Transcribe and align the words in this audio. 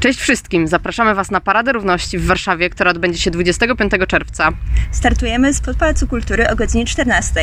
Cześć 0.00 0.20
wszystkim! 0.20 0.68
Zapraszamy 0.68 1.14
Was 1.14 1.30
na 1.30 1.40
Paradę 1.40 1.72
Równości 1.72 2.18
w 2.18 2.26
Warszawie, 2.26 2.70
która 2.70 2.90
odbędzie 2.90 3.18
się 3.18 3.30
25 3.30 3.92
czerwca. 4.08 4.48
Startujemy 4.92 5.54
z 5.54 5.60
Pałacu 5.60 6.06
Kultury 6.06 6.50
o 6.50 6.56
godzinie 6.56 6.84
14. 6.84 7.40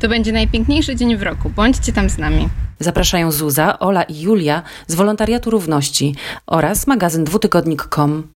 To 0.00 0.08
będzie 0.08 0.32
najpiękniejszy 0.32 0.96
dzień 0.96 1.16
w 1.16 1.22
roku. 1.22 1.50
Bądźcie 1.50 1.92
tam 1.92 2.10
z 2.10 2.18
nami. 2.18 2.48
Zapraszają 2.78 3.32
Zuza, 3.32 3.78
Ola 3.78 4.02
i 4.02 4.20
Julia 4.20 4.62
z 4.86 4.94
Wolontariatu 4.94 5.50
Równości 5.50 6.14
oraz 6.46 6.86
magazyn 6.86 7.24
dwutygodnik.com. 7.24 8.28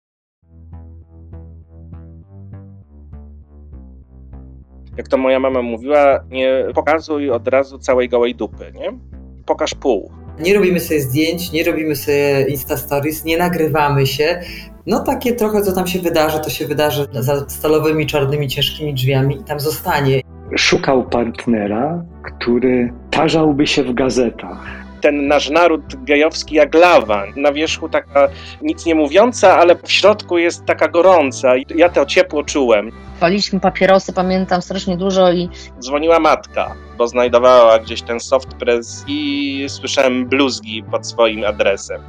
Jak 4.98 5.08
to 5.08 5.18
moja 5.18 5.40
mama 5.40 5.62
mówiła, 5.62 6.24
nie 6.30 6.66
pokazuj 6.76 7.32
od 7.32 7.48
razu 7.48 7.80
całej 7.80 8.10
gołej 8.10 8.36
dupy, 8.36 8.72
nie? 8.76 9.00
Pokaż 9.46 9.76
pół. 9.76 10.27
Nie 10.40 10.54
robimy 10.54 10.80
sobie 10.80 11.02
zdjęć, 11.02 11.52
nie 11.52 11.64
robimy 11.64 11.96
sobie 11.96 12.46
Insta 12.50 12.78
Stories, 12.78 13.26
nie 13.26 13.38
nagrywamy 13.38 14.08
się. 14.08 14.42
No 14.86 15.00
takie 15.00 15.34
trochę 15.34 15.62
co 15.62 15.72
tam 15.72 15.88
się 15.88 16.00
wydarzy, 16.00 16.40
to 16.40 16.50
się 16.50 16.68
wydarzy 16.68 17.08
za 17.14 17.50
stalowymi, 17.50 18.06
czarnymi, 18.06 18.48
ciężkimi 18.48 18.94
drzwiami 18.94 19.38
i 19.42 19.44
tam 19.44 19.60
zostanie. 19.60 20.22
Szukał 20.56 21.10
partnera, 21.10 22.06
który 22.24 22.94
tarzałby 23.12 23.68
się 23.68 23.84
w 23.84 23.94
gazetach. 23.94 24.87
Ten 25.02 25.28
nasz 25.28 25.50
naród 25.50 25.82
gejowski 26.04 26.56
jak 26.56 26.74
lawa. 26.76 27.24
Na 27.36 27.52
wierzchu 27.52 27.90
taka 27.90 28.28
nic 28.62 28.86
nie 28.86 28.96
mówiąca, 28.96 29.58
ale 29.58 29.76
w 29.76 29.92
środku 29.92 30.38
jest 30.38 30.66
taka 30.66 30.88
gorąca. 30.88 31.58
I 31.58 31.66
ja 31.76 31.90
to 31.90 32.06
ciepło 32.06 32.44
czułem. 32.44 32.92
Paliliśmy 33.20 33.60
papierosy, 33.60 34.14
pamiętam, 34.14 34.62
strasznie 34.62 34.98
dużo 34.98 35.32
i 35.32 35.50
Dzwoniła 35.80 36.20
matka, 36.20 36.76
bo 36.98 37.08
znajdowała 37.08 37.80
gdzieś 37.80 38.02
ten 38.02 38.20
soft 38.20 38.54
press 38.54 39.04
i 39.08 39.66
słyszałem 39.70 40.26
bluzgi 40.26 40.84
pod 40.92 41.08
swoim 41.08 41.46
adresem. 41.46 42.02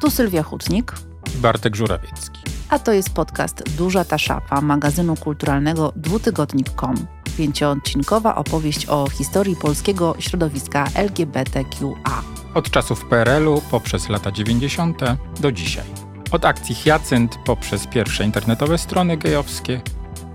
Tu 0.00 0.10
Sylwia 0.10 0.42
Hutnik, 0.42 0.92
i 1.34 1.38
Bartek 1.38 1.76
Żurawiecki. 1.76 2.40
a 2.70 2.78
to 2.78 2.92
jest 2.92 3.14
podcast 3.14 3.76
Duża 3.76 4.04
ta 4.04 4.18
szapa 4.18 4.60
magazynu 4.60 5.16
kulturalnego 5.16 5.92
dwutygodnik.com. 5.96 7.15
Pięcioodcinkowa 7.36 8.34
opowieść 8.34 8.86
o 8.86 9.08
historii 9.10 9.56
polskiego 9.56 10.14
środowiska 10.18 10.86
LGBTQA. 10.94 12.22
Od 12.54 12.70
czasów 12.70 13.04
PRL-u 13.04 13.62
poprzez 13.70 14.08
lata 14.08 14.32
90. 14.32 15.00
do 15.40 15.52
dzisiaj. 15.52 15.84
Od 16.30 16.44
akcji 16.44 16.74
Hyacynt 16.74 17.38
poprzez 17.44 17.86
pierwsze 17.86 18.24
internetowe 18.24 18.78
strony 18.78 19.16
gejowskie 19.16 19.80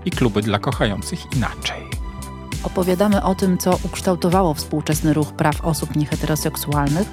i 0.04 0.10
kluby 0.10 0.42
dla 0.42 0.58
kochających 0.58 1.32
inaczej. 1.36 1.82
Opowiadamy 2.62 3.22
o 3.22 3.34
tym, 3.34 3.58
co 3.58 3.78
ukształtowało 3.82 4.54
współczesny 4.54 5.12
ruch 5.12 5.32
praw 5.32 5.64
osób 5.64 5.96
nieheteroseksualnych, 5.96 7.08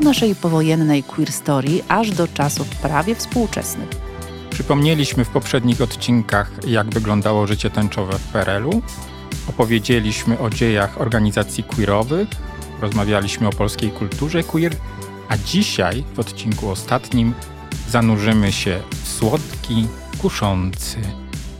o 0.00 0.02
naszej 0.02 0.34
powojennej 0.34 1.02
queer 1.02 1.32
story 1.32 1.82
aż 1.88 2.10
do 2.10 2.28
czasów 2.28 2.68
prawie 2.68 3.14
współczesnych. 3.14 3.88
Przypomnieliśmy 4.50 5.24
w 5.24 5.28
poprzednich 5.28 5.80
odcinkach, 5.80 6.50
jak 6.66 6.90
wyglądało 6.90 7.46
życie 7.46 7.70
tęczowe 7.70 8.18
w 8.18 8.32
PRL-u. 8.32 8.82
Opowiedzieliśmy 9.48 10.38
o 10.38 10.50
dziejach 10.50 11.00
organizacji 11.00 11.64
queerowych, 11.64 12.28
rozmawialiśmy 12.80 13.48
o 13.48 13.52
polskiej 13.52 13.90
kulturze 13.90 14.42
queer, 14.42 14.76
a 15.28 15.38
dzisiaj, 15.38 16.04
w 16.14 16.18
odcinku 16.18 16.70
ostatnim, 16.70 17.34
zanurzymy 17.88 18.52
się 18.52 18.80
w 18.90 19.08
słodki, 19.08 19.86
kuszący, 20.18 20.98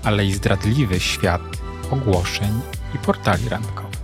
ale 0.04 0.26
i 0.26 0.32
zdradliwy 0.32 1.00
świat 1.00 1.42
ogłoszeń 1.90 2.60
i 2.94 2.98
portali 2.98 3.48
randkowych. 3.48 4.02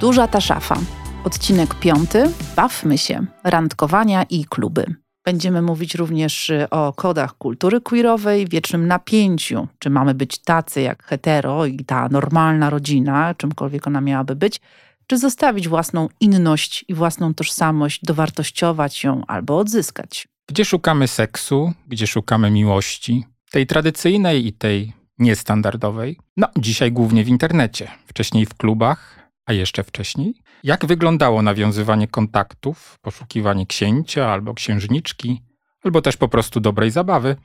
Duża 0.00 0.28
ta 0.28 0.40
szafa. 0.40 0.76
Odcinek 1.24 1.74
piąty. 1.74 2.30
Bawmy 2.56 2.98
się. 2.98 3.26
Randkowania 3.44 4.22
i 4.22 4.44
kluby. 4.44 5.03
Będziemy 5.24 5.62
mówić 5.62 5.94
również 5.94 6.50
y, 6.50 6.70
o 6.70 6.92
kodach 6.92 7.38
kultury 7.38 7.80
queerowej, 7.80 8.48
wiecznym 8.48 8.86
napięciu, 8.86 9.68
czy 9.78 9.90
mamy 9.90 10.14
być 10.14 10.38
tacy 10.38 10.80
jak 10.80 11.04
hetero 11.04 11.66
i 11.66 11.84
ta 11.84 12.08
normalna 12.08 12.70
rodzina, 12.70 13.34
czymkolwiek 13.34 13.86
ona 13.86 14.00
miałaby 14.00 14.36
być, 14.36 14.60
czy 15.06 15.18
zostawić 15.18 15.68
własną 15.68 16.08
inność 16.20 16.84
i 16.88 16.94
własną 16.94 17.34
tożsamość, 17.34 18.00
dowartościować 18.02 19.04
ją 19.04 19.22
albo 19.26 19.58
odzyskać. 19.58 20.28
Gdzie 20.48 20.64
szukamy 20.64 21.08
seksu, 21.08 21.72
gdzie 21.88 22.06
szukamy 22.06 22.50
miłości, 22.50 23.24
tej 23.50 23.66
tradycyjnej 23.66 24.46
i 24.46 24.52
tej 24.52 24.92
niestandardowej? 25.18 26.18
No, 26.36 26.48
dzisiaj 26.58 26.92
głównie 26.92 27.24
w 27.24 27.28
internecie, 27.28 27.90
wcześniej 28.06 28.46
w 28.46 28.54
klubach, 28.54 29.30
a 29.46 29.52
jeszcze 29.52 29.84
wcześniej. 29.84 30.34
Jak 30.64 30.86
wyglądało 30.86 31.42
nawiązywanie 31.42 32.08
kontaktów, 32.08 32.98
poszukiwanie 33.02 33.66
księcia 33.66 34.32
albo 34.32 34.54
księżniczki, 34.54 35.40
albo 35.82 36.02
też 36.02 36.16
po 36.16 36.28
prostu 36.28 36.60
dobrej 36.60 36.90
zabawy 36.90 37.36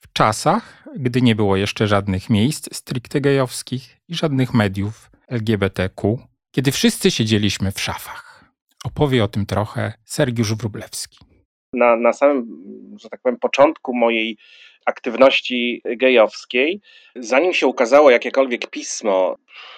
w 0.00 0.12
czasach, 0.12 0.84
gdy 0.96 1.22
nie 1.22 1.34
było 1.34 1.56
jeszcze 1.56 1.86
żadnych 1.86 2.30
miejsc 2.30 2.74
stricte 2.76 3.20
gejowskich 3.20 3.96
i 4.08 4.14
żadnych 4.14 4.54
mediów 4.54 5.10
LGBTQ, 5.28 6.18
kiedy 6.50 6.72
wszyscy 6.72 7.10
siedzieliśmy 7.10 7.72
w 7.72 7.80
szafach. 7.80 8.44
Opowie 8.84 9.24
o 9.24 9.28
tym 9.28 9.46
trochę 9.46 9.92
Sergiusz 10.04 10.54
Wróblewski. 10.54 11.18
Na, 11.72 11.96
na 11.96 12.12
samym, 12.12 12.46
że 13.00 13.08
tak 13.08 13.20
powiem, 13.22 13.38
początku 13.38 13.96
mojej 13.96 14.36
aktywności 14.86 15.82
gejowskiej, 15.96 16.80
zanim 17.16 17.52
się 17.52 17.66
ukazało 17.66 18.10
jakiekolwiek 18.10 18.70
pismo 18.70 19.36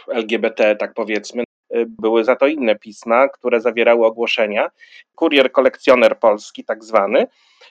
LGBT, 0.08 0.76
tak 0.76 0.94
powiedzmy, 0.94 1.45
były 1.87 2.25
za 2.25 2.37
to 2.37 2.47
inne 2.47 2.77
pisma, 2.77 3.28
które 3.28 3.60
zawierały 3.60 4.06
ogłoszenia. 4.06 4.71
Kurier 5.15 5.53
kolekcjoner 5.53 6.19
polski, 6.19 6.65
tak 6.65 6.84
zwany. 6.84 7.27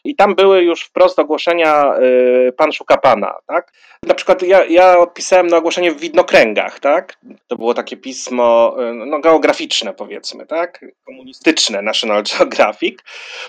I 0.06 0.16
tam 0.16 0.36
były 0.36 0.64
już 0.64 0.84
wprost 0.84 1.20
ogłoszenia 1.20 2.00
y, 2.48 2.54
pan 2.58 2.72
szuka 2.72 2.98
pana, 2.98 3.36
tak? 3.48 3.74
Na 4.04 4.14
przykład 4.14 4.42
ja, 4.42 4.66
ja 4.66 5.00
odpisałem 5.00 5.48
na 5.48 5.58
ogłoszenie 5.58 5.92
w 5.92 6.00
widnokręgach, 6.00 6.80
tak? 6.80 7.18
To 7.48 7.56
było 7.56 7.74
takie 7.74 7.98
pismo 7.98 8.76
y, 8.90 8.94
no, 8.94 9.20
geograficzne 9.20 9.94
powiedzmy, 9.94 10.46
tak? 10.46 10.86
Komunistyczne 11.06 11.82
National 11.82 12.24
Geographic. 12.38 13.00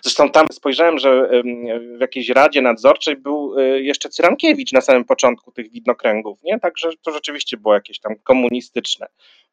Zresztą 0.03 0.31
tam 0.31 0.47
spojrzałem, 0.53 0.99
że 0.99 1.29
y, 1.33 1.43
w 1.99 2.01
jakiejś 2.01 2.29
radzie 2.29 2.63
nadzorczej 2.63 3.17
był 3.17 3.59
y, 3.59 3.83
jeszcze 3.83 4.09
Cyrankiewicz 4.09 4.73
na 4.73 4.81
samym 4.81 5.05
początku 5.05 5.53
tych 5.53 5.71
widnokręgów, 5.71 6.43
nie? 6.43 6.61
Także 6.61 6.91
to 7.03 7.13
rzeczywiście 7.13 7.57
było 7.57 7.75
jakieś 7.75 8.01
tam 8.01 8.15
komunistyczne 8.25 9.07
y, 9.07 9.46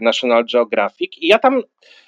National 0.00 0.44
Geographic. 0.52 1.18
I 1.18 1.26
ja 1.26 1.38
tam 1.38 1.62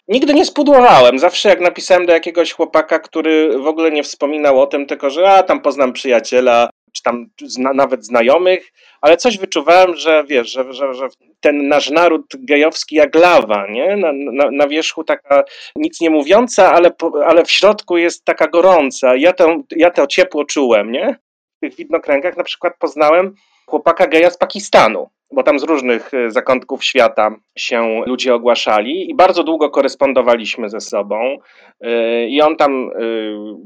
nigdy 0.09 0.35
nie 0.35 0.45
spudłowałem. 0.45 1.19
Zawsze 1.19 1.49
jak 1.49 1.61
napisałem 1.61 2.07
do 2.07 2.13
jakiegoś 2.13 2.53
chłopaka, 2.53 2.99
który 2.99 3.59
w 3.59 3.67
ogóle 3.67 3.91
nie 3.91 4.03
wspominał 4.03 4.61
o 4.61 4.67
tym, 4.67 4.87
tylko 4.87 5.11
że 5.11 5.31
a 5.31 5.43
tam 5.43 5.61
poznam 5.61 5.93
przyjaciela, 5.93 6.71
czy 6.93 7.03
tam 7.03 7.27
zna, 7.43 7.73
nawet 7.73 8.05
znajomych, 8.05 8.73
ale 9.01 9.17
coś 9.17 9.39
wyczuwałem, 9.39 9.97
że 9.97 10.25
wiesz, 10.29 10.53
że, 10.53 10.73
że, 10.73 10.95
że 10.95 11.09
ten 11.41 11.69
nasz 11.69 11.91
naród 11.91 12.27
gejowski 12.39 12.97
jak 12.97 13.15
lawa, 13.15 13.67
nie? 13.71 13.97
Na, 13.97 14.13
na, 14.13 14.51
na 14.51 14.69
wierzchu 14.69 15.05
taka 15.05 15.45
nic 15.77 16.01
nie 16.01 16.11
mówiąca, 16.11 16.73
ale, 16.73 16.91
ale 17.27 17.45
w 17.45 17.51
środku 17.51 17.97
jest 17.97 18.25
taka 18.25 18.49
gorąca. 18.49 19.17
Ja 19.17 19.33
to, 19.33 19.57
ja 19.77 19.91
to 19.91 20.07
ciepło 20.07 20.45
czułem, 20.45 20.93
nie? 20.93 21.17
W 21.57 21.61
tych 21.61 21.77
widnokręgach 21.77 22.37
na 22.37 22.45
przykład 22.45 22.75
poznałem 22.79 23.35
chłopaka 23.67 24.07
geja 24.07 24.31
z 24.31 24.39
Pakistanu 24.39 25.11
bo 25.33 25.43
tam 25.43 25.59
z 25.59 25.63
różnych 25.63 26.15
y, 26.15 26.31
zakątków 26.31 26.85
świata 26.85 27.35
się 27.59 28.03
ludzie 28.07 28.35
ogłaszali 28.35 29.11
i 29.11 29.15
bardzo 29.15 29.43
długo 29.43 29.71
korespondowaliśmy 29.71 30.69
ze 30.69 30.81
sobą. 30.81 31.37
Y, 31.85 32.27
I 32.29 32.43
on 32.43 32.57
tam 32.57 32.91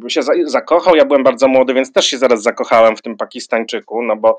y, 0.05 0.11
się 0.11 0.21
zakochał. 0.45 0.97
Ja 0.97 1.05
byłem 1.05 1.23
bardzo 1.23 1.49
młody, 1.49 1.75
więc 1.75 1.93
też 1.93 2.07
się 2.07 2.19
zaraz 2.19 2.43
zakochałem 2.43 2.97
w 2.97 3.03
tym 3.03 3.17
Pakistańczyku, 3.17 4.03
no 4.03 4.17
bo 4.17 4.37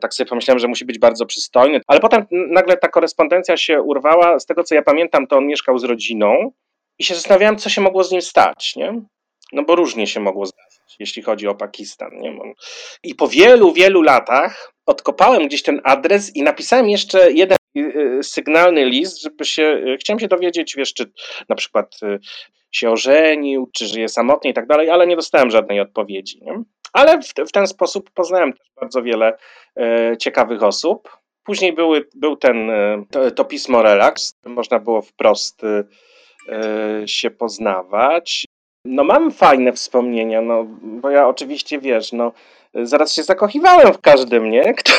tak 0.00 0.14
sobie 0.14 0.28
pomyślałem, 0.28 0.58
że 0.58 0.68
musi 0.68 0.84
być 0.84 0.98
bardzo 0.98 1.26
przystojny. 1.26 1.80
Ale 1.86 2.00
potem 2.00 2.26
nagle 2.30 2.76
ta 2.76 2.88
korespondencja 2.88 3.56
się 3.56 3.82
urwała. 3.82 4.38
Z 4.38 4.46
tego 4.46 4.64
co 4.64 4.74
ja 4.74 4.82
pamiętam, 4.82 5.26
to 5.26 5.36
on 5.36 5.46
mieszkał 5.46 5.78
z 5.78 5.84
rodziną 5.84 6.52
i 6.98 7.04
się 7.04 7.14
zastanawiałem, 7.14 7.56
co 7.56 7.70
się 7.70 7.80
mogło 7.80 8.04
z 8.04 8.12
nim 8.12 8.22
stać, 8.22 8.76
nie? 8.76 9.02
No 9.52 9.62
bo 9.62 9.76
różnie 9.76 10.06
się 10.06 10.20
mogło 10.20 10.46
zdarzyć, 10.46 10.96
jeśli 10.98 11.22
chodzi 11.22 11.48
o 11.48 11.54
Pakistan. 11.54 12.10
Nie? 12.20 12.38
I 13.02 13.14
po 13.14 13.28
wielu, 13.28 13.72
wielu 13.72 14.02
latach 14.02 14.72
odkopałem 14.90 15.46
gdzieś 15.46 15.62
ten 15.62 15.80
adres 15.84 16.36
i 16.36 16.42
napisałem 16.42 16.90
jeszcze 16.90 17.32
jeden 17.32 17.58
sygnalny 18.22 18.84
list, 18.84 19.22
żeby 19.22 19.44
się, 19.44 19.84
chciałem 20.00 20.20
się 20.20 20.28
dowiedzieć, 20.28 20.76
wiesz, 20.76 20.94
czy 20.94 21.12
na 21.48 21.56
przykład 21.56 22.00
się 22.72 22.90
ożenił, 22.90 23.70
czy 23.74 23.86
żyje 23.86 24.08
samotnie 24.08 24.50
i 24.50 24.54
tak 24.54 24.66
dalej, 24.66 24.90
ale 24.90 25.06
nie 25.06 25.16
dostałem 25.16 25.50
żadnej 25.50 25.80
odpowiedzi. 25.80 26.40
Nie? 26.42 26.62
Ale 26.92 27.22
w, 27.22 27.48
w, 27.48 27.52
ten 27.52 27.66
sposób 27.66 28.10
poznałem 28.10 28.52
też 28.52 28.66
bardzo 28.80 29.02
wiele 29.02 29.36
e, 29.76 30.16
ciekawych 30.18 30.62
osób. 30.62 31.18
Później 31.44 31.72
były, 31.72 32.08
był 32.14 32.36
ten, 32.36 32.70
to, 33.10 33.30
to 33.30 33.44
pismo 33.44 33.82
Relax, 33.82 34.34
można 34.44 34.78
było 34.78 35.02
wprost 35.02 35.62
e, 35.64 35.84
się 37.08 37.30
poznawać. 37.30 38.44
No 38.84 39.04
mam 39.04 39.30
fajne 39.30 39.72
wspomnienia, 39.72 40.42
no 40.42 40.66
bo 40.82 41.10
ja 41.10 41.28
oczywiście 41.28 41.78
wiesz, 41.78 42.12
no 42.12 42.32
zaraz 42.74 43.12
się 43.12 43.22
zakochiwałem 43.22 43.92
w 43.92 44.00
każdym, 44.00 44.50
nie? 44.50 44.74
Kto, 44.78 44.92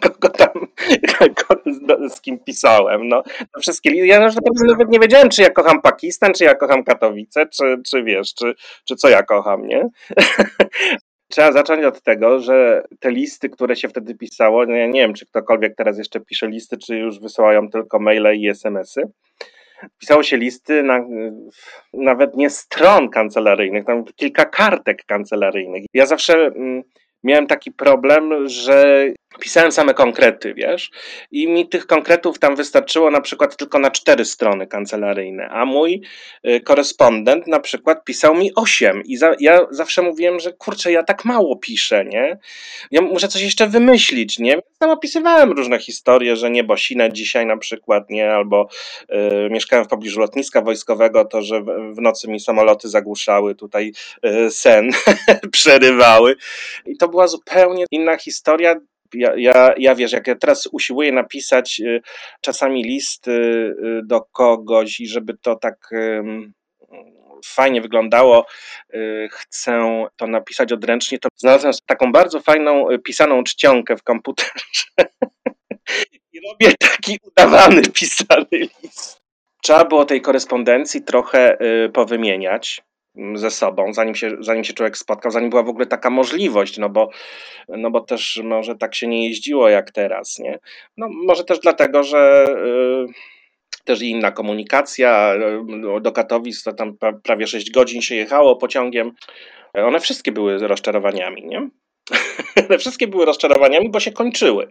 kogo 0.00 0.28
tam, 0.28 0.66
kogo, 1.34 2.08
z 2.08 2.20
kim 2.20 2.38
pisałem, 2.38 3.08
no. 3.08 3.22
Wszystkie, 3.60 4.06
ja 4.06 4.28
nawet 4.68 4.88
nie 4.88 5.00
wiedziałem, 5.00 5.28
czy 5.28 5.42
ja 5.42 5.50
kocham 5.50 5.82
Pakistan, 5.82 6.32
czy 6.32 6.44
ja 6.44 6.54
kocham 6.54 6.84
Katowice, 6.84 7.46
czy, 7.46 7.76
czy 7.90 8.02
wiesz, 8.02 8.34
czy, 8.34 8.54
czy 8.84 8.96
co 8.96 9.08
ja 9.08 9.22
kocham, 9.22 9.66
nie? 9.66 9.88
Trzeba 11.30 11.52
zacząć 11.52 11.84
od 11.84 12.02
tego, 12.02 12.40
że 12.40 12.82
te 13.00 13.10
listy, 13.10 13.50
które 13.50 13.76
się 13.76 13.88
wtedy 13.88 14.14
pisało, 14.14 14.66
no 14.66 14.76
ja 14.76 14.86
nie 14.86 15.00
wiem, 15.00 15.14
czy 15.14 15.26
ktokolwiek 15.26 15.74
teraz 15.76 15.98
jeszcze 15.98 16.20
pisze 16.20 16.48
listy, 16.48 16.78
czy 16.78 16.96
już 16.96 17.20
wysyłają 17.20 17.70
tylko 17.70 17.98
maile 17.98 18.34
i 18.36 18.48
smsy. 18.48 19.02
Pisało 19.98 20.22
się 20.22 20.36
listy 20.36 20.82
na, 20.82 21.00
nawet 21.92 22.36
nie 22.36 22.50
stron 22.50 23.10
kancelaryjnych, 23.10 23.84
tam 23.84 24.04
kilka 24.04 24.44
kartek 24.44 25.04
kancelaryjnych. 25.04 25.84
Ja 25.94 26.06
zawsze 26.06 26.34
mm, 26.34 26.82
miałem 27.24 27.46
taki 27.46 27.72
problem, 27.72 28.48
że 28.48 29.06
pisałem 29.38 29.72
same 29.72 29.94
konkrety, 29.94 30.54
wiesz, 30.54 30.90
i 31.30 31.48
mi 31.48 31.68
tych 31.68 31.86
konkretów 31.86 32.38
tam 32.38 32.56
wystarczyło 32.56 33.10
na 33.10 33.20
przykład 33.20 33.56
tylko 33.56 33.78
na 33.78 33.90
cztery 33.90 34.24
strony 34.24 34.66
kancelaryjne, 34.66 35.48
a 35.48 35.64
mój 35.64 36.02
y, 36.46 36.60
korespondent 36.60 37.46
na 37.46 37.60
przykład 37.60 38.04
pisał 38.04 38.34
mi 38.34 38.54
osiem 38.54 39.02
i 39.04 39.16
za, 39.16 39.34
ja 39.40 39.66
zawsze 39.70 40.02
mówiłem, 40.02 40.40
że 40.40 40.52
kurczę, 40.52 40.92
ja 40.92 41.02
tak 41.02 41.24
mało 41.24 41.56
piszę, 41.56 42.04
nie? 42.04 42.38
Ja 42.90 43.00
muszę 43.00 43.28
coś 43.28 43.42
jeszcze 43.42 43.66
wymyślić, 43.66 44.38
nie? 44.38 44.58
Tam 44.78 44.90
opisywałem 44.90 45.52
różne 45.52 45.78
historie, 45.78 46.36
że 46.36 46.50
niebo 46.50 46.76
sine 46.76 47.12
dzisiaj 47.12 47.46
na 47.46 47.56
przykład, 47.56 48.10
nie? 48.10 48.30
Albo 48.30 48.68
y, 49.46 49.50
mieszkałem 49.50 49.84
w 49.84 49.88
pobliżu 49.88 50.20
lotniska 50.20 50.62
wojskowego, 50.62 51.24
to, 51.24 51.42
że 51.42 51.60
w, 51.60 51.94
w 51.94 52.00
nocy 52.00 52.28
mi 52.28 52.40
samoloty 52.40 52.88
zagłuszały 52.88 53.54
tutaj 53.54 53.92
y, 54.26 54.50
sen, 54.50 54.90
przerywały 55.52 56.36
i 56.86 56.96
to 56.96 57.08
była 57.08 57.26
zupełnie 57.26 57.84
inna 57.90 58.16
historia, 58.16 58.74
ja, 59.14 59.32
ja, 59.36 59.74
ja 59.78 59.94
wiesz, 59.94 60.12
jak 60.12 60.26
ja 60.26 60.34
teraz 60.34 60.68
usiłuję 60.72 61.12
napisać 61.12 61.80
y, 61.80 62.00
czasami 62.40 62.84
list 62.84 63.28
y, 63.28 63.74
do 64.04 64.20
kogoś 64.32 65.00
i 65.00 65.06
żeby 65.06 65.34
to 65.42 65.56
tak 65.56 65.90
fajnie 67.46 67.80
wyglądało, 67.80 68.46
y, 68.94 69.28
chcę 69.32 70.04
to 70.16 70.26
napisać 70.26 70.72
odręcznie, 70.72 71.18
to 71.18 71.28
znalazłem 71.36 71.72
taką 71.86 72.12
bardzo 72.12 72.40
fajną 72.40 72.86
pisaną 73.04 73.44
czcionkę 73.44 73.96
w 73.96 74.02
komputerze 74.02 74.84
i 76.32 76.40
robię 76.48 76.74
taki 76.78 77.18
udawany 77.22 77.82
pisany 78.00 78.46
list. 78.52 79.18
Trzeba 79.62 79.84
było 79.84 80.04
tej 80.04 80.20
korespondencji 80.20 81.02
trochę 81.02 81.58
powymieniać 81.92 82.82
ze 83.34 83.50
sobą, 83.50 83.92
zanim 83.92 84.14
się, 84.14 84.30
zanim 84.40 84.64
się 84.64 84.72
człowiek 84.72 84.98
spotkał, 84.98 85.32
zanim 85.32 85.50
była 85.50 85.62
w 85.62 85.68
ogóle 85.68 85.86
taka 85.86 86.10
możliwość, 86.10 86.78
no 86.78 86.88
bo, 86.88 87.10
no 87.68 87.90
bo 87.90 88.00
też 88.00 88.40
może 88.44 88.76
tak 88.76 88.94
się 88.94 89.06
nie 89.06 89.28
jeździło 89.28 89.68
jak 89.68 89.90
teraz, 89.90 90.38
nie? 90.38 90.58
No 90.96 91.08
może 91.26 91.44
też 91.44 91.58
dlatego, 91.58 92.02
że 92.02 92.46
y, 93.08 93.82
też 93.84 94.02
inna 94.02 94.30
komunikacja, 94.32 95.34
y, 95.96 96.00
do 96.00 96.12
Katowic 96.12 96.62
to 96.62 96.72
tam 96.72 96.96
prawie 97.22 97.46
6 97.46 97.70
godzin 97.70 98.02
się 98.02 98.14
jechało 98.14 98.56
pociągiem, 98.56 99.12
one 99.74 100.00
wszystkie 100.00 100.32
były 100.32 100.58
rozczarowaniami, 100.58 101.46
nie? 101.46 101.68
One 102.68 102.78
wszystkie 102.78 103.06
były 103.06 103.24
rozczarowaniami, 103.24 103.90
bo 103.90 104.00
się 104.00 104.12
kończyły. 104.12 104.70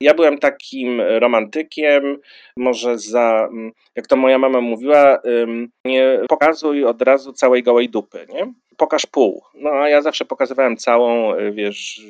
Ja 0.00 0.14
byłem 0.14 0.38
takim 0.38 1.00
romantykiem, 1.00 2.18
może 2.56 2.98
za, 2.98 3.48
mm, 3.50 3.72
jak 3.96 4.06
to 4.06 4.16
moja 4.16 4.38
mama 4.38 4.60
mówiła, 4.60 5.18
nie 5.84 6.20
pokazuj 6.28 6.84
od 6.84 7.02
razu 7.02 7.32
całej 7.32 7.62
gołej 7.62 7.88
dupy, 7.88 8.26
nie? 8.28 8.52
Pokaż 8.76 9.06
pół. 9.06 9.42
No 9.54 9.70
a 9.70 9.88
ja 9.88 10.02
zawsze 10.02 10.24
pokazywałem 10.24 10.76
całą, 10.76 11.34
y, 11.34 11.52
wiesz, 11.52 12.00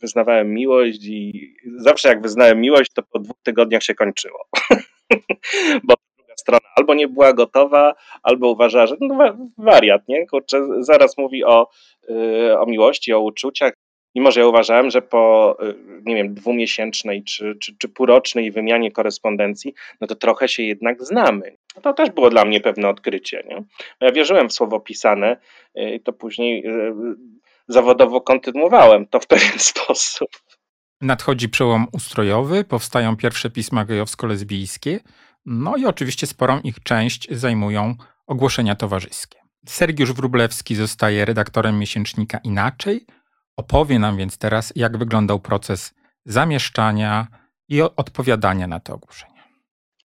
wyznawałem 0.00 0.54
miłość 0.54 1.04
i 1.04 1.54
zawsze 1.76 2.08
jak 2.08 2.22
wyznałem 2.22 2.60
miłość, 2.60 2.92
to 2.92 3.02
po 3.02 3.18
dwóch 3.18 3.36
tygodniach 3.42 3.82
się 3.82 3.94
kończyło. 3.94 4.46
bo 5.86 5.94
druga 6.16 6.34
strona 6.36 6.66
albo 6.76 6.94
nie 6.94 7.08
była 7.08 7.32
gotowa, 7.32 7.94
albo 8.22 8.50
uważała, 8.50 8.86
że 8.86 8.96
no 9.00 9.36
wariat, 9.58 10.08
nie? 10.08 10.26
Kurczę, 10.26 10.68
zaraz 10.80 11.18
mówi 11.18 11.44
o, 11.44 11.68
y, 12.10 12.58
o 12.58 12.66
miłości, 12.66 13.12
o 13.12 13.20
uczuciach, 13.20 13.72
Mimo, 14.14 14.30
że 14.30 14.40
ja 14.40 14.46
uważałem, 14.46 14.90
że 14.90 15.02
po, 15.02 15.56
y, 15.62 15.74
nie 16.04 16.14
wiem, 16.14 16.34
dwumiesięcznej 16.34 17.24
czy, 17.24 17.56
czy, 17.60 17.76
czy 17.78 17.88
półrocznej 17.88 18.50
wymianie 18.50 18.92
korespondencji, 18.92 19.74
no 20.00 20.06
to 20.06 20.14
trochę 20.14 20.48
się 20.48 20.62
jednak 20.62 21.04
znamy. 21.04 21.56
No 21.76 21.82
to 21.82 21.92
też 21.92 22.10
było 22.10 22.30
dla 22.30 22.44
mnie 22.44 22.60
pewne 22.60 22.88
odkrycie. 22.88 23.44
Nie? 23.48 23.62
Ja 24.00 24.12
wierzyłem 24.12 24.48
w 24.48 24.52
słowo 24.52 24.80
pisane 24.80 25.36
y, 25.78 25.94
i 25.94 26.00
to 26.00 26.12
później 26.12 26.66
y, 26.66 26.94
zawodowo 27.68 28.20
kontynuowałem 28.20 29.06
to 29.06 29.20
w 29.20 29.26
pewien 29.26 29.58
sposób. 29.72 30.28
Nadchodzi 31.00 31.48
przełom 31.48 31.86
ustrojowy, 31.92 32.64
powstają 32.64 33.16
pierwsze 33.16 33.50
pisma 33.50 33.84
gejowsko-lesbijskie, 33.84 35.00
no 35.46 35.76
i 35.76 35.86
oczywiście 35.86 36.26
sporą 36.26 36.60
ich 36.60 36.82
część 36.82 37.28
zajmują 37.30 37.94
ogłoszenia 38.26 38.74
towarzyskie. 38.74 39.38
Sergiusz 39.66 40.12
Wrublewski 40.12 40.74
zostaje 40.74 41.24
redaktorem 41.24 41.78
miesięcznika 41.78 42.38
Inaczej, 42.44 43.06
Opowie 43.56 43.98
nam 43.98 44.16
więc 44.16 44.38
teraz, 44.38 44.72
jak 44.76 44.98
wyglądał 44.98 45.40
proces 45.40 45.94
zamieszczania 46.24 47.26
i 47.68 47.82
odpowiadania 47.82 48.66
na 48.66 48.80
te 48.80 48.94
ogłoszenia. 48.94 49.44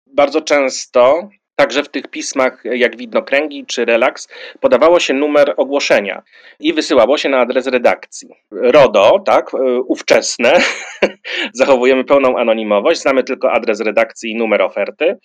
Bardzo 0.06 0.42
często, 0.42 1.30
także 1.56 1.84
w 1.84 1.90
tych 1.90 2.08
pismach 2.08 2.64
jak 2.66 2.98
widnokręgi 2.98 3.66
czy 3.66 3.86
relaks, 3.86 4.28
podawało 4.60 5.00
się 5.00 5.14
numer 5.14 5.54
ogłoszenia 5.58 6.24
i 6.60 6.74
wysyłało 6.74 7.18
się 7.18 7.30
na 7.30 7.38
adres 7.38 7.68
redakcji. 7.68 8.30
RODO, 8.52 9.20
tak, 9.26 9.52
ówczesne, 9.88 10.60
zachowujemy 11.54 12.04
pełną 12.04 12.38
anonimowość, 12.38 13.02
znamy 13.02 13.24
tylko 13.24 13.52
adres 13.52 13.80
redakcji 13.80 14.32
i 14.32 14.36
numer 14.36 14.62
oferty, 14.62 15.18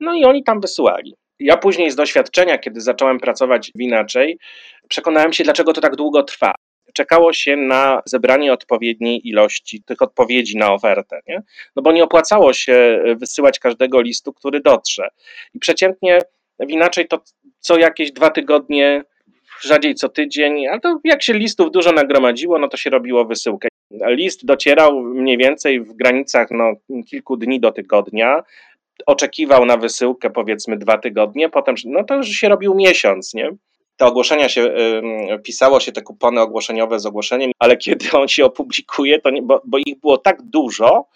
no 0.00 0.14
i 0.14 0.24
oni 0.24 0.44
tam 0.44 0.60
wysyłali. 0.60 1.14
Ja 1.40 1.56
później 1.56 1.90
z 1.90 1.96
doświadczenia, 1.96 2.58
kiedy 2.58 2.80
zacząłem 2.80 3.18
pracować 3.18 3.70
inaczej, 3.74 4.38
przekonałem 4.88 5.32
się, 5.32 5.44
dlaczego 5.44 5.72
to 5.72 5.80
tak 5.80 5.96
długo 5.96 6.22
trwa 6.22 6.54
czekało 6.94 7.32
się 7.32 7.56
na 7.56 8.02
zebranie 8.06 8.52
odpowiedniej 8.52 9.28
ilości 9.28 9.82
tych 9.82 10.02
odpowiedzi 10.02 10.56
na 10.56 10.72
ofertę, 10.72 11.20
nie? 11.26 11.42
no 11.76 11.82
bo 11.82 11.92
nie 11.92 12.04
opłacało 12.04 12.52
się 12.52 13.02
wysyłać 13.16 13.58
każdego 13.58 14.00
listu, 14.00 14.32
który 14.32 14.60
dotrze. 14.60 15.08
I 15.54 15.58
przeciętnie 15.58 16.18
inaczej 16.68 17.08
to 17.08 17.20
co 17.60 17.78
jakieś 17.78 18.12
dwa 18.12 18.30
tygodnie, 18.30 19.04
rzadziej 19.60 19.94
co 19.94 20.08
tydzień, 20.08 20.68
ale 20.68 20.80
to 20.80 21.00
jak 21.04 21.22
się 21.22 21.32
listów 21.32 21.70
dużo 21.70 21.92
nagromadziło, 21.92 22.58
no 22.58 22.68
to 22.68 22.76
się 22.76 22.90
robiło 22.90 23.24
wysyłkę. 23.24 23.68
List 23.90 24.46
docierał 24.46 25.00
mniej 25.00 25.36
więcej 25.36 25.80
w 25.80 25.92
granicach 25.92 26.48
no, 26.50 26.72
kilku 27.10 27.36
dni 27.36 27.60
do 27.60 27.72
tygodnia, 27.72 28.42
oczekiwał 29.06 29.64
na 29.64 29.76
wysyłkę 29.76 30.30
powiedzmy 30.30 30.76
dwa 30.76 30.98
tygodnie, 30.98 31.48
potem 31.48 31.74
no 31.84 32.04
to 32.04 32.16
już 32.16 32.28
się 32.28 32.48
robił 32.48 32.74
miesiąc, 32.74 33.34
nie? 33.34 33.50
Te 33.98 34.06
ogłoszenia 34.06 34.48
się, 34.48 34.74
pisało 35.44 35.80
się 35.80 35.92
te 35.92 36.02
kupony 36.02 36.40
ogłoszeniowe 36.40 37.00
z 37.00 37.06
ogłoszeniem, 37.06 37.50
ale 37.58 37.76
kiedy 37.76 38.10
on 38.20 38.28
się 38.28 38.44
opublikuje, 38.44 39.20
to 39.20 39.30
nie, 39.30 39.42
bo, 39.42 39.62
bo 39.64 39.78
ich 39.78 40.00
było 40.00 40.18
tak 40.18 40.42
dużo, 40.42 41.08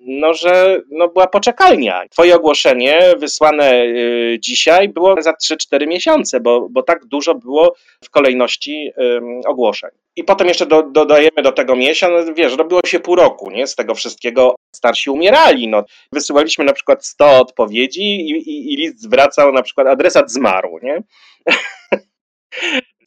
no, 0.00 0.34
że 0.34 0.82
no, 0.90 1.08
była 1.08 1.26
poczekalnia. 1.26 2.02
Twoje 2.10 2.36
ogłoszenie 2.36 3.00
wysłane 3.18 3.82
y, 3.82 4.38
dzisiaj 4.40 4.88
było 4.88 5.22
za 5.22 5.32
3-4 5.32 5.86
miesiące, 5.86 6.40
bo, 6.40 6.68
bo 6.70 6.82
tak 6.82 7.04
dużo 7.06 7.34
było 7.34 7.74
w 8.04 8.10
kolejności 8.10 8.88
y, 8.88 9.48
ogłoszeń. 9.48 9.90
I 10.16 10.24
potem 10.24 10.48
jeszcze 10.48 10.66
do, 10.66 10.82
dodajemy 10.82 11.42
do 11.42 11.52
tego 11.52 11.76
miesiąc, 11.76 12.30
wiesz, 12.36 12.56
robiło 12.56 12.80
się 12.86 13.00
pół 13.00 13.16
roku, 13.16 13.50
nie? 13.50 13.66
Z 13.66 13.74
tego 13.74 13.94
wszystkiego 13.94 14.54
starsi 14.74 15.10
umierali, 15.10 15.68
no. 15.68 15.84
Wysyłaliśmy 16.12 16.64
na 16.64 16.72
przykład 16.72 17.06
100 17.06 17.40
odpowiedzi 17.40 18.02
i, 18.02 18.30
i, 18.30 18.72
i 18.72 18.76
list 18.76 19.02
zwracał 19.02 19.52
na 19.52 19.62
przykład 19.62 19.86
adresat 19.86 20.32
zmarł, 20.32 20.78
nie? 20.82 21.02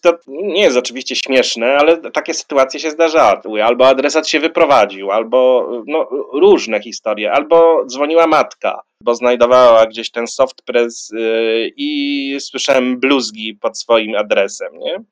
To 0.01 0.17
nie 0.27 0.61
jest 0.61 0.77
oczywiście 0.77 1.15
śmieszne, 1.15 1.77
ale 1.77 1.97
takie 1.97 2.33
sytuacje 2.33 2.79
się 2.79 2.91
zdarzały. 2.91 3.63
Albo 3.63 3.87
adresat 3.87 4.27
się 4.27 4.39
wyprowadził, 4.39 5.11
albo 5.11 5.69
no, 5.87 6.07
różne 6.33 6.81
historie, 6.81 7.31
albo 7.31 7.85
dzwoniła 7.85 8.27
matka, 8.27 8.81
bo 9.01 9.15
znajdowała 9.15 9.85
gdzieś 9.85 10.11
ten 10.11 10.27
softpress 10.27 11.09
yy, 11.13 11.71
i 11.77 12.37
słyszałem 12.39 12.99
bluzgi 12.99 13.55
pod 13.61 13.79
swoim 13.79 14.15
adresem, 14.15 14.77
nie? 14.79 15.03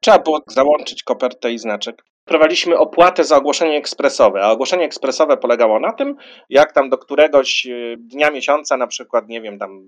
Trzeba 0.00 0.18
było 0.18 0.40
załączyć 0.46 1.02
kopertę 1.02 1.52
i 1.52 1.58
znaczek. 1.58 2.04
Prowadziliśmy 2.26 2.78
opłatę 2.78 3.24
za 3.24 3.36
ogłoszenie 3.36 3.76
ekspresowe, 3.76 4.42
a 4.42 4.50
ogłoszenie 4.50 4.84
ekspresowe 4.84 5.36
polegało 5.36 5.80
na 5.80 5.92
tym, 5.92 6.16
jak 6.48 6.72
tam 6.72 6.90
do 6.90 6.98
któregoś 6.98 7.66
y, 7.66 7.96
dnia 7.98 8.30
miesiąca, 8.30 8.76
na 8.76 8.86
przykład, 8.86 9.28
nie 9.28 9.40
wiem, 9.40 9.58
tam 9.58 9.82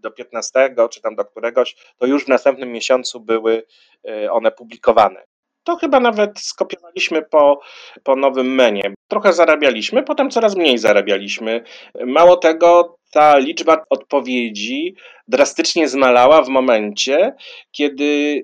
do 0.00 0.10
15 0.10 0.74
czy 0.90 1.00
tam 1.00 1.14
do 1.16 1.24
któregoś, 1.24 1.76
to 1.98 2.06
już 2.06 2.24
w 2.24 2.28
następnym 2.28 2.72
miesiącu 2.72 3.20
były 3.20 3.62
y, 4.08 4.32
one 4.32 4.50
publikowane. 4.50 5.24
To 5.64 5.76
chyba 5.76 6.00
nawet 6.00 6.38
skopiowaliśmy 6.38 7.22
po, 7.22 7.60
po 8.02 8.16
nowym 8.16 8.54
menu. 8.54 8.82
Trochę 9.08 9.32
zarabialiśmy, 9.32 10.02
potem 10.02 10.30
coraz 10.30 10.56
mniej 10.56 10.78
zarabialiśmy. 10.78 11.62
Mało 12.06 12.36
tego, 12.36 12.96
ta 13.12 13.38
liczba 13.38 13.84
odpowiedzi 13.90 14.94
drastycznie 15.28 15.88
zmalała 15.88 16.42
w 16.42 16.48
momencie, 16.48 17.34
kiedy 17.70 18.42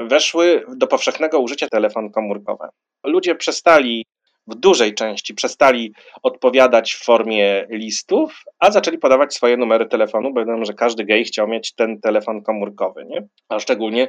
weszły 0.00 0.64
do 0.76 0.86
powszechnego 0.86 1.38
użycia 1.38 1.68
telefon 1.68 2.10
komórkowe. 2.10 2.68
ludzie 3.04 3.34
przestali 3.34 4.04
w 4.46 4.54
dużej 4.54 4.94
części 4.94 5.34
przestali 5.34 5.92
odpowiadać 6.22 6.92
w 6.92 7.04
formie 7.04 7.66
listów, 7.70 8.42
a 8.58 8.70
zaczęli 8.70 8.98
podawać 8.98 9.34
swoje 9.34 9.56
numery 9.56 9.86
telefonu, 9.86 10.32
bo 10.32 10.44
wiem, 10.44 10.64
że 10.64 10.74
każdy 10.74 11.04
gej 11.04 11.24
chciał 11.24 11.48
mieć 11.48 11.74
ten 11.74 12.00
telefon 12.00 12.42
komórkowy, 12.42 13.04
nie? 13.04 13.28
A 13.48 13.58
szczególnie 13.58 14.08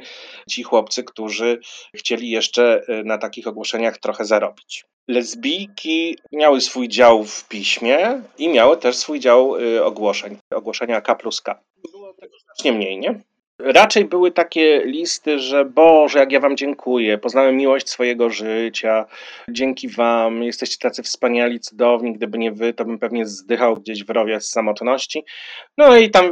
ci 0.50 0.64
chłopcy, 0.64 1.04
którzy 1.04 1.60
chcieli 1.96 2.30
jeszcze 2.30 2.82
y, 2.90 3.04
na 3.04 3.18
takich 3.18 3.48
ogłoszeniach 3.48 3.98
trochę 3.98 4.26
zarobić. 4.26 4.86
Lesbijki 5.08 6.18
miały 6.32 6.62
swój 6.62 6.90
dział 6.90 7.24
w 7.24 7.48
piśmie 7.48 8.22
i 8.38 8.50
miały 8.50 8.78
też 8.78 8.96
swój 8.96 9.20
dział 9.20 9.56
y, 9.56 9.84
ogłoszeń, 9.84 10.38
ogłoszenia 10.56 11.02
K 11.02 11.16
plus 11.16 11.42
K. 11.42 11.60
Było 11.92 12.14
tego 12.14 12.38
znacznie 12.40 12.72
mniej, 12.72 12.98
nie? 12.98 13.22
Raczej 13.64 14.06
były 14.06 14.32
takie 14.32 14.82
listy, 14.86 15.40
że 15.40 15.66
Boże, 15.66 16.20
jak 16.20 16.32
ja 16.32 16.40
Wam 16.40 16.58
dziękuję, 16.58 17.18
poznałem 17.18 17.58
miłość 17.58 17.90
swojego 17.90 18.30
życia, 18.30 19.06
dzięki 19.50 19.90
Wam, 19.90 20.44
jesteście 20.44 20.78
tacy 20.80 21.04
wspaniali, 21.04 21.60
cudowni, 21.60 22.14
gdyby 22.14 22.38
nie 22.38 22.52
Wy, 22.52 22.74
to 22.74 22.86
bym 22.86 23.00
pewnie 23.00 23.26
zdychał 23.26 23.76
gdzieś 23.76 24.04
w 24.04 24.10
rowie 24.10 24.42
z 24.42 24.50
samotności. 24.50 25.24
No 25.78 25.98
i 25.98 26.10
tam 26.10 26.26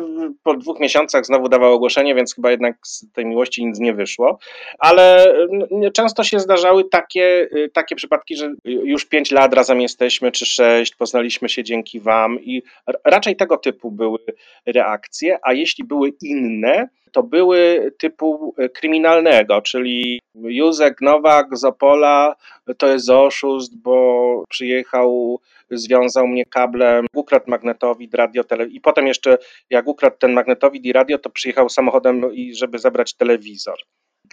po 0.44 0.54
dwóch 0.54 0.80
miesiącach 0.80 1.26
znowu 1.26 1.50
dawał 1.50 1.74
ogłoszenie, 1.74 2.16
więc 2.16 2.36
chyba 2.36 2.52
jednak 2.52 2.76
z 2.84 3.12
tej 3.12 3.26
miłości 3.26 3.66
nic 3.66 3.80
nie 3.80 3.94
wyszło, 3.94 4.40
ale 4.80 5.34
no, 5.72 5.92
często 5.92 6.24
się 6.24 6.40
zdarzały 6.40 6.84
takie, 6.90 7.50
y, 7.56 7.70
takie 7.74 7.96
przypadki, 7.96 8.36
że 8.36 8.54
już 8.66 9.06
pięć 9.06 9.32
lat 9.32 9.54
razem 9.54 9.82
jesteśmy, 9.82 10.32
czy 10.32 10.46
sześć, 10.46 10.96
poznaliśmy 10.96 11.50
się 11.50 11.64
dzięki 11.64 12.00
Wam 12.00 12.40
i 12.42 12.64
raczej 13.06 13.36
tego 13.36 13.58
typu 13.58 13.92
były 13.92 14.20
reakcje, 14.66 15.40
a 15.44 15.54
jeśli 15.54 15.84
były 15.84 16.12
inne, 16.22 16.90
to 17.12 17.24
były 17.24 17.92
typu 17.98 18.56
e, 18.58 18.70
kryminalnego, 18.70 19.62
czyli 19.62 20.20
Józek 20.36 21.02
Nowak 21.02 21.58
z 21.58 21.64
Opola 21.64 22.36
to 22.78 22.88
jest 22.88 23.10
oszust, 23.10 23.82
bo 23.82 24.44
przyjechał, 24.50 25.40
związał 25.72 26.28
mnie 26.28 26.46
kablem, 26.46 27.06
ukradł 27.16 27.46
magnetowid, 27.48 28.14
radio, 28.14 28.44
tele... 28.44 28.66
i 28.68 28.82
potem 28.82 29.08
jeszcze 29.08 29.38
jak 29.70 29.88
ukradł 29.88 30.18
ten 30.18 30.34
magnetowid 30.34 30.86
i 30.86 30.94
radio, 30.94 31.18
to 31.18 31.30
przyjechał 31.30 31.70
samochodem, 31.70 32.34
i 32.34 32.56
żeby 32.56 32.80
zabrać 32.80 33.14
telewizor 33.14 33.78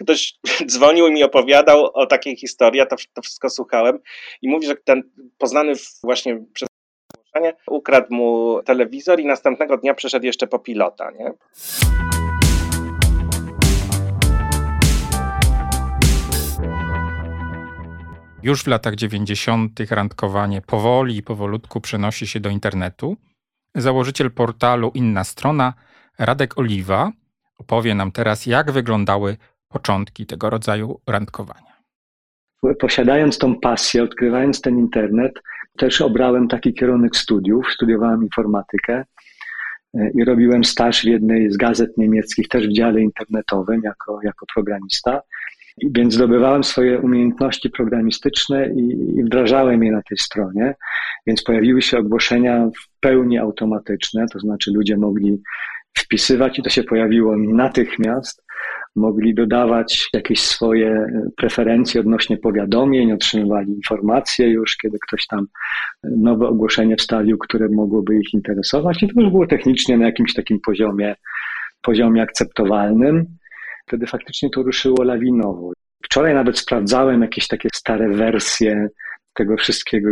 ktoś 0.03 0.39
dzwonił 0.71 1.07
i 1.07 1.11
mi 1.11 1.23
opowiadał 1.23 1.85
o 1.93 2.05
takiej 2.05 2.35
historii, 2.35 2.79
ja 2.79 2.85
to, 2.85 2.95
to 3.13 3.21
wszystko 3.21 3.49
słuchałem 3.49 3.99
i 4.41 4.49
mówi, 4.49 4.67
że 4.67 4.75
ten 4.75 5.03
poznany 5.37 5.73
właśnie 6.03 6.45
przez 6.53 6.69
ukradł 7.67 8.13
mu 8.13 8.59
telewizor 8.65 9.19
i 9.19 9.25
następnego 9.25 9.77
dnia 9.77 9.93
przyszedł 9.93 10.25
jeszcze 10.25 10.47
po 10.47 10.59
pilota, 10.59 11.11
nie? 11.11 11.31
Już 18.43 18.63
w 18.63 18.67
latach 18.67 18.95
90. 18.95 19.79
randkowanie 19.89 20.61
powoli 20.61 21.17
i 21.17 21.23
powolutku 21.23 21.81
przenosi 21.81 22.27
się 22.27 22.39
do 22.39 22.49
internetu. 22.49 23.17
Założyciel 23.75 24.31
portalu 24.31 24.91
Inna 24.93 25.23
Strona, 25.23 25.73
Radek 26.19 26.57
Oliwa, 26.57 27.11
opowie 27.57 27.95
nam 27.95 28.11
teraz, 28.11 28.45
jak 28.45 28.71
wyglądały 28.71 29.37
początki 29.69 30.25
tego 30.25 30.49
rodzaju 30.49 30.99
randkowania. 31.07 31.77
Posiadając 32.79 33.37
tą 33.37 33.59
pasję, 33.59 34.03
odkrywając 34.03 34.61
ten 34.61 34.77
internet, 34.77 35.33
też 35.77 36.01
obrałem 36.01 36.47
taki 36.47 36.73
kierunek 36.73 37.15
studiów. 37.15 37.65
Studiowałem 37.73 38.23
informatykę 38.23 39.03
e, 39.93 40.09
i 40.09 40.25
robiłem 40.25 40.63
staż 40.63 41.01
w 41.01 41.05
jednej 41.05 41.51
z 41.51 41.57
gazet 41.57 41.97
niemieckich, 41.97 42.47
też 42.47 42.67
w 42.67 42.73
dziale 42.73 43.01
internetowym 43.01 43.81
jako, 43.83 44.19
jako 44.23 44.45
programista. 44.55 45.21
Więc 45.83 46.13
zdobywałem 46.13 46.63
swoje 46.63 46.99
umiejętności 46.99 47.69
programistyczne 47.69 48.69
i, 48.69 48.89
i 49.19 49.23
wdrażałem 49.23 49.83
je 49.83 49.91
na 49.91 50.01
tej 50.01 50.17
stronie. 50.17 50.75
Więc 51.27 51.43
pojawiły 51.43 51.81
się 51.81 51.97
ogłoszenia 51.97 52.65
w 52.65 52.99
pełni 52.99 53.37
automatyczne, 53.37 54.25
to 54.33 54.39
znaczy 54.39 54.71
ludzie 54.71 54.97
mogli 54.97 55.41
wpisywać 55.97 56.59
i 56.59 56.63
to 56.63 56.69
się 56.69 56.83
pojawiło 56.83 57.37
natychmiast. 57.37 58.43
Mogli 58.95 59.35
dodawać 59.35 60.09
jakieś 60.13 60.41
swoje 60.41 61.07
preferencje 61.37 62.01
odnośnie 62.01 62.37
powiadomień, 62.37 63.11
otrzymywali 63.11 63.71
informacje 63.71 64.49
już, 64.49 64.77
kiedy 64.77 64.97
ktoś 65.07 65.27
tam 65.27 65.47
nowe 66.03 66.47
ogłoszenie 66.47 66.95
wstawił, 66.95 67.37
które 67.37 67.69
mogłoby 67.69 68.15
ich 68.15 68.33
interesować. 68.33 69.03
I 69.03 69.07
to 69.07 69.21
już 69.21 69.31
było 69.31 69.47
technicznie 69.47 69.97
na 69.97 70.05
jakimś 70.05 70.33
takim 70.33 70.59
poziomie, 70.65 71.15
poziomie 71.81 72.21
akceptowalnym 72.21 73.36
wtedy 73.87 74.07
faktycznie 74.07 74.49
to 74.49 74.63
ruszyło 74.63 75.03
lawinowo. 75.03 75.71
Wczoraj 76.03 76.33
nawet 76.33 76.59
sprawdzałem 76.59 77.21
jakieś 77.21 77.47
takie 77.47 77.69
stare 77.73 78.09
wersje 78.09 78.87
tego 79.33 79.57
wszystkiego 79.57 80.09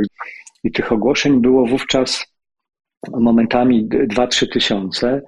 i 0.63 0.71
tych 0.71 0.91
ogłoszeń 0.91 1.41
było 1.41 1.65
wówczas 1.65 2.25
momentami 3.11 3.89
2-3 3.89 4.53
tysiące. 4.53 5.21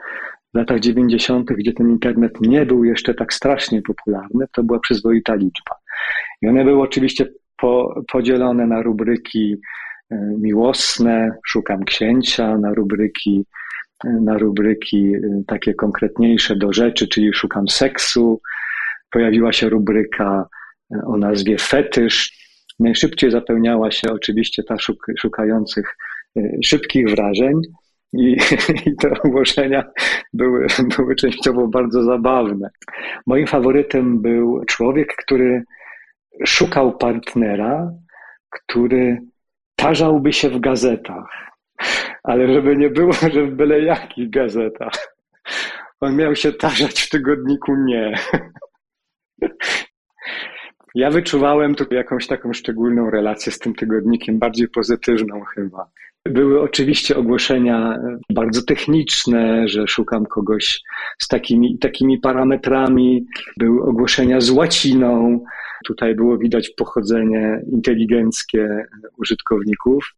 W 0.54 0.58
latach 0.58 0.80
90., 0.80 1.50
gdzie 1.50 1.74
ten 1.74 1.90
internet 1.90 2.42
nie 2.42 2.66
był 2.66 2.84
jeszcze 2.84 3.14
tak 3.14 3.34
strasznie 3.34 3.82
popularny, 3.82 4.46
to 4.54 4.64
była 4.64 4.80
przyzwoita 4.80 5.36
liczba. 5.36 5.76
I 6.42 6.48
one 6.48 6.66
były 6.66 6.82
oczywiście 6.82 7.26
po, 7.58 8.04
podzielone 8.12 8.68
na 8.68 8.82
rubryki 8.82 9.56
e, 10.12 10.16
miłosne, 10.40 11.32
szukam 11.46 11.84
księcia, 11.84 12.58
na 12.58 12.74
rubryki 12.74 13.46
na 14.04 14.38
rubryki 14.38 15.16
y, 15.16 15.44
takie 15.48 15.74
konkretniejsze 15.74 16.56
do 16.56 16.74
rzeczy, 16.74 17.08
czyli 17.08 17.34
szukam 17.34 17.68
seksu. 17.68 18.42
Pojawiła 19.12 19.54
się 19.54 19.70
rubryka 19.70 20.48
y, 20.96 20.98
o 21.06 21.18
nazwie 21.18 21.58
fetysz. 21.58 22.38
Najszybciej 22.80 23.32
zapełniała 23.32 23.92
się 23.92 24.12
oczywiście 24.12 24.64
ta 24.64 24.78
szuk 24.80 25.06
szukających 25.20 25.98
y, 26.38 26.60
szybkich 26.66 27.10
wrażeń. 27.10 27.62
I, 28.14 28.38
I, 28.86 28.96
te 28.96 29.12
ogłoszenia 29.24 29.84
były, 30.34 30.68
były 30.98 31.16
częściowo 31.16 31.68
bardzo 31.68 32.04
zabawne. 32.04 32.70
Moim 33.26 33.48
faworytem 33.48 34.22
był 34.22 34.66
człowiek, 34.66 35.16
który 35.16 35.64
szukał 36.46 36.98
partnera, 36.98 37.92
który 38.50 39.22
tarzałby 39.76 40.34
się 40.34 40.50
w 40.50 40.60
gazetach 40.60 41.48
ale 42.24 42.54
żeby 42.54 42.78
nie 42.78 42.90
było, 42.90 43.14
że 43.34 43.48
byle 43.48 43.82
jakich 43.82 44.30
gazetach. 44.30 45.18
On 46.00 46.16
miał 46.16 46.36
się 46.36 46.54
tarzać 46.54 47.02
w 47.02 47.10
tygodniku 47.10 47.76
nie. 47.76 48.14
Ja 50.96 51.12
wyczuwałem 51.12 51.76
tu 51.76 51.86
jakąś 51.92 52.28
taką 52.28 52.54
szczególną 52.54 53.10
relację 53.10 53.52
z 53.52 53.60
tym 53.60 53.76
tygodnikiem, 53.76 54.40
bardziej 54.40 54.68
pozytywną 54.68 55.42
chyba. 55.56 55.90
Były 56.26 56.62
oczywiście 56.62 57.18
ogłoszenia 57.18 58.00
bardzo 58.30 58.62
techniczne, 58.64 59.68
że 59.68 59.88
szukam 59.88 60.26
kogoś 60.26 60.82
z 61.20 61.28
takimi, 61.28 61.78
takimi 61.80 62.20
parametrami. 62.20 63.26
Były 63.58 63.84
ogłoszenia 63.84 64.42
z 64.42 64.50
łaciną. 64.50 65.44
Tutaj 65.86 66.16
było 66.16 66.38
widać 66.38 66.70
pochodzenie 66.70 67.62
inteligenckie 67.72 68.86
użytkowników 69.18 70.14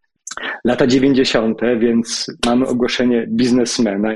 lata 0.66 0.88
90., 0.88 1.62
więc 1.80 2.28
mamy 2.46 2.68
ogłoszenie 2.68 3.28
biznesmena 3.30 4.14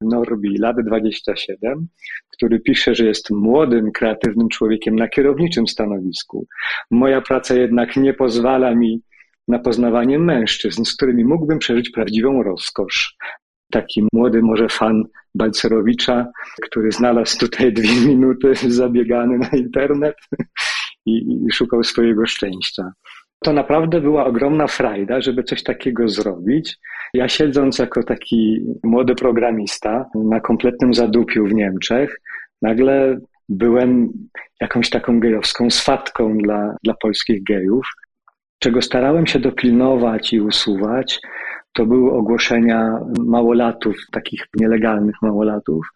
Norbi, 0.00 0.58
lat 0.58 0.76
27, 0.86 1.88
który 2.32 2.60
pisze, 2.60 2.94
że 2.94 3.04
jest 3.04 3.30
młodym, 3.30 3.92
kreatywnym 3.92 4.48
człowiekiem 4.48 4.96
na 4.96 5.08
kierowniczym 5.08 5.68
stanowisku. 5.68 6.46
Moja 6.90 7.20
praca 7.20 7.54
jednak 7.54 7.96
nie 7.96 8.14
pozwala 8.14 8.74
mi 8.74 9.02
na 9.48 9.58
poznawanie 9.58 10.18
mężczyzn, 10.18 10.84
z 10.84 10.96
którymi 10.96 11.24
mógłbym 11.24 11.58
przeżyć 11.58 11.90
prawdziwą 11.90 12.42
rozkosz. 12.42 13.16
Taki 13.72 14.04
młody 14.12 14.42
może 14.42 14.68
fan 14.68 15.04
Balcerowicza, 15.34 16.26
który 16.62 16.92
znalazł 16.92 17.38
tutaj 17.38 17.72
dwie 17.72 18.00
minuty 18.08 18.54
zabiegany 18.54 19.38
na 19.38 19.48
internet 19.48 20.16
i, 21.06 21.12
i 21.46 21.52
szukał 21.52 21.84
swojego 21.84 22.26
szczęścia. 22.26 22.92
To 23.44 23.52
naprawdę 23.52 24.00
była 24.00 24.24
ogromna 24.24 24.66
frajda, 24.66 25.20
żeby 25.20 25.42
coś 25.42 25.62
takiego 25.62 26.08
zrobić. 26.08 26.76
Ja 27.14 27.28
siedząc 27.28 27.78
jako 27.78 28.02
taki 28.02 28.60
młody 28.82 29.14
programista 29.14 30.06
na 30.14 30.40
kompletnym 30.40 30.94
zadupiu 30.94 31.46
w 31.46 31.54
Niemczech, 31.54 32.20
nagle 32.62 33.18
byłem 33.48 34.12
jakąś 34.60 34.90
taką 34.90 35.20
gejowską 35.20 35.70
swatką 35.70 36.38
dla, 36.38 36.76
dla 36.84 36.94
polskich 36.94 37.44
gejów. 37.44 37.86
Czego 38.58 38.82
starałem 38.82 39.26
się 39.26 39.38
dopilnować 39.38 40.32
i 40.32 40.40
usuwać, 40.40 41.20
to 41.72 41.86
były 41.86 42.12
ogłoszenia 42.12 42.98
małolatów, 43.18 43.96
takich 44.12 44.46
nielegalnych 44.56 45.16
małolatów. 45.22 45.86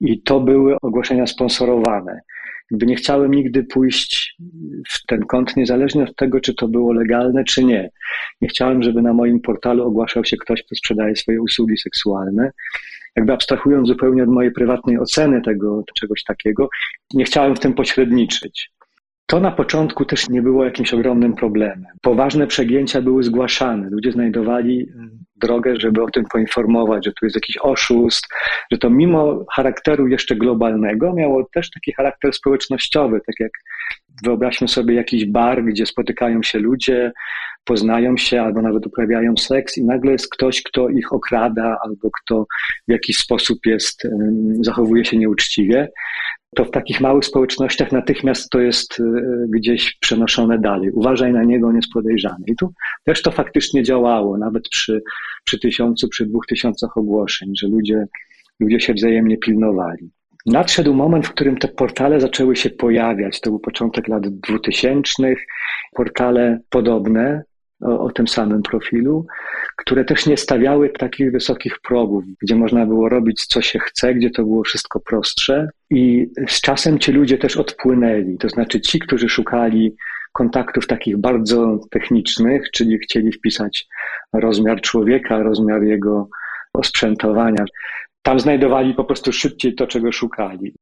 I 0.00 0.22
to 0.22 0.40
były 0.40 0.76
ogłoszenia 0.82 1.26
sponsorowane. 1.26 2.20
Gdy 2.70 2.86
nie 2.86 2.96
chciałem 2.96 3.34
nigdy 3.34 3.64
pójść 3.64 4.36
w 4.88 5.06
ten 5.06 5.20
kąt, 5.26 5.56
niezależnie 5.56 6.04
od 6.04 6.16
tego, 6.16 6.40
czy 6.40 6.54
to 6.54 6.68
było 6.68 6.92
legalne, 6.92 7.44
czy 7.44 7.64
nie. 7.64 7.90
Nie 8.40 8.48
chciałem, 8.48 8.82
żeby 8.82 9.02
na 9.02 9.12
moim 9.12 9.40
portalu 9.40 9.86
ogłaszał 9.86 10.24
się 10.24 10.36
ktoś, 10.36 10.62
kto 10.62 10.74
sprzedaje 10.74 11.16
swoje 11.16 11.42
usługi 11.42 11.78
seksualne. 11.78 12.50
Jakby 13.16 13.32
abstrahując 13.32 13.88
zupełnie 13.88 14.22
od 14.22 14.28
mojej 14.28 14.52
prywatnej 14.52 14.98
oceny 14.98 15.42
tego 15.42 15.84
czegoś 16.00 16.22
takiego, 16.24 16.68
nie 17.14 17.24
chciałem 17.24 17.56
w 17.56 17.60
tym 17.60 17.74
pośredniczyć. 17.74 18.70
To 19.26 19.40
na 19.40 19.50
początku 19.50 20.04
też 20.04 20.28
nie 20.28 20.42
było 20.42 20.64
jakimś 20.64 20.94
ogromnym 20.94 21.34
problemem. 21.34 21.92
Poważne 22.02 22.46
przegięcia 22.46 23.02
były 23.02 23.22
zgłaszane. 23.22 23.90
Ludzie 23.90 24.12
znajdowali 24.12 24.86
drogę, 25.38 25.74
żeby 25.80 26.02
o 26.02 26.10
tym 26.10 26.24
poinformować, 26.32 27.04
że 27.04 27.12
tu 27.12 27.26
jest 27.26 27.36
jakiś 27.36 27.56
oszust, 27.60 28.24
że 28.72 28.78
to 28.78 28.90
mimo 28.90 29.44
charakteru 29.54 30.08
jeszcze 30.08 30.36
globalnego 30.36 31.12
miało 31.12 31.48
też 31.54 31.70
taki 31.70 31.92
charakter 31.92 32.32
społecznościowy, 32.32 33.20
tak 33.26 33.40
jak 33.40 33.52
wyobraźmy 34.24 34.68
sobie 34.68 34.94
jakiś 34.94 35.24
bar, 35.26 35.64
gdzie 35.64 35.86
spotykają 35.86 36.42
się 36.42 36.58
ludzie, 36.58 37.12
poznają 37.64 38.16
się 38.16 38.42
albo 38.42 38.62
nawet 38.62 38.86
uprawiają 38.86 39.36
seks 39.36 39.78
i 39.78 39.84
nagle 39.84 40.12
jest 40.12 40.28
ktoś, 40.30 40.62
kto 40.62 40.88
ich 40.88 41.12
okrada 41.12 41.78
albo 41.84 42.10
kto 42.22 42.46
w 42.88 42.92
jakiś 42.92 43.16
sposób 43.16 43.58
jest, 43.66 44.08
zachowuje 44.60 45.04
się 45.04 45.16
nieuczciwie, 45.16 45.88
to 46.56 46.64
w 46.64 46.70
takich 46.70 47.00
małych 47.00 47.24
społecznościach 47.24 47.92
natychmiast 47.92 48.50
to 48.50 48.60
jest 48.60 49.00
e, 49.00 49.04
gdzieś 49.48 49.98
przenoszone 50.00 50.58
dalej. 50.58 50.90
Uważaj 50.90 51.32
na 51.32 51.44
niego, 51.44 51.68
on 51.68 51.76
jest 51.76 51.92
podejrzany. 51.92 52.44
I 52.46 52.56
tu 52.56 52.72
też 53.04 53.22
to 53.22 53.30
faktycznie 53.30 53.82
działało, 53.82 54.38
nawet 54.38 54.68
przy, 54.68 55.02
przy 55.44 55.58
tysiącu, 55.58 56.08
przy 56.08 56.26
dwóch 56.26 56.46
tysiącach 56.46 56.96
ogłoszeń, 56.96 57.52
że 57.60 57.68
ludzie, 57.68 58.06
ludzie 58.60 58.80
się 58.80 58.94
wzajemnie 58.94 59.38
pilnowali. 59.38 60.10
Nadszedł 60.46 60.94
moment, 60.94 61.26
w 61.26 61.32
którym 61.32 61.56
te 61.56 61.68
portale 61.68 62.20
zaczęły 62.20 62.56
się 62.56 62.70
pojawiać. 62.70 63.40
To 63.40 63.50
był 63.50 63.58
początek 63.58 64.08
lat 64.08 64.28
dwutysięcznych. 64.28 65.46
Portale 65.96 66.58
podobne, 66.70 67.42
o, 67.82 68.00
o, 68.00 68.12
tym 68.12 68.28
samym 68.28 68.62
profilu, 68.62 69.26
które 69.76 70.04
też 70.04 70.26
nie 70.26 70.36
stawiały 70.36 70.88
takich 70.88 71.32
wysokich 71.32 71.78
progów, 71.80 72.24
gdzie 72.42 72.56
można 72.56 72.86
było 72.86 73.08
robić 73.08 73.46
co 73.46 73.62
się 73.62 73.78
chce, 73.78 74.14
gdzie 74.14 74.30
to 74.30 74.42
było 74.42 74.64
wszystko 74.64 75.00
prostsze. 75.00 75.68
I 75.90 76.26
z 76.48 76.60
czasem 76.60 76.98
ci 76.98 77.12
ludzie 77.12 77.38
też 77.38 77.56
odpłynęli. 77.56 78.38
To 78.38 78.48
znaczy 78.48 78.80
ci, 78.80 78.98
którzy 78.98 79.28
szukali 79.28 79.96
kontaktów 80.32 80.86
takich 80.86 81.16
bardzo 81.16 81.80
technicznych, 81.90 82.70
czyli 82.70 82.98
chcieli 82.98 83.32
wpisać 83.32 83.86
rozmiar 84.32 84.80
człowieka, 84.80 85.42
rozmiar 85.42 85.82
jego 85.82 86.28
osprzętowania, 86.72 87.64
tam 88.22 88.40
znajdowali 88.40 88.94
po 88.94 89.04
prostu 89.04 89.32
szybciej 89.32 89.74
to, 89.74 89.86
czego 89.86 90.12
szukali. 90.12 90.74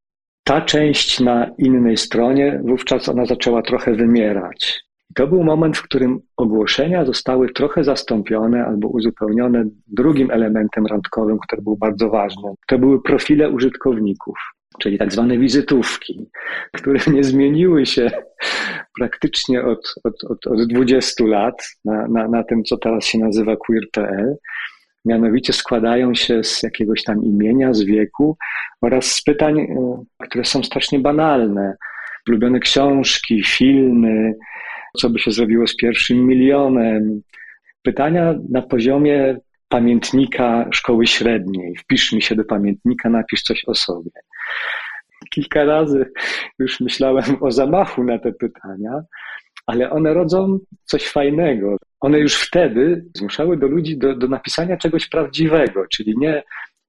Ta 0.44 0.60
część 0.60 1.20
na 1.20 1.50
innej 1.58 1.96
stronie, 1.96 2.60
wówczas 2.64 3.08
ona 3.08 3.26
zaczęła 3.26 3.62
trochę 3.62 3.94
wymierać. 3.94 4.85
To 5.14 5.26
był 5.26 5.44
moment, 5.44 5.76
w 5.76 5.82
którym 5.82 6.20
ogłoszenia 6.36 7.04
zostały 7.04 7.52
trochę 7.52 7.84
zastąpione 7.84 8.66
albo 8.66 8.88
uzupełnione 8.88 9.64
drugim 9.86 10.30
elementem 10.30 10.86
randkowym, 10.86 11.38
który 11.38 11.62
był 11.62 11.76
bardzo 11.76 12.10
ważny. 12.10 12.54
To 12.66 12.78
były 12.78 13.02
profile 13.02 13.50
użytkowników, 13.50 14.38
czyli 14.80 14.98
tak 14.98 15.12
zwane 15.12 15.38
wizytówki, 15.38 16.30
które 16.76 17.00
nie 17.06 17.24
zmieniły 17.24 17.86
się 17.86 18.10
praktycznie 18.98 19.64
od, 19.64 19.94
od, 20.04 20.24
od, 20.24 20.46
od 20.46 20.68
20 20.68 21.24
lat 21.24 21.54
na, 21.84 22.08
na, 22.08 22.28
na 22.28 22.44
tym, 22.44 22.64
co 22.64 22.76
teraz 22.76 23.04
się 23.04 23.18
nazywa 23.18 23.56
queer.pl. 23.56 24.36
Mianowicie 25.04 25.52
składają 25.52 26.14
się 26.14 26.44
z 26.44 26.62
jakiegoś 26.62 27.02
tam 27.02 27.24
imienia, 27.24 27.74
z 27.74 27.82
wieku 27.82 28.36
oraz 28.82 29.06
z 29.06 29.22
pytań, 29.22 29.60
e, 29.60 30.04
które 30.20 30.44
są 30.44 30.62
strasznie 30.62 30.98
banalne. 30.98 31.76
Ulubione 32.28 32.60
książki, 32.60 33.42
filmy, 33.44 34.34
co 34.96 35.10
by 35.10 35.18
się 35.18 35.30
zrobiło 35.30 35.66
z 35.66 35.76
pierwszym 35.76 36.26
milionem. 36.26 37.22
Pytania 37.82 38.34
na 38.50 38.62
poziomie 38.62 39.36
pamiętnika 39.68 40.68
szkoły 40.72 41.06
średniej. 41.06 41.76
Wpisz 41.76 42.12
mi 42.12 42.22
się 42.22 42.34
do 42.34 42.44
pamiętnika, 42.44 43.10
napisz 43.10 43.42
coś 43.42 43.64
o 43.66 43.74
sobie. 43.74 44.10
Kilka 45.30 45.64
razy 45.64 46.10
już 46.58 46.80
myślałem 46.80 47.36
o 47.40 47.50
zamachu 47.50 48.04
na 48.04 48.18
te 48.18 48.32
pytania, 48.32 49.00
ale 49.66 49.90
one 49.90 50.14
rodzą 50.14 50.58
coś 50.84 51.08
fajnego. 51.08 51.76
One 52.00 52.18
już 52.18 52.34
wtedy 52.34 53.04
zmuszały 53.14 53.56
do 53.56 53.66
ludzi 53.66 53.98
do, 53.98 54.16
do 54.16 54.28
napisania 54.28 54.76
czegoś 54.76 55.08
prawdziwego, 55.08 55.86
czyli 55.86 56.14
nie 56.18 56.42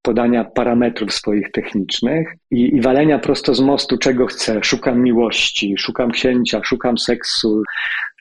podania 0.07 0.43
parametrów 0.43 1.13
swoich 1.13 1.51
technicznych 1.51 2.27
i, 2.51 2.75
i 2.75 2.81
walenia 2.81 3.19
prosto 3.19 3.55
z 3.55 3.61
mostu, 3.61 3.97
czego 3.97 4.25
chcę. 4.25 4.63
Szukam 4.63 5.03
miłości, 5.03 5.75
szukam 5.77 6.11
księcia, 6.11 6.61
szukam 6.63 6.97
seksu, 6.97 7.63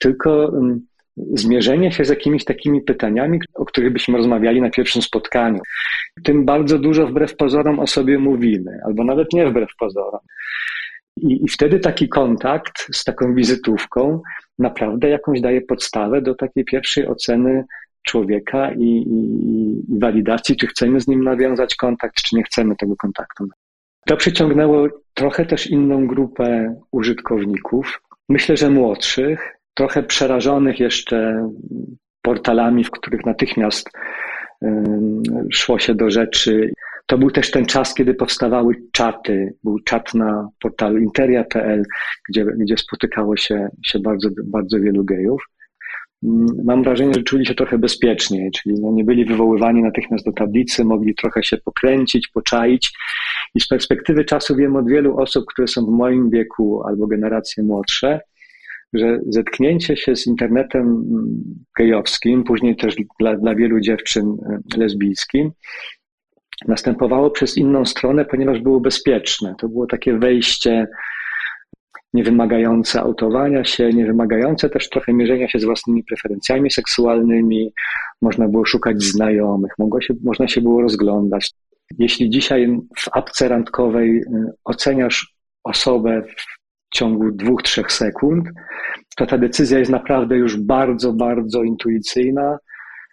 tylko 0.01 0.31
um, 0.53 0.87
zmierzenie 1.17 1.93
się 1.93 2.05
z 2.05 2.09
jakimiś 2.09 2.45
takimi 2.45 2.81
pytaniami, 2.81 3.39
o 3.55 3.65
których 3.65 3.93
byśmy 3.93 4.17
rozmawiali 4.17 4.61
na 4.61 4.71
pierwszym 4.71 5.03
spotkaniu. 5.03 5.61
Tym 6.25 6.45
bardzo 6.45 6.79
dużo 6.79 7.07
wbrew 7.07 7.37
pozorom 7.37 7.79
o 7.79 7.87
sobie 7.87 8.19
mówimy, 8.19 8.79
albo 8.87 9.05
nawet 9.05 9.33
nie 9.33 9.47
wbrew 9.47 9.71
pozorom. 9.79 10.21
I, 11.17 11.45
I, 11.45 11.49
wtedy 11.49 11.79
taki 11.79 12.09
kontakt 12.09 12.87
z 12.93 13.05
taką 13.05 13.35
wizytówką 13.35 14.23
naprawdę 14.59 15.09
jakąś 15.09 15.41
daje 15.41 15.61
podstawę 15.61 16.23
do 16.23 16.35
takiej 16.35 16.65
pierwszej 16.65 17.07
oceny 17.07 17.65
człowieka 18.07 18.73
i, 18.73 18.85
i, 18.85 19.95
i 19.95 19.99
walidacji, 19.99 20.57
czy 20.57 20.67
chcemy 20.67 21.01
z 21.01 21.09
nim 21.09 21.25
nawiązać 21.25 21.77
kontakt, 21.77 22.15
czy 22.23 22.37
nie 22.37 22.43
chcemy 22.43 22.77
tego 22.77 22.97
kontaktu. 22.97 23.45
To 24.07 24.17
przyciągnęło 24.17 24.89
trochę 25.15 25.47
też 25.47 25.67
inną 25.67 26.07
grupę 26.07 26.75
użytkowników, 26.93 28.01
myślę, 28.29 28.57
że 28.57 28.71
młodszych, 28.71 29.59
trochę 29.75 30.03
przerażonych 30.03 30.81
jeszcze 30.81 31.49
portalami, 32.23 32.85
w 32.85 32.91
których 32.91 33.27
natychmiast 33.27 33.91
szło 35.53 35.79
się 35.79 35.95
do 35.95 36.11
rzeczy. 36.11 36.73
To 37.07 37.19
był 37.19 37.31
też 37.31 37.51
ten 37.51 37.67
czas, 37.67 37.95
kiedy 37.95 38.15
powstawały 38.15 38.75
czaty. 38.93 39.55
Był 39.65 39.79
czat 39.79 40.15
na 40.15 40.49
portalu 40.61 40.99
interia.pl, 40.99 41.83
gdzie, 42.29 42.45
gdzie 42.45 42.77
spotykało 42.79 43.37
się, 43.37 43.69
się 43.87 43.99
bardzo, 43.99 44.29
bardzo 44.45 44.81
wielu 44.81 45.05
gejów. 45.05 45.43
Mm, 46.23 46.47
mam 46.65 46.83
wrażenie, 46.83 47.15
że 47.15 47.23
czuli 47.23 47.47
się 47.47 47.55
trochę 47.55 47.79
bezpieczniej, 47.79 48.51
czyli 48.51 48.75
no 48.81 48.93
nie 48.93 49.05
byli 49.05 49.25
wywoływani 49.25 49.83
natychmiast 49.83 50.25
do 50.25 50.33
tablicy, 50.33 50.85
mogli 50.85 51.15
trochę 51.15 51.43
się 51.43 51.57
pokręcić, 51.57 52.29
poczaić. 52.29 52.93
I 53.55 53.61
z 53.61 53.69
perspektywy 53.69 54.25
czasu 54.25 54.57
wiem 54.57 54.77
od 54.77 54.89
wielu 54.89 55.19
osób, 55.19 55.45
które 55.47 55.69
są 55.69 55.87
w 55.87 55.91
moim 55.91 56.31
wieku 56.31 56.83
albo 56.87 57.07
generacje 57.07 57.63
młodsze, 57.63 58.21
że 58.93 59.19
zetknięcie 59.29 59.97
się 59.97 60.17
z 60.17 60.27
internetem 60.27 60.83
mm, 60.83 61.43
gejowskim, 61.79 62.45
później 62.45 62.77
też 62.77 62.97
dla, 63.21 63.37
dla 63.37 63.55
wielu 63.55 63.81
dziewczyn 63.81 64.27
e, 64.27 64.79
lesbijskim, 64.79 65.51
następowało 66.69 67.31
przez 67.31 67.57
inną 67.57 67.85
stronę, 67.85 68.25
ponieważ 68.25 68.61
było 68.61 68.81
bezpieczne. 68.81 69.55
To 69.59 69.69
było 69.69 69.87
takie 69.87 70.19
wejście 70.19 70.87
niewymagające 72.15 73.01
autowania 73.01 73.65
się, 73.65 73.91
niewymagające 73.91 74.71
też 74.71 74.89
trochę 74.89 75.13
mierzenia 75.13 75.49
się 75.49 75.59
z 75.59 75.65
własnymi 75.65 76.05
preferencjami 76.05 76.71
seksualnymi. 76.71 77.73
Można 78.23 78.49
było 78.49 78.65
szukać 78.65 79.03
znajomych, 79.03 79.73
mogło 79.79 80.01
się, 80.01 80.15
można 80.25 80.49
się 80.49 80.61
było 80.61 80.83
rozglądać. 80.83 81.51
Jeśli 81.99 82.31
dzisiaj 82.31 82.81
w 82.99 83.09
apce 83.13 83.49
randkowej 83.49 84.17
y, 84.19 84.25
oceniasz 84.65 85.35
osobę 85.65 86.23
w 86.23 86.97
ciągu 86.97 87.31
dwóch, 87.33 87.63
trzech 87.63 87.93
sekund, 87.93 88.49
to 89.17 89.27
ta 89.27 89.39
decyzja 89.39 89.79
jest 89.79 89.91
naprawdę 89.91 90.37
już 90.37 90.57
bardzo, 90.57 91.13
bardzo 91.13 91.63
intuicyjna 91.63 92.59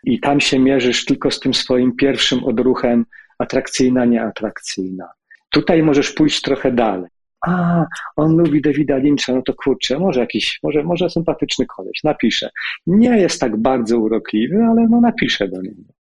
i 0.04 0.20
tam 0.20 0.40
się 0.40 0.60
mierzysz 0.60 1.06
tylko 1.06 1.32
z 1.32 1.40
tym 1.40 1.54
swoim 1.54 1.96
pierwszym 1.96 2.44
odruchem 2.44 3.06
atrakcyjna, 3.40 4.06
nieatrakcyjna. 4.06 5.06
Tutaj 5.50 5.84
możesz 5.84 6.12
pójść 6.12 6.42
trochę 6.42 6.72
dalej 6.72 7.13
a, 7.48 7.86
on 8.16 8.38
lubi 8.38 8.62
Davida 8.62 8.98
Lyncha, 8.98 9.34
no 9.34 9.42
to 9.42 9.54
kurczę, 9.54 10.00
może 10.00 10.20
jakiś, 10.20 10.60
może, 10.64 10.84
może 10.84 11.10
sympatyczny 11.10 11.66
koleś, 11.66 12.04
napiszę. 12.04 12.50
Nie 12.88 13.18
jest 13.18 13.42
tak 13.42 13.58
bardzo 13.58 14.00
urokliwy, 14.00 14.64
ale 14.64 14.88
no 14.90 15.02
napiszę 15.02 15.48
do 15.48 15.62
niego. 15.62 15.94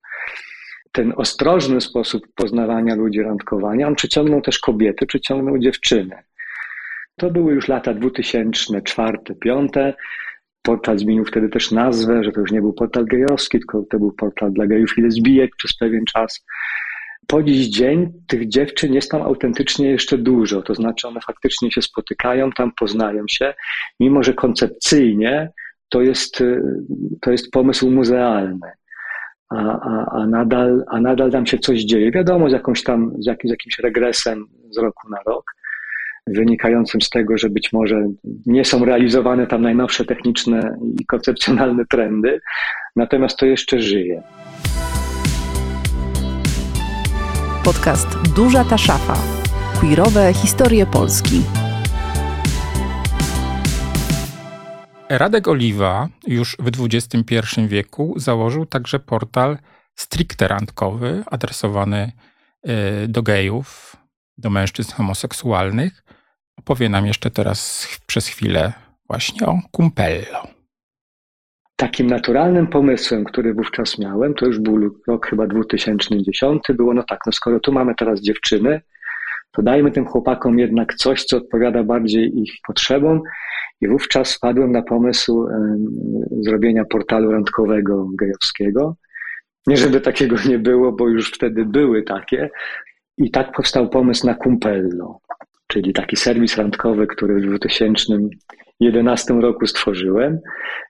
Ten 0.91 1.13
ostrożny 1.17 1.81
sposób 1.81 2.23
poznawania 2.35 2.95
ludzi, 2.95 3.21
randkowania, 3.21 3.87
on 3.87 3.95
przyciągnął 3.95 4.41
też 4.41 4.59
kobiety, 4.59 5.05
przyciągnął 5.05 5.59
dziewczyny. 5.59 6.15
To 7.15 7.31
były 7.31 7.53
już 7.53 7.67
lata 7.67 7.93
2000, 7.93 8.81
czwarte, 8.81 9.35
piąte. 9.35 9.93
Portal 10.61 10.99
zmienił 10.99 11.25
wtedy 11.25 11.49
też 11.49 11.71
nazwę, 11.71 12.23
że 12.23 12.31
to 12.31 12.41
już 12.41 12.51
nie 12.51 12.61
był 12.61 12.73
portal 12.73 13.05
gejowski, 13.05 13.59
tylko 13.59 13.83
to 13.89 13.99
był 13.99 14.11
portal 14.11 14.53
dla 14.53 14.67
gejów 14.67 14.97
i 14.97 15.01
lesbijek 15.01 15.55
przez 15.55 15.77
pewien 15.77 16.05
czas 16.13 16.45
po 17.27 17.43
dziś 17.43 17.67
dzień 17.67 18.11
tych 18.27 18.47
dziewczyn 18.47 18.93
jest 18.93 19.11
tam 19.11 19.21
autentycznie 19.21 19.89
jeszcze 19.89 20.17
dużo, 20.17 20.61
to 20.61 20.75
znaczy 20.75 21.07
one 21.07 21.19
faktycznie 21.21 21.71
się 21.71 21.81
spotykają, 21.81 22.51
tam 22.51 22.71
poznają 22.79 23.23
się, 23.29 23.53
mimo 23.99 24.23
że 24.23 24.33
koncepcyjnie 24.33 25.51
to 25.89 26.01
jest, 26.01 26.41
y, 26.41 26.61
to 27.21 27.31
jest 27.31 27.51
pomysł 27.51 27.91
muzealny. 27.91 28.71
A, 29.49 29.55
a, 29.55 30.05
a, 30.11 30.27
nadal, 30.27 30.83
a 30.87 31.01
nadal 31.01 31.31
tam 31.31 31.45
się 31.45 31.57
coś 31.57 31.81
dzieje. 31.81 32.11
Wiadomo, 32.11 32.49
z, 32.49 32.53
jakąś 32.53 32.83
tam, 32.83 33.11
z, 33.19 33.25
jakim, 33.25 33.49
z 33.49 33.51
jakimś 33.51 33.79
regresem 33.79 34.45
z 34.69 34.77
roku 34.77 35.09
na 35.09 35.17
rok, 35.25 35.43
wynikającym 36.27 37.01
z 37.01 37.09
tego, 37.09 37.37
że 37.37 37.49
być 37.49 37.73
może 37.73 38.07
nie 38.45 38.65
są 38.65 38.85
realizowane 38.85 39.47
tam 39.47 39.61
najnowsze 39.61 40.05
techniczne 40.05 40.77
i 40.99 41.05
koncepcjonalne 41.05 41.85
trendy, 41.85 42.41
natomiast 42.95 43.37
to 43.37 43.45
jeszcze 43.45 43.79
żyje. 43.79 44.23
Podcast 47.63 48.07
Duża 48.35 48.63
ta 48.63 48.77
szafa. 48.77 49.17
Queerowe 49.81 50.33
historie 50.33 50.85
Polski. 50.85 51.41
Radek 55.09 55.47
Oliwa 55.47 56.09
już 56.27 56.57
w 56.59 56.85
XXI 56.93 57.67
wieku 57.67 58.13
założył 58.17 58.65
także 58.65 58.99
portal 58.99 59.57
stricte 59.95 60.47
randkowy, 60.47 61.23
adresowany 61.31 62.11
y, 63.03 63.07
do 63.07 63.23
gejów, 63.23 63.95
do 64.37 64.49
mężczyzn 64.49 64.91
homoseksualnych. 64.93 66.03
Opowie 66.57 66.89
nam 66.89 67.05
jeszcze 67.05 67.31
teraz 67.31 67.87
przez 68.05 68.27
chwilę 68.27 68.73
właśnie 69.07 69.47
o 69.47 69.59
Kumpello. 69.71 70.62
Takim 71.83 72.07
naturalnym 72.07 72.67
pomysłem, 72.67 73.23
który 73.23 73.53
wówczas 73.53 73.99
miałem, 73.99 74.33
to 74.33 74.45
już 74.45 74.59
był 74.59 74.99
rok 75.07 75.27
chyba 75.27 75.47
2010, 75.47 76.61
było 76.69 76.93
no 76.93 77.03
tak, 77.03 77.19
no 77.25 77.31
skoro 77.31 77.59
tu 77.59 77.71
mamy 77.71 77.95
teraz 77.95 78.21
dziewczyny, 78.21 78.81
to 79.51 79.61
dajmy 79.61 79.91
tym 79.91 80.05
chłopakom 80.05 80.59
jednak 80.59 80.95
coś, 80.95 81.23
co 81.23 81.37
odpowiada 81.37 81.83
bardziej 81.83 82.39
ich 82.39 82.53
potrzebom. 82.67 83.21
I 83.81 83.87
wówczas 83.87 84.33
wpadłem 84.33 84.71
na 84.71 84.81
pomysł 84.81 85.47
zrobienia 86.41 86.85
portalu 86.85 87.31
randkowego 87.31 88.07
gejowskiego. 88.19 88.95
Nie, 89.67 89.77
żeby 89.77 90.01
takiego 90.01 90.35
nie 90.49 90.59
było, 90.59 90.91
bo 90.91 91.09
już 91.09 91.31
wtedy 91.31 91.65
były 91.65 92.03
takie. 92.03 92.49
I 93.17 93.31
tak 93.31 93.51
powstał 93.51 93.89
pomysł 93.89 94.27
na 94.27 94.33
Kumpello, 94.33 95.19
czyli 95.67 95.93
taki 95.93 96.15
serwis 96.15 96.57
randkowy, 96.57 97.07
który 97.07 97.41
w 97.41 97.45
2000 97.45 98.13
2011 98.91 99.33
roku 99.33 99.67
stworzyłem. 99.67 100.39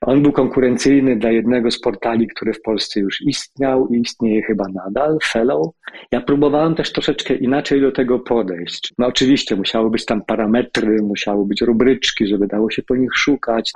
On 0.00 0.22
był 0.22 0.32
konkurencyjny 0.32 1.16
dla 1.16 1.30
jednego 1.30 1.70
z 1.70 1.80
portali, 1.80 2.28
który 2.28 2.52
w 2.52 2.62
Polsce 2.62 3.00
już 3.00 3.20
istniał 3.20 3.88
i 3.88 4.00
istnieje 4.00 4.42
chyba 4.42 4.64
nadal, 4.84 5.18
Fellow. 5.24 5.74
Ja 6.12 6.20
próbowałem 6.20 6.74
też 6.74 6.92
troszeczkę 6.92 7.34
inaczej 7.34 7.80
do 7.80 7.92
tego 7.92 8.18
podejść. 8.18 8.92
No 8.98 9.06
oczywiście 9.06 9.56
musiały 9.56 9.90
być 9.90 10.04
tam 10.04 10.22
parametry, 10.22 11.02
musiały 11.02 11.46
być 11.46 11.62
rubryczki, 11.62 12.26
żeby 12.26 12.46
dało 12.46 12.70
się 12.70 12.82
po 12.82 12.96
nich 12.96 13.10
szukać. 13.14 13.72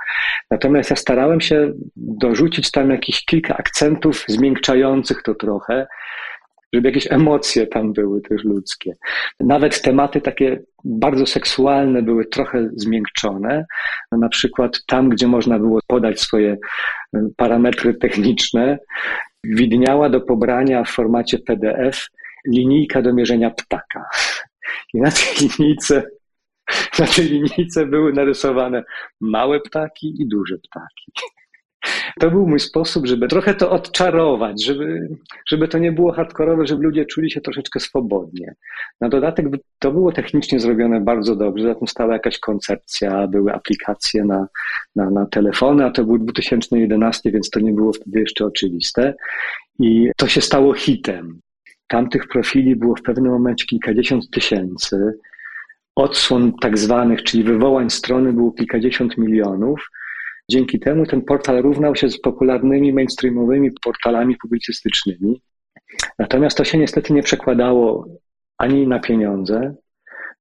Natomiast 0.51 0.89
ja 0.89 0.95
starałem 0.95 1.41
się 1.41 1.73
dorzucić 1.95 2.71
tam 2.71 2.91
jakieś 2.91 3.25
kilka 3.25 3.57
akcentów 3.57 4.25
zmiękczających 4.27 5.23
to 5.23 5.35
trochę, 5.35 5.87
żeby 6.73 6.87
jakieś 6.87 7.11
emocje 7.11 7.67
tam 7.67 7.93
były 7.93 8.21
też 8.21 8.43
ludzkie. 8.43 8.93
Nawet 9.39 9.81
tematy 9.81 10.21
takie 10.21 10.61
bardzo 10.83 11.25
seksualne 11.25 12.01
były 12.01 12.25
trochę 12.25 12.69
zmiękczone. 12.75 13.65
No, 14.11 14.17
na 14.17 14.29
przykład 14.29 14.85
tam, 14.87 15.09
gdzie 15.09 15.27
można 15.27 15.59
było 15.59 15.79
podać 15.87 16.19
swoje 16.19 16.57
e, 17.15 17.29
parametry 17.37 17.93
techniczne, 17.93 18.79
widniała 19.43 20.09
do 20.09 20.21
pobrania 20.21 20.83
w 20.83 20.89
formacie 20.89 21.39
PDF 21.39 22.07
linijka 22.47 23.01
do 23.01 23.13
mierzenia 23.13 23.51
ptaka. 23.51 24.05
I 24.93 25.01
na 25.01 25.11
tej 25.11 25.49
linijce 25.57 26.03
na 26.99 27.07
tej 27.07 27.25
linijce 27.25 27.85
były 27.85 28.13
narysowane 28.13 28.83
małe 29.21 29.59
ptaki 29.59 30.21
i 30.21 30.27
duże 30.27 30.55
ptaki. 30.57 31.11
To 32.19 32.31
był 32.31 32.47
mój 32.47 32.59
sposób, 32.59 33.07
żeby 33.07 33.27
trochę 33.27 33.53
to 33.53 33.71
odczarować, 33.71 34.63
żeby, 34.65 35.09
żeby 35.49 35.67
to 35.67 35.77
nie 35.77 35.91
było 35.91 36.11
hardkorowe, 36.11 36.67
żeby 36.67 36.83
ludzie 36.83 37.05
czuli 37.05 37.31
się 37.31 37.41
troszeczkę 37.41 37.79
swobodnie. 37.79 38.55
Na 39.01 39.09
dodatek 39.09 39.45
to 39.79 39.91
było 39.91 40.11
technicznie 40.11 40.59
zrobione 40.59 41.01
bardzo 41.01 41.35
dobrze, 41.35 41.63
za 41.67 41.75
tym 41.75 41.87
stała 41.87 42.13
jakaś 42.13 42.39
koncepcja, 42.39 43.27
były 43.27 43.53
aplikacje 43.53 44.25
na, 44.25 44.47
na, 44.95 45.09
na 45.09 45.25
telefony, 45.25 45.85
a 45.85 45.91
to 45.91 46.03
był 46.03 46.17
2011, 46.17 47.31
więc 47.31 47.49
to 47.49 47.59
nie 47.59 47.73
było 47.73 47.93
wtedy 47.93 48.19
jeszcze 48.19 48.45
oczywiste. 48.45 49.13
I 49.79 50.11
to 50.17 50.27
się 50.27 50.41
stało 50.41 50.73
hitem. 50.73 51.39
Tamtych 51.87 52.27
profili 52.27 52.75
było 52.75 52.95
w 52.95 53.01
pewnym 53.01 53.31
momencie 53.31 53.65
kilkadziesiąt 53.65 54.29
tysięcy. 54.29 55.13
Odsłon 55.95 56.53
tak 56.61 56.77
zwanych, 56.77 57.23
czyli 57.23 57.43
wywołań 57.43 57.89
strony 57.89 58.33
było 58.33 58.51
kilkadziesiąt 58.51 59.17
milionów. 59.17 59.89
Dzięki 60.51 60.79
temu 60.79 61.05
ten 61.05 61.21
portal 61.21 61.61
równał 61.61 61.95
się 61.95 62.09
z 62.09 62.21
popularnymi 62.21 62.93
mainstreamowymi 62.93 63.71
portalami 63.83 64.35
publicystycznymi. 64.37 65.41
Natomiast 66.19 66.57
to 66.57 66.63
się 66.63 66.77
niestety 66.77 67.13
nie 67.13 67.23
przekładało 67.23 68.07
ani 68.57 68.87
na 68.87 68.99
pieniądze, 68.99 69.75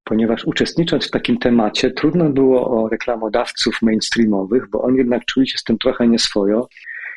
ponieważ 0.04 0.44
uczestnicząc 0.44 1.08
w 1.08 1.10
takim 1.10 1.38
temacie, 1.38 1.90
trudno 1.90 2.30
było 2.30 2.70
o 2.70 2.88
reklamodawców 2.88 3.82
mainstreamowych, 3.82 4.70
bo 4.70 4.82
oni 4.82 4.98
jednak 4.98 5.24
czuli 5.24 5.48
się 5.48 5.58
z 5.58 5.64
tym 5.64 5.78
trochę 5.78 6.08
nieswojo. 6.08 6.68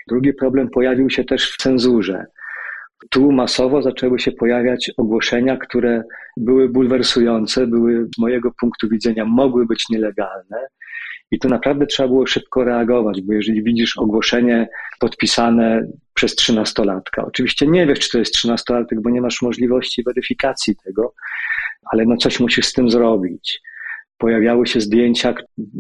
Drugi 0.08 0.34
problem 0.34 0.70
pojawił 0.70 1.10
się 1.10 1.24
też 1.24 1.52
w 1.52 1.58
cenzurze. 1.58 2.26
Tu 3.10 3.32
masowo 3.32 3.82
zaczęły 3.82 4.20
się 4.20 4.32
pojawiać 4.32 4.92
ogłoszenia, 4.98 5.58
które 5.58 6.04
były 6.38 6.70
bulwersujące, 6.70 7.68
były 7.68 8.08
z 8.16 8.20
mojego 8.20 8.52
punktu 8.60 8.90
widzenia 8.90 9.26
mogły 9.26 9.66
być 9.66 9.90
nielegalne. 9.90 10.68
I 11.32 11.40
tu 11.40 11.50
naprawdę 11.50 11.86
trzeba 11.86 12.10
było 12.10 12.28
szybko 12.28 12.64
reagować, 12.64 13.22
bo 13.22 13.34
jeżeli 13.34 13.64
widzisz 13.64 13.98
ogłoszenie 13.98 14.70
podpisane 15.00 15.88
przez 16.14 16.36
trzynastolatka, 16.36 17.26
oczywiście 17.26 17.68
nie 17.68 17.88
wiesz, 17.88 18.00
czy 18.00 18.10
to 18.12 18.18
jest 18.18 18.34
trzynastolatek, 18.34 19.02
bo 19.02 19.10
nie 19.10 19.22
masz 19.22 19.42
możliwości 19.42 20.04
weryfikacji 20.04 20.76
tego, 20.86 21.14
ale 21.92 22.06
no 22.06 22.18
coś 22.18 22.40
musisz 22.40 22.66
z 22.66 22.74
tym 22.74 22.90
zrobić. 22.90 23.62
Pojawiały 24.18 24.68
się 24.68 24.82
zdjęcia, 24.82 25.34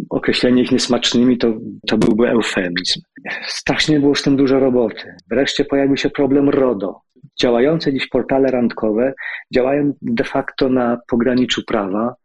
określenie 0.09 0.63
ich 0.63 0.71
niesmacznymi 0.71 1.37
to, 1.37 1.53
to 1.87 1.97
byłby 1.97 2.29
eufemizm. 2.29 3.01
Strasznie 3.47 3.99
było 3.99 4.15
z 4.15 4.21
tym 4.21 4.37
dużo 4.37 4.59
roboty. 4.59 5.15
Wreszcie 5.29 5.65
pojawił 5.65 5.97
się 5.97 6.09
problem 6.09 6.49
RODO. 6.49 7.01
Działające 7.41 7.93
dziś 7.93 8.07
portale 8.07 8.51
randkowe 8.51 9.13
działają 9.53 9.93
de 10.01 10.23
facto 10.23 10.69
na 10.69 10.97
pograniczu 11.07 11.61
prawa, 11.67 12.15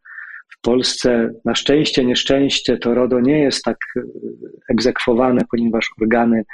Polsce 0.66 1.30
na 1.44 1.54
szczęście, 1.54 2.04
nieszczęście 2.04 2.78
to 2.78 2.94
RODO 2.94 3.20
nie 3.20 3.38
jest 3.38 3.64
tak 3.64 3.76
e, 3.96 4.00
egzekwowane, 4.68 5.40
ponieważ 5.50 5.86
organy, 6.02 6.44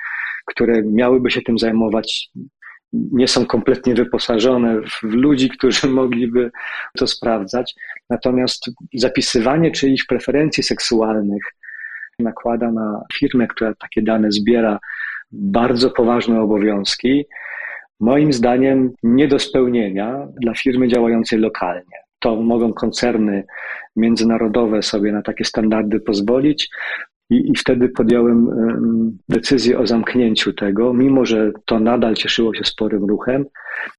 które 0.46 0.82
miałyby 0.82 1.30
się 1.30 1.42
tym 1.42 1.58
zajmować, 1.58 2.28
nie 2.92 3.28
są 3.28 3.46
kompletnie 3.46 3.94
wyposażone 3.94 4.80
w 4.82 5.02
ludzi, 5.02 5.48
którzy 5.48 5.86
mogliby 6.02 6.50
to 6.98 7.06
sprawdzać. 7.06 7.74
Natomiast 8.10 8.70
zapisywanie 8.94 9.70
czyichś 9.70 10.06
preferencji 10.06 10.62
seksualnych 10.62 11.42
nakłada 12.18 12.72
na 12.72 13.02
firmę, 13.14 13.46
która 13.46 13.74
takie 13.74 14.02
dane 14.02 14.32
zbiera, 14.32 14.78
bardzo 15.32 15.90
poważne 15.90 16.40
obowiązki. 16.40 17.24
Moim 18.00 18.32
zdaniem 18.32 18.90
nie 19.02 19.28
do 19.28 19.38
spełnienia 19.38 20.26
dla 20.42 20.54
firmy 20.54 20.88
działającej 20.88 21.38
lokalnie 21.38 22.02
to 22.22 22.36
mogą 22.36 22.72
koncerny 22.72 23.44
międzynarodowe 23.96 24.82
sobie 24.82 25.12
na 25.12 25.22
takie 25.22 25.44
standardy 25.44 26.00
pozwolić. 26.00 26.68
I, 27.30 27.50
I 27.50 27.56
wtedy 27.58 27.88
podjąłem 27.88 28.50
decyzję 29.28 29.78
o 29.78 29.86
zamknięciu 29.86 30.52
tego, 30.52 30.94
mimo 30.94 31.24
że 31.24 31.52
to 31.66 31.80
nadal 31.80 32.14
cieszyło 32.14 32.54
się 32.54 32.64
sporym 32.64 33.04
ruchem. 33.04 33.44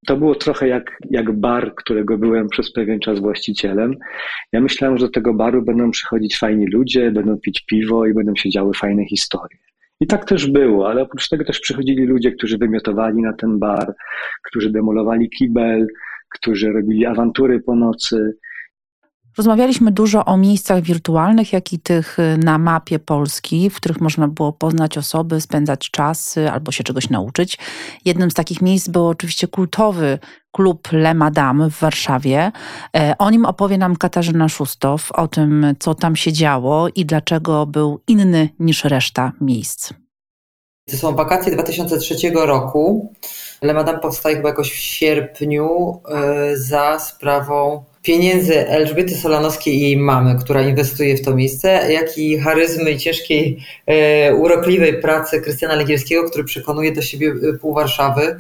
To 0.08 0.18
było 0.18 0.36
trochę 0.36 0.68
jak, 0.68 0.98
jak 1.10 1.32
bar, 1.32 1.76
którego 1.76 2.18
byłem 2.18 2.48
przez 2.48 2.72
pewien 2.72 3.00
czas 3.00 3.20
właścicielem. 3.20 3.96
Ja 4.52 4.62
myślałem, 4.62 4.98
że 4.98 5.06
do 5.06 5.12
tego 5.12 5.34
baru 5.34 5.62
będą 5.62 5.92
przychodzić 5.92 6.38
fajni 6.38 6.68
ludzie, 6.68 7.12
będą 7.12 7.38
pić 7.38 7.66
piwo 7.66 8.06
i 8.06 8.14
będą 8.14 8.36
się 8.36 8.50
działy 8.50 8.74
fajne 8.74 9.06
historie. 9.06 9.58
I 10.02 10.08
tak 10.08 10.26
też 10.26 10.48
było, 10.48 10.90
ale 10.90 11.02
oprócz 11.02 11.30
tego 11.30 11.44
też 11.46 11.60
przychodzili 11.60 12.06
ludzie, 12.06 12.32
którzy 12.32 12.58
wymiotowali 12.58 13.22
na 13.22 13.34
ten 13.34 13.60
bar, 13.60 13.94
którzy 14.48 14.72
demolowali 14.72 15.30
kibel, 15.30 15.88
którzy 16.34 16.72
robili 16.72 17.06
awantury 17.06 17.60
po 17.60 17.76
nocy. 17.76 18.38
Rozmawialiśmy 19.38 19.92
dużo 19.92 20.26
o 20.26 20.38
miejscach 20.38 20.82
wirtualnych, 20.82 21.54
jak 21.54 21.74
i 21.74 21.80
tych 21.80 22.20
y, 22.20 22.38
na 22.38 22.58
mapie 22.58 23.00
Polski, 23.00 23.70
w 23.70 23.76
których 23.76 24.02
można 24.02 24.28
było 24.28 24.54
poznać 24.54 24.98
osoby, 24.98 25.42
spędzać 25.42 25.92
czas 25.92 26.36
albo 26.52 26.72
się 26.72 26.84
czegoś 26.84 27.10
nauczyć. 27.10 27.58
Jednym 28.06 28.32
z 28.32 28.34
takich 28.34 28.62
miejsc 28.62 28.90
był 28.90 29.08
oczywiście 29.08 29.48
kultowy 29.48 30.20
klub 30.52 30.92
Le 30.92 31.14
Madame 31.14 31.70
w 31.70 31.80
Warszawie. 31.80 32.52
E, 32.96 33.16
o 33.20 33.30
nim 33.30 33.46
opowie 33.46 33.78
nam 33.78 33.96
Katarzyna 33.96 34.50
Szustow, 34.50 35.12
o 35.12 35.28
tym, 35.28 35.66
co 35.80 35.96
tam 35.96 36.16
się 36.16 36.34
działo 36.34 36.88
i 36.96 37.06
dlaczego 37.06 37.66
był 37.66 38.00
inny 38.08 38.50
niż 38.60 38.84
reszta 38.84 39.32
miejsc. 39.42 39.94
To 40.90 40.98
są 40.98 41.16
wakacje 41.16 41.52
2003 41.52 42.16
roku. 42.34 43.14
Le 43.64 43.74
Madame 43.74 44.00
powstaje 44.00 44.36
chyba 44.36 44.50
jakoś 44.50 44.72
w 44.72 44.76
sierpniu 44.76 46.00
e, 46.10 46.58
za 46.58 47.00
sprawą 47.00 47.84
pieniędzy 48.02 48.68
Elżbiety 48.68 49.16
Solanowskiej 49.16 49.76
i 49.76 49.82
jej 49.82 49.98
mamy, 49.98 50.36
która 50.40 50.62
inwestuje 50.62 51.18
w 51.18 51.26
to 51.26 51.36
miejsce, 51.36 51.94
jak 51.94 52.18
i 52.18 52.40
charyzmy 52.40 52.92
i 52.92 52.98
ciężkiej, 52.98 53.60
e, 53.86 54.36
urokliwej 54.36 55.02
pracy 55.02 55.42
Krystiana 55.42 55.76
Legielskiego, 55.76 56.30
który 56.30 56.44
przekonuje 56.44 56.92
do 56.92 57.02
siebie 57.02 57.34
e, 57.50 57.58
pół 57.58 57.74
Warszawy. 57.74 58.40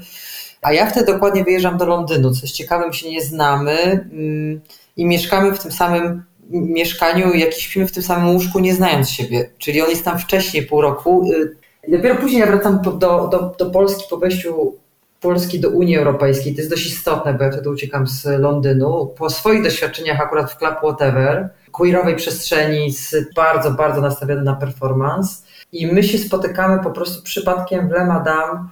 A 0.61 0.73
ja 0.73 0.85
wtedy 0.85 1.05
dokładnie 1.05 1.43
wyjeżdżam 1.43 1.77
do 1.77 1.85
Londynu. 1.85 2.31
Coś 2.31 2.51
ciekawe, 2.51 2.87
my 2.87 2.93
się 2.93 3.09
nie 3.09 3.21
znamy 3.21 3.81
mm, 3.81 4.61
i 4.97 5.05
mieszkamy 5.05 5.51
w 5.51 5.59
tym 5.59 5.71
samym 5.71 6.23
mieszkaniu, 6.49 7.33
jak 7.33 7.57
i 7.57 7.61
śpimy 7.61 7.87
w 7.87 7.91
tym 7.91 8.03
samym 8.03 8.33
łóżku, 8.33 8.59
nie 8.59 8.73
znając 8.73 9.09
siebie. 9.09 9.49
Czyli 9.57 9.81
on 9.81 9.89
jest 9.89 10.05
tam 10.05 10.19
wcześniej, 10.19 10.65
pół 10.65 10.81
roku. 10.81 11.29
Dopiero 11.87 12.15
później 12.15 12.39
ja 12.39 12.47
wracam 12.47 12.81
do, 12.81 12.91
do, 13.27 13.55
do 13.59 13.71
Polski 13.71 14.03
po 14.09 14.17
wejściu 14.17 14.82
Polski 15.23 15.59
do 15.59 15.69
Unii 15.69 15.97
Europejskiej. 15.97 16.53
To 16.53 16.61
jest 16.61 16.71
dość 16.71 16.87
istotne, 16.87 17.33
bo 17.33 17.43
ja 17.43 17.51
wtedy 17.51 17.69
uciekam 17.69 18.07
z 18.07 18.25
Londynu. 18.25 19.13
Po 19.17 19.29
swoich 19.29 19.63
doświadczeniach 19.63 20.21
akurat 20.21 20.51
w 20.51 20.57
Club 20.57 20.77
Whatever 20.77 21.49
queerowej 21.71 22.15
przestrzeni, 22.15 22.93
bardzo, 23.35 23.71
bardzo 23.71 24.01
nastawiony 24.01 24.41
na 24.41 24.55
performance. 24.55 25.43
I 25.71 25.87
my 25.87 26.03
się 26.03 26.17
spotykamy 26.17 26.83
po 26.83 26.91
prostu 26.91 27.23
przypadkiem 27.23 27.87
w 27.87 27.91
Le 27.91 28.05
Madame. 28.05 28.67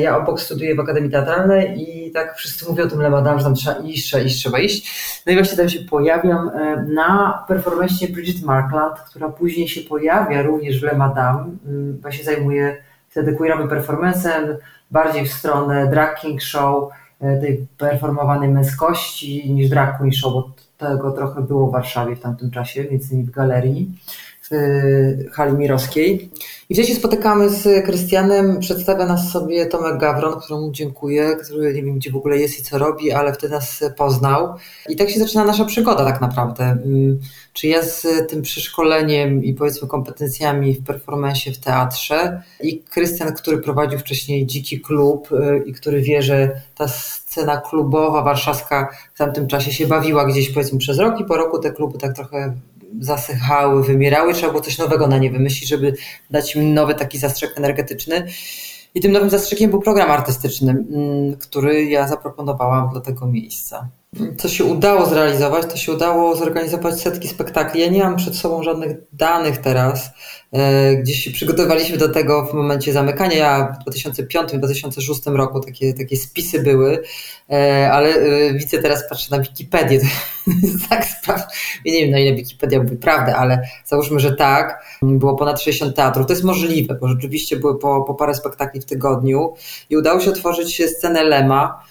Ja 0.00 0.18
obok 0.18 0.40
studiuję 0.40 0.74
w 0.74 0.80
Akademii 0.80 1.10
Teatralnej 1.10 1.82
i 1.82 2.10
tak 2.10 2.36
wszyscy 2.36 2.68
mówią 2.68 2.84
o 2.84 2.88
tym 2.88 3.00
Le 3.00 3.10
Madame, 3.10 3.38
że 3.38 3.44
tam 3.44 3.54
trzeba 3.54 3.76
iść, 3.76 4.06
trzeba 4.06 4.22
iść, 4.22 4.38
trzeba 4.38 4.58
iść. 4.58 4.90
No 5.26 5.32
i 5.32 5.34
właśnie 5.34 5.56
tam 5.56 5.68
się 5.68 5.80
pojawiam 5.80 6.48
e, 6.48 6.86
na 6.94 7.44
performance 7.48 8.08
Bridget 8.08 8.44
Markland, 8.44 9.00
która 9.00 9.28
później 9.28 9.68
się 9.68 9.80
pojawia 9.80 10.42
również 10.42 10.80
w 10.80 10.82
Le 10.82 10.94
Madame. 10.94 11.44
Mm, 11.66 11.98
właśnie 12.00 12.24
zajmuje 12.24 12.76
wtedy 13.08 13.32
queerowym 13.32 13.68
performancem, 13.68 14.56
bardziej 14.90 15.26
w 15.26 15.32
stronę 15.32 15.90
drag 15.90 16.20
king 16.20 16.42
show, 16.42 16.90
e, 17.20 17.40
tej 17.40 17.66
performowanej 17.78 18.48
męskości 18.48 19.52
niż 19.52 19.68
drag 19.68 19.98
queen 19.98 20.12
show, 20.12 20.32
bo 20.32 20.50
tego 20.78 21.12
trochę 21.12 21.42
było 21.42 21.68
w 21.68 21.72
Warszawie 21.72 22.16
w 22.16 22.20
tamtym 22.20 22.50
czasie, 22.50 22.84
między 22.90 23.14
innymi 23.14 23.28
w 23.28 23.30
galerii 23.30 23.98
w 24.50 25.30
hali 25.32 25.52
mirowskiej. 25.52 26.30
I 26.68 26.74
wtedy 26.74 26.88
się 26.88 26.94
spotykamy 26.94 27.50
z 27.50 27.84
Krystianem, 27.84 28.60
przedstawia 28.60 29.06
nas 29.06 29.32
sobie 29.32 29.66
Tomek 29.66 29.98
Gawron, 29.98 30.40
któremu 30.40 30.70
dziękuję, 30.70 31.36
który 31.44 31.74
nie 31.74 31.82
wiem 31.82 31.96
gdzie 31.98 32.10
w 32.10 32.16
ogóle 32.16 32.38
jest 32.38 32.60
i 32.60 32.62
co 32.62 32.78
robi, 32.78 33.12
ale 33.12 33.32
wtedy 33.32 33.54
nas 33.54 33.84
poznał. 33.96 34.54
I 34.88 34.96
tak 34.96 35.10
się 35.10 35.20
zaczyna 35.20 35.44
nasza 35.44 35.64
przygoda 35.64 36.04
tak 36.04 36.20
naprawdę. 36.20 36.64
Mm, 36.64 37.18
czy 37.52 37.68
ja 37.68 37.82
z 37.82 38.06
tym 38.28 38.42
przeszkoleniem 38.42 39.44
i 39.44 39.54
powiedzmy 39.54 39.88
kompetencjami 39.88 40.74
w 40.74 40.84
performance 40.84 41.50
w 41.50 41.58
teatrze 41.58 42.42
i 42.60 42.78
Krystian, 42.78 43.32
który 43.32 43.58
prowadził 43.58 43.98
wcześniej 43.98 44.46
Dziki 44.46 44.80
Klub 44.80 45.32
y, 45.32 45.62
i 45.66 45.72
który 45.72 46.00
wie, 46.00 46.22
że 46.22 46.60
ta 46.74 46.88
scena 46.88 47.56
klubowa 47.56 48.22
warszawska 48.22 48.88
w 49.14 49.18
tamtym 49.18 49.46
czasie 49.46 49.72
się 49.72 49.86
bawiła 49.86 50.26
gdzieś 50.26 50.52
powiedzmy 50.52 50.78
przez 50.78 50.98
rok 50.98 51.20
i 51.20 51.24
po 51.24 51.36
roku 51.36 51.58
te 51.58 51.72
kluby 51.72 51.98
tak 51.98 52.14
trochę 52.16 52.54
zasychały, 53.00 53.82
wymierały, 53.82 54.34
trzeba 54.34 54.52
było 54.52 54.62
coś 54.62 54.78
nowego 54.78 55.06
na 55.06 55.18
nie 55.18 55.30
wymyślić, 55.30 55.68
żeby 55.68 55.94
dać 56.30 56.56
im 56.56 56.74
nowy 56.74 56.94
taki 56.94 57.18
zastrzyk 57.18 57.58
energetyczny. 57.58 58.26
I 58.94 59.00
tym 59.00 59.12
nowym 59.12 59.30
zastrzykiem 59.30 59.70
był 59.70 59.80
program 59.80 60.10
artystyczny, 60.10 60.70
mm, 60.70 61.36
który 61.36 61.84
ja 61.84 62.08
zaproponowałam 62.08 62.88
dla 62.88 63.00
tego 63.00 63.26
miejsca 63.26 63.88
co 64.38 64.48
się 64.48 64.64
udało 64.64 65.06
zrealizować, 65.06 65.66
to 65.70 65.76
się 65.76 65.92
udało 65.92 66.36
zorganizować 66.36 67.00
setki 67.00 67.28
spektakli. 67.28 67.80
Ja 67.80 67.88
nie 67.88 68.02
mam 68.02 68.16
przed 68.16 68.36
sobą 68.36 68.62
żadnych 68.62 68.96
danych 69.12 69.58
teraz. 69.58 70.10
E, 70.52 70.96
gdzieś 70.96 71.24
się 71.24 71.30
przygotowaliśmy 71.30 71.98
do 71.98 72.08
tego 72.08 72.46
w 72.46 72.54
momencie 72.54 72.92
zamykania. 72.92 73.36
Ja 73.36 73.76
w 73.86 73.90
2005-2006 73.90 75.36
roku 75.36 75.60
takie, 75.60 75.94
takie 75.94 76.16
spisy 76.16 76.62
były, 76.62 77.02
e, 77.50 77.90
ale 77.92 78.08
e, 78.08 78.54
widzę 78.54 78.78
teraz, 78.78 79.08
patrzę 79.08 79.36
na 79.36 79.42
Wikipedię. 79.42 80.00
To 80.00 80.06
jest 80.62 80.88
tak 80.88 81.04
spraw. 81.04 81.42
Ja 81.84 81.92
nie 81.92 82.00
wiem, 82.00 82.10
na 82.10 82.18
ile 82.18 82.36
Wikipedia 82.36 82.82
mówi 82.82 82.96
prawdę, 82.96 83.36
ale 83.36 83.62
załóżmy, 83.84 84.20
że 84.20 84.32
tak. 84.32 84.84
Było 85.02 85.36
ponad 85.36 85.62
60 85.62 85.96
teatrów. 85.96 86.26
To 86.26 86.32
jest 86.32 86.44
możliwe, 86.44 86.94
bo 87.00 87.08
rzeczywiście 87.08 87.56
były 87.56 87.78
po, 87.78 88.02
po 88.02 88.14
parę 88.14 88.34
spektakli 88.34 88.80
w 88.80 88.84
tygodniu 88.84 89.54
i 89.90 89.96
udało 89.96 90.20
się 90.20 90.30
otworzyć 90.30 90.82
scenę 90.86 91.24
Lema 91.24 91.84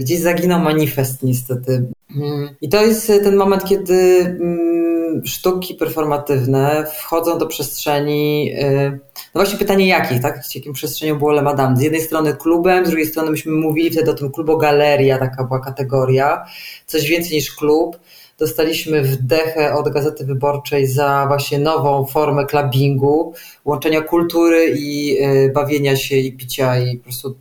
gdzieś 0.00 0.20
zaginął 0.20 0.60
manifest 0.60 1.22
niestety. 1.22 1.84
Mm. 2.16 2.48
I 2.60 2.68
to 2.68 2.82
jest 2.84 3.06
ten 3.06 3.36
moment, 3.36 3.64
kiedy 3.64 4.20
mm, 4.40 5.26
sztuki 5.26 5.74
performatywne 5.74 6.86
wchodzą 6.98 7.38
do 7.38 7.46
przestrzeni, 7.46 8.52
e, 8.58 8.90
no 8.90 9.40
właśnie 9.40 9.58
pytanie 9.58 9.86
jakich, 9.86 10.22
tak? 10.22 10.54
Jakim 10.54 10.72
przestrzenią 10.72 11.18
było 11.18 11.32
Le 11.32 11.42
Madame? 11.42 11.76
Z 11.76 11.80
jednej 11.80 12.00
strony 12.00 12.34
klubem, 12.34 12.86
z 12.86 12.88
drugiej 12.88 13.06
strony 13.06 13.30
myśmy 13.30 13.52
mówili 13.52 13.90
wtedy 13.90 14.10
o 14.10 14.14
tym 14.14 14.32
klubo 14.32 14.56
galeria, 14.56 15.18
taka 15.18 15.44
była 15.44 15.60
kategoria, 15.60 16.44
coś 16.86 17.08
więcej 17.08 17.32
niż 17.32 17.54
klub. 17.54 17.98
Dostaliśmy 18.42 19.02
wdechę 19.02 19.74
od 19.74 19.88
Gazety 19.88 20.24
Wyborczej 20.24 20.86
za 20.86 21.24
właśnie 21.28 21.58
nową 21.58 22.04
formę 22.04 22.46
clubbingu, 22.46 23.34
łączenia 23.64 24.00
kultury 24.00 24.74
i 24.76 25.18
e, 25.20 25.48
bawienia 25.48 25.96
się 25.96 26.16
i 26.16 26.36
picia 26.36 26.78
i 26.78 26.96
po 26.96 27.04
prostu 27.04 27.38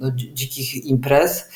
no, 0.00 0.10
dzikich 0.10 0.84
imprez. 0.84 1.48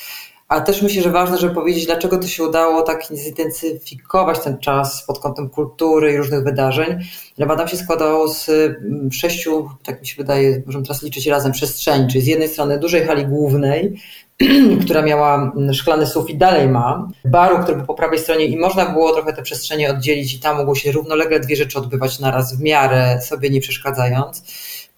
A 0.47 0.61
też 0.61 0.81
myślę, 0.81 1.01
że 1.01 1.11
ważne, 1.11 1.37
żeby 1.37 1.53
powiedzieć, 1.53 1.85
dlaczego 1.85 2.17
to 2.17 2.27
się 2.27 2.43
udało 2.43 2.81
tak 2.81 3.03
zintensyfikować 3.13 4.39
ten 4.39 4.57
czas 4.57 5.03
pod 5.07 5.19
kątem 5.19 5.49
kultury 5.49 6.13
i 6.13 6.17
różnych 6.17 6.43
wydarzeń. 6.43 6.99
Lemadam 7.37 7.67
się 7.67 7.77
składało 7.77 8.27
z 8.27 8.49
mm, 8.49 9.11
sześciu, 9.11 9.69
tak 9.83 10.01
mi 10.01 10.07
się 10.07 10.15
wydaje, 10.17 10.63
możemy 10.65 10.83
teraz 10.83 11.03
liczyć 11.03 11.27
razem, 11.27 11.51
przestrzeni, 11.51 12.07
czyli 12.07 12.21
z 12.23 12.27
jednej 12.27 12.47
strony 12.47 12.79
dużej 12.79 13.05
hali 13.05 13.25
głównej, 13.25 13.99
która 14.85 15.01
miała 15.01 15.51
mm, 15.55 15.73
szklany 15.73 16.07
sufit, 16.07 16.37
dalej 16.37 16.67
ma, 16.67 17.07
baru, 17.25 17.63
który 17.63 17.77
był 17.77 17.85
po 17.85 17.93
prawej 17.93 18.19
stronie 18.19 18.45
i 18.45 18.57
można 18.57 18.85
było 18.85 19.13
trochę 19.13 19.33
te 19.33 19.41
przestrzenie 19.41 19.89
oddzielić 19.89 20.33
i 20.33 20.39
tam 20.39 20.57
mogło 20.57 20.75
się 20.75 20.91
równolegle 20.91 21.39
dwie 21.39 21.55
rzeczy 21.55 21.79
odbywać 21.79 22.19
naraz 22.19 22.55
w 22.55 22.61
miarę 22.61 23.21
sobie 23.21 23.49
nie 23.49 23.61
przeszkadzając. 23.61 24.43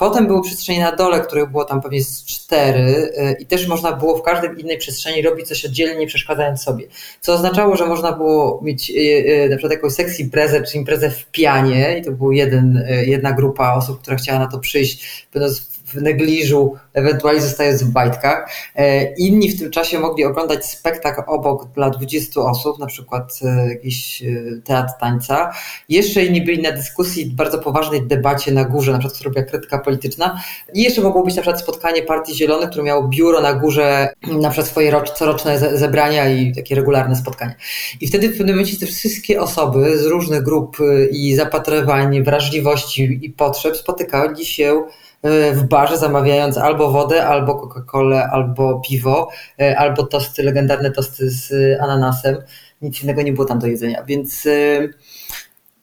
Potem 0.02 0.28
były 0.28 0.44
przestrzenie 0.44 0.82
na 0.82 0.96
dole, 0.96 1.20
których 1.20 1.52
było 1.52 1.66
tam 1.66 1.82
pewnie 1.82 2.04
z 2.04 2.26
cztery 2.26 2.82
y, 2.82 3.36
i 3.40 3.46
też 3.46 3.68
można 3.68 3.92
było 3.92 4.18
w 4.18 4.22
każdej 4.22 4.62
innej 4.62 4.78
przestrzeni 4.78 5.22
robić 5.22 5.48
coś 5.48 5.66
oddzielnie, 5.66 5.96
nie 5.96 6.08
przeszkadzając 6.08 6.64
sobie. 6.64 6.86
Co 7.22 7.34
oznaczało, 7.34 7.76
że 7.76 7.86
można 7.86 8.12
było 8.12 8.60
mieć 8.64 8.90
y, 8.90 8.94
y, 8.94 9.50
na 9.50 9.56
przykład 9.56 9.72
jakąś 9.72 9.94
sexy 9.94 10.22
imprezę, 10.22 10.64
czy 10.64 10.78
imprezę 10.78 11.12
w 11.12 11.26
pianie 11.26 11.98
i 11.98 12.06
to 12.06 12.12
była 12.12 12.34
jeden, 12.34 12.88
jedna 13.06 13.32
grupa 13.32 13.74
osób, 13.74 14.02
która 14.02 14.18
chciała 14.18 14.40
na 14.40 14.48
to 14.48 14.60
przyjść, 14.60 15.28
będąc 15.34 15.71
w 15.94 16.02
negliżu, 16.02 16.76
ewentualnie 16.94 17.42
zostając 17.42 17.84
w 17.84 17.92
bajtkach. 17.92 18.50
E, 18.76 19.14
inni 19.14 19.50
w 19.50 19.60
tym 19.60 19.72
czasie 19.72 20.00
mogli 20.00 20.26
oglądać 20.26 20.66
spektakl 20.66 21.22
obok 21.28 21.68
dla 21.76 21.90
20 21.90 22.42
osób, 22.42 22.80
na 22.80 22.86
przykład 22.86 23.40
e, 23.44 23.70
jakiś 23.70 24.24
e, 24.24 24.26
teatr 24.64 24.92
tańca. 25.00 25.52
Jeszcze 25.90 26.26
inni 26.26 26.42
byli 26.42 26.62
na 26.62 26.72
dyskusji, 26.72 27.26
bardzo 27.26 27.60
poważnej 27.60 28.08
debacie 28.08 28.52
na 28.52 28.66
górze, 28.66 28.92
na 28.92 29.00
przykład, 29.00 29.16
która 29.16 29.30
robiła 29.30 29.46
krytyka 29.46 29.80
polityczna. 29.80 30.42
I 30.74 30.84
jeszcze 30.84 31.02
mogło 31.02 31.24
być 31.24 31.36
na 31.36 31.42
przykład 31.42 31.62
spotkanie 31.62 32.02
Partii 32.02 32.36
Zielonych, 32.36 32.70
które 32.70 32.84
miało 32.84 33.08
biuro 33.08 33.42
na 33.42 33.54
górze, 33.54 34.14
na 34.28 34.50
przykład 34.50 34.68
swoje 34.68 34.92
rocz, 34.92 35.12
coroczne 35.12 35.78
zebrania 35.78 36.30
i 36.30 36.56
takie 36.56 36.76
regularne 36.76 37.16
spotkania. 37.16 37.54
I 38.02 38.08
wtedy 38.08 38.30
w 38.30 38.38
pewnym 38.38 38.56
momencie 38.56 38.78
te 38.78 38.86
wszystkie 38.86 39.42
osoby 39.42 39.98
z 39.98 40.06
różnych 40.06 40.44
grup 40.44 40.78
i 41.12 41.36
zapatrywań, 41.36 42.24
wrażliwości 42.24 43.20
i 43.22 43.30
potrzeb 43.30 43.78
spotykali 43.78 44.46
się 44.46 44.84
w 45.54 45.64
barze, 45.64 45.98
zamawiając 45.98 46.58
albo 46.58 46.92
wodę, 46.92 47.26
albo 47.26 47.56
Coca-Colę, 47.56 48.28
albo 48.32 48.80
piwo, 48.80 49.30
e, 49.60 49.78
albo 49.78 50.06
tosty, 50.06 50.44
legendarne 50.44 50.92
tosty 50.92 51.30
z 51.30 51.52
ananasem. 51.82 52.38
Nic 52.82 53.04
innego 53.04 53.22
nie 53.22 53.34
było 53.34 53.48
tam 53.48 53.60
do 53.60 53.68
jedzenia, 53.68 54.04
więc 54.04 54.46
e, 54.46 54.90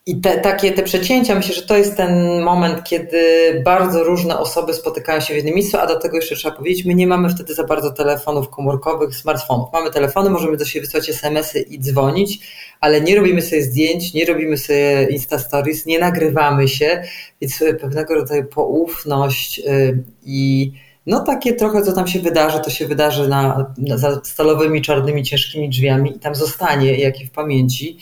i 0.09 0.21
te, 0.21 0.39
takie 0.39 0.71
te 0.71 0.83
przecięcia, 0.83 1.35
myślę, 1.35 1.55
że 1.55 1.61
to 1.61 1.77
jest 1.77 1.97
ten 1.97 2.41
moment, 2.41 2.83
kiedy 2.83 3.21
bardzo 3.65 4.03
różne 4.03 4.39
osoby 4.39 4.73
spotykają 4.73 5.21
się 5.21 5.33
w 5.33 5.37
jednym 5.37 5.55
miejscu, 5.55 5.77
a 5.77 5.87
do 5.87 5.99
tego 5.99 6.15
jeszcze 6.15 6.35
trzeba 6.35 6.55
powiedzieć, 6.55 6.85
my 6.85 6.95
nie 6.95 7.07
mamy 7.07 7.29
wtedy 7.29 7.53
za 7.53 7.63
bardzo 7.63 7.91
telefonów 7.91 8.49
komórkowych, 8.49 9.15
smartfonów. 9.15 9.69
Mamy 9.73 9.91
telefony, 9.91 10.29
możemy 10.29 10.57
do 10.57 10.65
siebie 10.65 10.85
wysłać 10.85 11.09
smsy 11.09 11.59
i 11.59 11.79
dzwonić, 11.79 12.39
ale 12.79 13.01
nie 13.01 13.15
robimy 13.15 13.41
sobie 13.41 13.63
zdjęć, 13.63 14.13
nie 14.13 14.25
robimy 14.25 14.57
sobie 14.57 15.07
Insta 15.09 15.39
Stories, 15.39 15.85
nie 15.85 15.99
nagrywamy 15.99 16.67
się, 16.67 17.03
więc 17.41 17.63
pewnego 17.81 18.15
rodzaju 18.15 18.43
poufność 18.45 19.59
y, 19.59 20.03
i 20.25 20.71
no 21.05 21.19
takie 21.19 21.53
trochę, 21.53 21.81
co 21.81 21.93
tam 21.93 22.07
się 22.07 22.19
wydarzy, 22.19 22.59
to 22.59 22.69
się 22.69 22.87
wydarzy 22.87 23.27
na, 23.27 23.73
na, 23.77 23.97
za 23.97 24.21
stalowymi, 24.23 24.81
czarnymi, 24.81 25.23
ciężkimi 25.23 25.69
drzwiami 25.69 26.15
i 26.15 26.19
tam 26.19 26.35
zostanie, 26.35 26.97
jak 26.97 27.21
i 27.21 27.25
w 27.25 27.31
pamięci. 27.31 27.97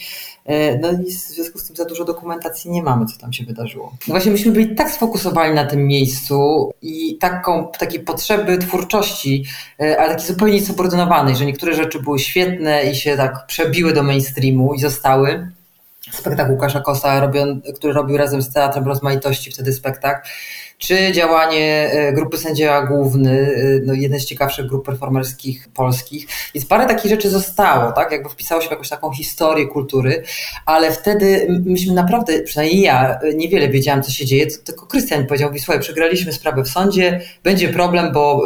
E, 0.48 0.78
no 0.78 0.92
i 0.92 1.06
w 1.06 1.10
związku 1.12 1.60
z 1.60 1.68
tym 1.68 1.76
za 1.76 1.86
dużo 1.86 2.06
dokumentacji 2.06 2.72
nie 2.72 2.84
mamy, 2.84 3.06
co 3.06 3.20
tam 3.20 3.34
się 3.34 3.44
wydarzyło. 3.44 3.92
No 4.08 4.14
właśnie 4.14 4.32
myśmy 4.32 4.52
byli 4.52 4.76
tak 4.76 4.92
sfokusowani 4.92 5.56
na 5.56 5.66
tym 5.66 5.88
miejscu 5.88 6.70
i 6.82 7.18
taką, 7.18 7.72
takiej 7.80 8.00
potrzeby 8.00 8.58
twórczości, 8.58 9.46
e, 9.82 10.00
ale 10.00 10.10
takiej 10.10 10.28
zupełnie 10.28 10.62
subordynowanej, 10.62 11.36
że 11.36 11.46
niektóre 11.46 11.74
rzeczy 11.74 12.00
były 12.00 12.20
świetne 12.20 12.84
i 12.92 12.96
się 12.96 13.18
tak 13.18 13.46
przebiły 13.48 13.94
do 13.94 14.04
mainstreamu 14.04 14.74
i 14.74 14.80
zostały. 14.80 15.52
Spektakl 16.12 16.52
Łukasza 16.52 16.82
Kosa, 16.82 17.32
który 17.76 17.94
robił 17.94 18.18
razem 18.18 18.42
z 18.42 18.54
Teatrem 18.54 18.86
Rozmaitości 18.86 19.52
wtedy 19.52 19.74
spektakl 19.74 20.30
czy 20.78 21.12
działanie 21.12 21.90
e, 21.92 22.14
grupy 22.14 22.38
Sędzia 22.38 22.82
Główny, 22.82 23.32
e, 23.32 23.80
no 23.86 23.94
jeden 23.94 24.20
z 24.20 24.26
ciekawszych 24.26 24.66
grup 24.66 24.86
performerskich 24.86 25.70
polskich. 25.74 26.28
Więc 26.54 26.66
parę 26.66 26.86
takich 26.86 27.12
rzeczy 27.12 27.30
zostało, 27.30 27.92
tak? 27.92 28.12
Jakby 28.12 28.30
wpisało 28.30 28.62
się 28.62 28.68
w 28.68 28.72
jakąś 28.72 28.90
taką 28.90 29.12
historię 29.12 29.68
kultury, 29.68 30.24
ale 30.66 30.92
wtedy 30.92 31.48
myśmy 31.66 31.94
naprawdę, 31.94 32.40
przynajmniej 32.40 32.82
ja, 32.82 33.20
e, 33.20 33.34
niewiele 33.34 33.70
wiedziałam, 33.70 34.04
co 34.04 34.12
się 34.12 34.26
dzieje, 34.26 34.48
tylko 34.48 34.86
Krystian 34.86 35.26
powiedział 35.26 35.52
mi, 35.52 35.60
słuchaj, 35.60 35.82
przegraliśmy 35.82 36.34
sprawę 36.34 36.64
w 36.64 36.68
sądzie, 36.68 37.22
będzie 37.44 37.70
problem, 37.70 38.12
bo 38.14 38.44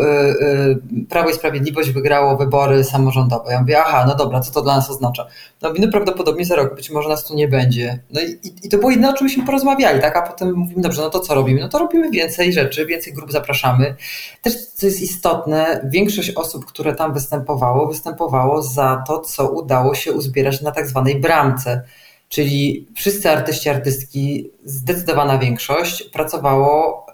Prawo 1.10 1.30
i 1.30 1.34
Sprawiedliwość 1.34 1.89
wygrało 1.89 2.38
wybory 2.38 2.84
samorządowe. 2.84 3.52
Ja 3.52 3.60
mówię, 3.62 3.80
aha, 3.80 4.06
no 4.08 4.15
dobra, 4.15 4.39
co 4.39 4.52
to 4.52 4.62
dla 4.62 4.76
nas 4.76 4.89
oznacza? 4.89 5.28
No, 5.62 5.74
no 5.80 5.88
prawdopodobnie 5.91 6.46
za 6.46 6.56
rok 6.56 6.76
być 6.76 6.89
może 6.89 7.10
nas 7.10 7.26
tu 7.26 7.36
nie 7.36 7.48
będzie. 7.48 8.00
No 8.13 8.22
i, 8.22 8.39
i 8.63 8.70
to 8.70 8.78
było 8.78 8.89
jedyne, 8.91 9.10
o 9.10 9.13
czym 9.13 9.26
myśmy 9.26 9.46
porozmawiali, 9.46 10.02
tak? 10.02 10.17
A 10.17 10.22
potem 10.22 10.54
mówimy, 10.54 10.82
dobrze, 10.82 11.02
no 11.02 11.10
to 11.10 11.20
co 11.20 11.36
robimy? 11.36 11.62
No 11.62 11.70
to 11.70 11.80
robimy 11.80 12.12
więcej 12.22 12.54
rzeczy, 12.54 12.86
więcej 12.86 13.14
grup 13.14 13.32
zapraszamy. 13.32 13.96
Też, 14.42 14.66
co 14.66 14.86
jest 14.86 15.02
istotne, 15.02 15.90
większość 15.92 16.32
osób, 16.32 16.66
które 16.66 16.96
tam 16.96 17.14
występowało, 17.14 17.88
występowało 17.88 18.62
za 18.62 19.04
to, 19.08 19.20
co 19.20 19.50
udało 19.52 19.96
się 19.96 20.14
uzbierać 20.14 20.62
na 20.62 20.72
tak 20.72 20.88
zwanej 20.88 21.16
bramce. 21.20 21.82
czyli 22.30 22.88
wszyscy 22.96 23.30
artyści, 23.30 23.70
artystki, 23.70 24.50
zdecydowana 24.64 25.38
większość 25.38 26.04
pracowało 26.04 27.06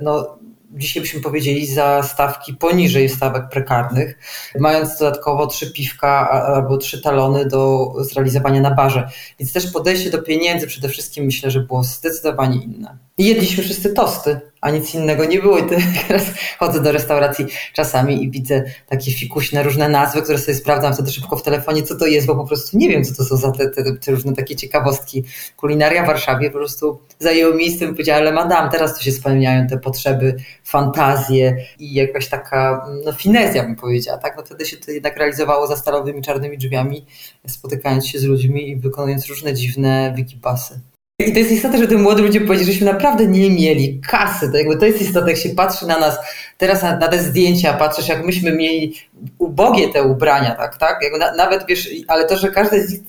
no, 0.00 0.38
dzisiaj 0.76 1.02
byśmy 1.02 1.20
powiedzieli, 1.20 1.66
za 1.66 2.02
stawki 2.02 2.54
poniżej 2.54 3.08
stawek 3.08 3.48
prekarnych, 3.48 4.18
mając 4.58 4.98
dodatkowo 4.98 5.46
trzy 5.46 5.72
piwka 5.72 6.30
albo 6.30 6.76
trzy 6.76 7.02
talony 7.02 7.46
do 7.46 7.92
zrealizowania 7.98 8.60
na 8.60 8.70
barze. 8.70 9.08
Więc 9.38 9.52
też 9.52 9.72
podejście 9.72 10.10
do 10.10 10.22
pieniędzy 10.22 10.66
przede 10.66 10.88
wszystkim 10.88 11.24
myślę, 11.24 11.50
że 11.50 11.60
było 11.60 11.84
zdecydowanie 11.84 12.62
inne. 12.62 12.98
Jedliśmy 13.18 13.64
wszyscy 13.64 13.94
tosty 13.94 14.40
a 14.64 14.70
nic 14.70 14.94
innego 14.94 15.24
nie 15.24 15.40
było. 15.40 15.58
I 15.58 15.62
teraz 16.08 16.24
chodzę 16.58 16.82
do 16.82 16.92
restauracji 16.92 17.46
czasami 17.72 18.24
i 18.24 18.30
widzę 18.30 18.64
takie 18.88 19.12
fikuśne 19.12 19.62
różne 19.62 19.88
nazwy, 19.88 20.22
które 20.22 20.38
sobie 20.38 20.54
sprawdzam 20.54 20.94
wtedy 20.94 21.12
szybko 21.12 21.36
w 21.36 21.42
telefonie, 21.42 21.82
co 21.82 21.96
to 21.96 22.06
jest, 22.06 22.26
bo 22.26 22.34
po 22.36 22.46
prostu 22.46 22.78
nie 22.78 22.88
wiem, 22.88 23.04
co 23.04 23.14
to 23.14 23.24
są 23.24 23.36
za 23.36 23.52
te, 23.52 23.70
te, 23.70 23.96
te 23.96 24.10
różne 24.10 24.32
takie 24.32 24.56
ciekawostki. 24.56 25.24
Kulinaria 25.56 26.04
w 26.04 26.06
Warszawie 26.06 26.50
po 26.50 26.58
prostu 26.58 26.98
zajęło 27.18 27.54
miejsce 27.54 27.84
i 27.84 27.88
powiedziała, 27.88 28.18
ale 28.18 28.32
madam, 28.32 28.70
teraz 28.70 28.98
tu 28.98 29.04
się 29.04 29.12
spełniają 29.12 29.66
te 29.66 29.78
potrzeby, 29.78 30.36
fantazje 30.64 31.56
i 31.78 31.94
jakaś 31.94 32.28
taka 32.28 32.86
no, 33.04 33.12
finezja 33.12 33.62
bym 33.62 33.76
powiedziała. 33.76 34.18
Tak? 34.18 34.36
No 34.36 34.44
wtedy 34.44 34.66
się 34.66 34.76
to 34.76 34.90
jednak 34.90 35.16
realizowało 35.16 35.66
za 35.66 35.76
stalowymi 35.76 36.22
czarnymi 36.22 36.58
drzwiami, 36.58 37.06
spotykając 37.46 38.06
się 38.06 38.18
z 38.18 38.24
ludźmi 38.24 38.68
i 38.68 38.76
wykonując 38.76 39.26
różne 39.26 39.54
dziwne 39.54 40.12
wikipasy. 40.16 40.80
I 41.18 41.32
to 41.32 41.38
jest 41.38 41.52
istotne, 41.52 41.78
że 41.78 41.88
te 41.88 41.96
młodzi 41.96 42.22
ludzie 42.22 42.40
powiedzieli, 42.40 42.72
żeśmy 42.72 42.92
naprawdę 42.92 43.26
nie 43.26 43.50
mieli 43.50 44.00
kasy. 44.00 44.50
To, 44.50 44.56
jakby 44.56 44.76
to 44.76 44.86
jest 44.86 45.02
istotne, 45.02 45.30
jak 45.30 45.40
się 45.40 45.48
patrzy 45.48 45.86
na 45.86 45.98
nas 45.98 46.18
teraz 46.58 46.82
na, 46.82 46.96
na 46.96 47.08
te 47.08 47.18
zdjęcia, 47.18 47.72
patrzysz 47.72 48.08
jak 48.08 48.26
myśmy 48.26 48.52
mieli 48.52 48.94
ubogie 49.38 49.88
te 49.88 50.02
ubrania, 50.02 50.54
tak, 50.54 50.76
tak? 50.76 51.00
Na, 51.18 51.34
nawet 51.34 51.66
wiesz, 51.66 51.88
ale 52.08 52.26
to, 52.26 52.36
że 52.36 52.48
każdy 52.48 52.86
z, 52.86 53.00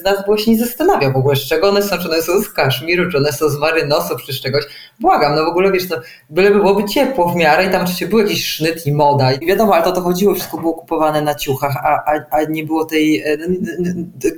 z, 0.00 0.02
nas 0.04 0.24
było 0.24 0.38
się 0.38 0.50
nie 0.50 0.58
zastanawia 0.58 1.10
w 1.10 1.16
ogóle, 1.16 1.36
z 1.36 1.48
czego 1.48 1.68
one 1.68 1.82
są, 1.82 1.98
czy 1.98 2.08
one 2.08 2.22
są 2.22 2.42
z 2.42 2.48
kaszmiru, 2.48 3.10
czy 3.10 3.18
one 3.18 3.32
są 3.32 3.48
z 3.48 3.58
marynosu, 3.58 4.16
czy 4.26 4.32
z 4.32 4.40
czegoś. 4.40 4.64
Błagam, 5.00 5.34
no 5.34 5.44
w 5.44 5.48
ogóle 5.48 5.72
wiesz, 5.72 5.88
to 5.88 6.00
byleby 6.30 6.56
byłoby 6.56 6.84
ciepło 6.84 7.28
w 7.28 7.36
miarę 7.36 7.66
i 7.66 7.70
tam 7.70 7.82
oczywiście 7.82 8.06
był 8.06 8.18
jakiś 8.18 8.46
sznyt 8.46 8.86
i 8.86 8.92
moda. 8.92 9.32
I 9.32 9.46
wiadomo, 9.46 9.74
ale 9.74 9.84
to 9.84 9.92
to 9.92 10.00
chodziło, 10.00 10.34
wszystko 10.34 10.58
było 10.58 10.74
kupowane 10.74 11.22
na 11.22 11.34
ciuchach, 11.34 11.76
a, 11.76 12.12
a, 12.12 12.20
a 12.30 12.44
nie 12.44 12.64
było 12.64 12.84
tej... 12.84 13.22
E, 13.22 13.36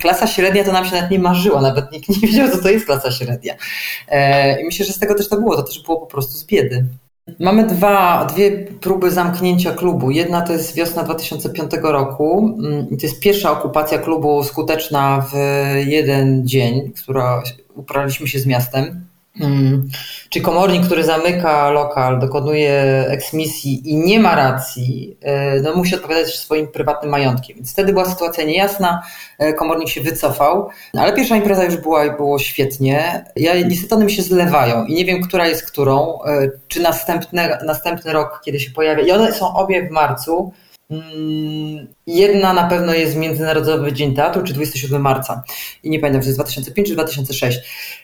klasa 0.01 0.27
średnia 0.27 0.65
to 0.65 0.73
nam 0.73 0.85
się 0.85 0.95
nawet 0.95 1.11
nie 1.11 1.19
marzyła, 1.19 1.61
nawet 1.61 1.93
nikt 1.93 2.09
nie 2.09 2.21
wiedział, 2.29 2.49
co 2.51 2.59
to 2.59 2.69
jest 2.69 2.87
klasa 2.87 3.11
średnia. 3.11 3.55
E, 4.09 4.61
I 4.61 4.65
myślę, 4.65 4.87
że 4.87 4.93
z 4.93 4.99
tego 4.99 5.15
też 5.15 5.29
to 5.29 5.37
było, 5.37 5.57
to 5.57 5.63
też 5.63 5.83
było 5.83 6.01
po 6.01 6.07
prostu 6.07 6.33
z 6.33 6.45
biedy. 6.45 6.85
Mamy 7.41 7.67
dwa, 7.67 8.25
dwie 8.25 8.51
próby 8.81 9.11
zamknięcia 9.11 9.73
klubu. 9.73 10.11
Jedna 10.11 10.43
to 10.43 10.53
jest 10.53 10.75
wiosna 10.75 11.03
2005 11.03 11.71
roku. 11.83 12.57
Mm, 12.59 12.87
to 12.87 13.07
jest 13.07 13.21
pierwsza 13.21 13.51
okupacja 13.51 13.99
klubu 13.99 14.45
skuteczna 14.45 15.27
w 15.33 15.35
jeden 15.87 16.47
dzień, 16.47 16.93
która 16.93 17.43
upraliśmy 17.75 18.29
się 18.29 18.39
z 18.39 18.47
miastem. 18.47 19.07
Hmm. 19.39 19.89
Czy 20.29 20.41
komornik, 20.41 20.87
który 20.87 21.05
zamyka 21.05 21.71
lokal, 21.71 22.19
dokonuje 22.19 23.05
eksmisji 23.09 23.91
i 23.91 23.97
nie 23.97 24.21
ma 24.21 24.35
racji, 24.35 25.17
e, 25.23 25.61
no 25.61 25.75
musi 25.75 25.95
odpowiadać 25.95 26.39
swoim 26.39 26.69
prywatnym 26.69 27.11
majątkiem. 27.11 27.57
Więc 27.57 27.73
wtedy 27.73 27.93
była 27.93 28.05
sytuacja 28.05 28.45
niejasna, 28.45 29.03
e, 29.39 29.53
komornik 29.53 29.89
się 29.89 30.01
wycofał, 30.01 30.69
ale 30.95 31.13
pierwsza 31.13 31.37
impreza 31.37 31.65
już 31.65 31.77
była 31.77 32.05
i 32.05 32.17
było 32.17 32.39
świetnie. 32.39 33.25
Ja 33.37 33.55
niestety 33.61 33.95
one 33.95 34.05
mi 34.05 34.13
się 34.13 34.23
zlewają 34.23 34.85
i 34.85 34.95
nie 34.95 35.05
wiem, 35.05 35.23
która 35.23 35.49
jest 35.49 35.71
którą, 35.71 36.23
e, 36.23 36.51
czy 36.69 36.81
następny, 36.81 37.49
następny 37.65 38.13
rok, 38.13 38.41
kiedy 38.45 38.61
się 38.61 38.71
pojawia. 38.71 39.03
I 39.03 39.11
one 39.11 39.33
są 39.33 39.55
obie 39.55 39.89
w 39.89 39.91
marcu. 39.91 40.53
Mm, 40.91 41.87
jedna 42.07 42.53
na 42.53 42.69
pewno 42.69 42.95
jest 42.95 43.17
Międzynarodowy 43.17 43.93
Dzień 43.93 44.15
Teatru, 44.15 44.43
czy 44.43 44.55
27 44.55 45.03
marca. 45.03 45.43
I 45.83 45.91
nie 45.91 46.01
pamiętam, 46.01 46.23
czy 46.23 46.29
jest 46.29 46.39
2005 46.39 46.89
czy 46.89 46.95
2006. 46.95 47.59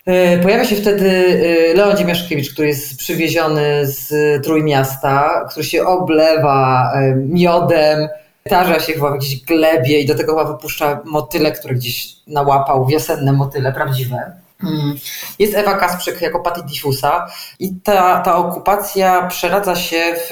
E, 0.07 0.39
pojawia 0.39 0.65
się 0.65 0.77
wtedy 0.77 1.11
e, 1.11 1.75
Leon 1.75 1.97
Dziemiaszkiewicz, 1.97 2.53
który 2.53 2.69
jest 2.69 2.97
przywieziony 2.97 3.87
z 3.87 4.13
Trójmiasta, 4.45 5.47
który 5.51 5.65
się 5.65 5.85
oblewa 5.85 6.93
e, 6.95 7.15
miodem, 7.17 8.09
tarza 8.45 8.81
się 8.81 8.93
chyba 8.93 9.11
w 9.11 9.15
jakiejś 9.15 9.45
glebie 9.45 10.01
i 10.01 10.07
do 10.07 10.15
tego 10.15 10.39
chyba 10.39 10.53
wypuszcza 10.53 11.01
motyle, 11.05 11.53
które 11.53 11.75
gdzieś 11.75 12.09
nałapał, 12.27 12.87
wiosenne 12.87 13.33
motyle, 13.33 13.73
prawdziwe. 13.73 14.33
Mm. 14.65 14.97
Jest 15.39 15.55
Ewa 15.55 15.75
Kasprzyk 15.75 16.23
jako 16.23 16.41
Patty 16.41 16.63
Diffusa 16.63 17.27
i 17.59 17.75
ta, 17.85 18.21
ta 18.21 18.37
okupacja 18.37 19.27
przeradza 19.27 19.77
się 19.77 20.15
w 20.17 20.31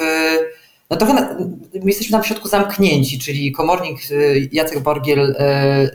no 0.91 0.97
trochę 0.97 1.35
jesteśmy 1.73 2.17
na 2.17 2.23
środku 2.23 2.47
zamknięci, 2.47 3.19
czyli 3.19 3.51
komornik 3.51 4.11
y, 4.11 4.49
Jacek 4.51 4.79
Borgiel 4.79 5.31
y, 5.31 5.35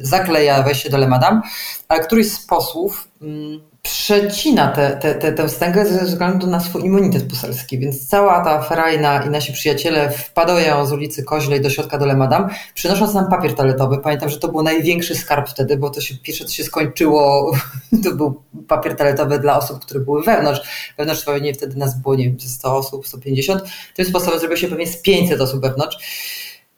zakleja 0.01 0.63
wejście 0.63 0.91
do 0.91 0.99
Lemadam, 0.99 1.43
ale 1.89 2.01
któryś 2.01 2.33
z 2.33 2.47
posłów 2.47 3.09
mm, 3.23 3.61
przecina 3.87 4.69
tę 4.69 4.97
te, 5.01 5.15
te, 5.15 5.33
te, 5.33 5.49
wstęgę 5.49 5.87
ze 5.87 6.05
względu 6.05 6.47
na 6.47 6.61
swój 6.61 6.85
immunitet 6.85 7.31
poselski, 7.31 7.79
więc 7.79 8.07
cała 8.09 8.45
ta 8.45 8.63
ferajna 8.63 9.25
i 9.25 9.31
nasi 9.31 9.53
przyjaciele 9.53 10.11
wpadają 10.11 10.87
z 10.87 10.93
ulicy 10.93 11.25
Koźlej 11.25 11.61
do 11.61 11.71
środka 11.71 11.99
do 11.99 12.07
Lemadam, 12.07 12.49
przynosząc 12.75 13.15
nam 13.15 13.31
papier 13.31 13.55
toaletowy. 13.55 13.99
Pamiętam, 13.99 14.29
że 14.29 14.39
to 14.39 14.49
był 14.49 14.63
największy 14.63 15.15
skarb 15.15 15.49
wtedy, 15.49 15.77
bo 15.77 15.91
to 15.91 16.01
się 16.01 16.15
pierwsze 16.23 16.45
co 16.45 16.53
się 16.53 16.65
skończyło, 16.65 17.53
to 18.05 18.11
był 18.15 18.43
papier 18.69 18.97
toaletowy 18.97 19.39
dla 19.39 19.59
osób, 19.59 19.85
które 19.85 20.01
były 20.01 20.23
wewnątrz. 20.23 20.61
Wewnątrz 20.99 21.25
pewnie 21.25 21.55
wtedy 21.55 21.77
nas 21.77 22.01
było, 22.01 22.15
nie 22.15 22.25
wiem, 22.25 22.41
100 22.41 22.77
osób, 22.77 23.07
150. 23.07 23.63
Tym 23.95 24.07
sposobem 24.07 24.39
zrobiło 24.39 24.57
się 24.57 24.69
pewnie 24.69 24.87
z 24.87 25.03
500 25.03 25.41
osób 25.41 25.61
wewnątrz. 25.61 25.97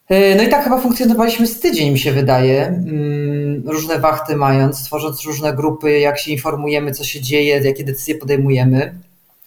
E, 0.09 0.35
no 0.35 0.42
i 0.42 0.49
tak 0.49 0.64
chyba 0.64 0.81
funkcjonowaliśmy 0.81 1.47
z 1.47 1.61
tydzień, 1.61 1.92
mi 1.92 1.99
się 1.99 2.12
wydaje, 2.12 2.66
mm, 2.66 3.68
różne 3.68 3.99
wachty 3.99 4.37
mając, 4.37 4.85
tworząc 4.85 5.25
różne 5.25 5.53
grupy, 5.53 5.99
jak 5.99 6.18
się 6.18 6.33
informujemy, 6.33 6.92
co 6.92 7.05
się 7.05 7.21
dzieje, 7.21 7.61
jakie 7.64 7.85
decyzje 7.85 8.14
podejmujemy. 8.14 8.94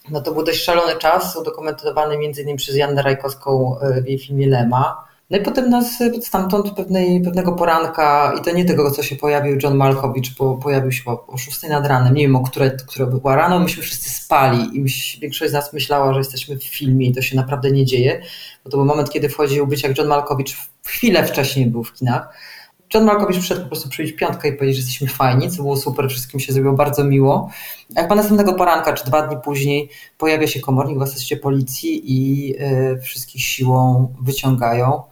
No 0.09 0.21
to 0.21 0.31
był 0.31 0.43
dość 0.43 0.63
szalony 0.63 0.95
czas, 0.95 1.35
udokumentowany 1.35 2.17
między 2.17 2.41
innymi 2.41 2.57
przez 2.57 2.75
Janę 2.75 3.01
Rajkowską 3.01 3.79
e, 3.79 4.01
w 4.01 4.07
jej 4.07 4.19
filmie 4.19 4.47
Lema. 4.47 5.10
No 5.31 5.37
i 5.37 5.41
potem 5.41 5.69
nas 5.69 5.99
stamtąd 6.21 6.71
pewnej, 6.71 7.21
pewnego 7.21 7.51
poranka, 7.51 8.33
i 8.39 8.41
to 8.41 8.51
nie 8.51 8.65
tego, 8.65 8.91
co 8.91 9.03
się 9.03 9.15
pojawił 9.15 9.57
John 9.63 9.75
Malkowicz, 9.75 10.37
bo 10.37 10.55
pojawił 10.55 10.91
się 10.91 11.03
o, 11.05 11.27
o 11.27 11.37
6 11.37 11.63
nad 11.63 11.87
ranem, 11.87 12.13
nie 12.13 12.21
wiem 12.21 12.35
o 12.35 12.43
które, 12.43 12.71
które 12.71 13.07
była 13.07 13.35
rano, 13.35 13.59
myśmy 13.59 13.83
wszyscy 13.83 14.09
spali 14.09 14.77
i 14.77 14.85
większość 15.19 15.51
z 15.51 15.53
nas 15.53 15.73
myślała, 15.73 16.13
że 16.13 16.19
jesteśmy 16.19 16.57
w 16.57 16.63
filmie 16.63 17.07
i 17.07 17.13
to 17.13 17.21
się 17.21 17.35
naprawdę 17.35 17.71
nie 17.71 17.85
dzieje, 17.85 18.21
bo 18.63 18.69
to 18.69 18.77
był 18.77 18.85
moment, 18.85 19.09
kiedy 19.09 19.29
wchodził 19.29 19.67
być 19.67 19.83
jak 19.83 19.97
John 19.97 20.07
Malkowicz 20.07 20.57
chwilę 20.85 21.23
wcześniej 21.23 21.65
był 21.65 21.83
w 21.83 21.93
kinach. 21.93 22.37
John 22.93 23.05
Malkowicz 23.05 23.37
przyszedł 23.37 23.61
po 23.61 23.67
prostu 23.67 23.89
przyjść 23.89 24.13
piątkę 24.13 24.49
i 24.49 24.53
powiedzieć, 24.53 24.75
że 24.77 24.81
jesteśmy 24.81 25.07
fajni, 25.07 25.51
co 25.51 25.61
było 25.61 25.77
super, 25.77 26.09
wszystkim 26.09 26.39
się 26.39 26.53
zrobiło 26.53 26.73
bardzo 26.73 27.03
miło. 27.03 27.49
Jak 27.95 28.07
po 28.07 28.15
następnego 28.15 28.53
poranka, 28.53 28.93
czy 28.93 29.05
dwa 29.05 29.27
dni 29.27 29.37
później, 29.43 29.89
pojawia 30.17 30.47
się 30.47 30.59
komornik 30.59 30.99
w 30.99 31.01
asyście 31.01 31.37
policji 31.37 32.11
i 32.11 32.49
yy, 32.49 32.99
wszystkich 33.01 33.41
siłą 33.41 34.13
wyciągają. 34.21 35.10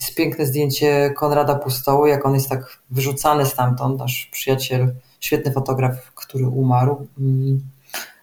Jest 0.00 0.14
piękne 0.14 0.46
zdjęcie 0.46 1.14
Konrada 1.16 1.54
Pustoły, 1.54 2.08
jak 2.08 2.26
on 2.26 2.34
jest 2.34 2.48
tak 2.48 2.78
wyrzucany 2.90 3.46
stamtąd, 3.46 3.98
nasz 3.98 4.28
przyjaciel, 4.32 4.94
świetny 5.20 5.52
fotograf, 5.52 6.12
który 6.14 6.48
umarł. 6.48 7.06
Mm. 7.18 7.60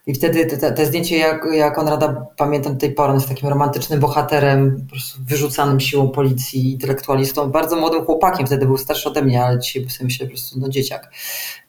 I 0.08 0.14
wtedy 0.14 0.46
te, 0.46 0.72
te 0.72 0.86
zdjęcie, 0.86 1.18
jak, 1.18 1.46
jak 1.54 1.76
Konrada 1.76 2.26
pamiętam 2.38 2.78
tej 2.78 2.92
pory, 2.92 3.10
on 3.10 3.16
jest 3.16 3.30
takim 3.30 3.50
romantycznym 3.50 4.00
bohaterem, 4.00 4.82
po 4.82 4.90
prostu 4.90 5.20
wyrzucanym 5.28 5.80
siłą 5.80 6.10
policji, 6.10 6.72
intelektualistą, 6.72 7.52
bardzo 7.52 7.76
młodym 7.76 8.06
chłopakiem, 8.06 8.48
wtedy 8.48 8.66
był 8.66 8.78
starszy 8.78 9.10
ode 9.10 9.22
mnie, 9.22 9.44
ale 9.44 9.60
dzisiaj 9.60 9.90
sobie 9.90 10.06
myślę 10.06 10.26
po 10.26 10.30
prostu 10.30 10.60
no 10.60 10.70
dzieciak. 10.70 11.12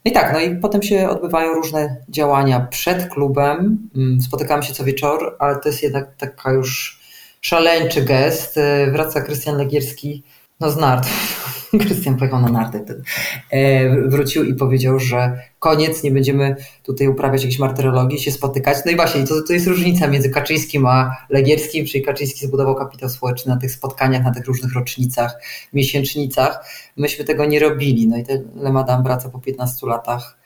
No 0.04 0.10
i 0.10 0.14
tak, 0.14 0.32
no 0.32 0.40
i 0.40 0.56
potem 0.56 0.82
się 0.82 1.08
odbywają 1.08 1.54
różne 1.54 1.96
działania 2.08 2.60
przed 2.60 3.08
klubem, 3.08 3.88
mm, 3.96 4.20
spotykamy 4.20 4.62
się 4.62 4.74
co 4.74 4.84
wieczór, 4.84 5.36
ale 5.38 5.60
to 5.60 5.68
jest 5.68 5.82
jednak 5.82 6.16
taka 6.16 6.52
już 6.52 7.00
szaleńczy 7.44 8.02
gest. 8.02 8.58
E, 8.58 8.90
wraca 8.90 9.20
Krystian 9.20 9.56
Legierski 9.56 10.22
no 10.60 10.70
z 10.70 10.76
nart. 10.76 11.08
Krystian 11.80 12.16
pojechał 12.16 12.40
na 12.40 12.48
narty 12.48 12.80
wtedy. 12.84 13.02
E, 13.50 14.08
wrócił 14.08 14.44
i 14.44 14.54
powiedział, 14.54 14.98
że 14.98 15.38
koniec, 15.58 16.02
nie 16.02 16.10
będziemy 16.10 16.56
tutaj 16.82 17.08
uprawiać 17.08 17.42
jakiejś 17.42 17.58
martyrologii, 17.58 18.20
się 18.20 18.32
spotykać. 18.32 18.76
No 18.86 18.92
i 18.92 18.96
właśnie, 18.96 19.26
to, 19.26 19.42
to 19.42 19.52
jest 19.52 19.66
różnica 19.66 20.06
między 20.06 20.30
Kaczyńskim 20.30 20.86
a 20.86 21.16
Legierskim, 21.30 21.86
czyli 21.86 22.04
Kaczyński 22.04 22.46
zbudował 22.46 22.74
kapitał 22.74 23.08
społeczny 23.08 23.54
na 23.54 23.60
tych 23.60 23.72
spotkaniach, 23.72 24.24
na 24.24 24.34
tych 24.34 24.46
różnych 24.46 24.74
rocznicach, 24.74 25.40
miesięcznicach. 25.72 26.64
Myśmy 26.96 27.24
tego 27.24 27.44
nie 27.44 27.60
robili. 27.60 28.08
No 28.08 28.16
i 28.16 28.24
ten 28.24 28.48
Lemadam 28.54 29.02
wraca 29.02 29.28
po 29.28 29.38
15 29.38 29.86
latach 29.86 30.43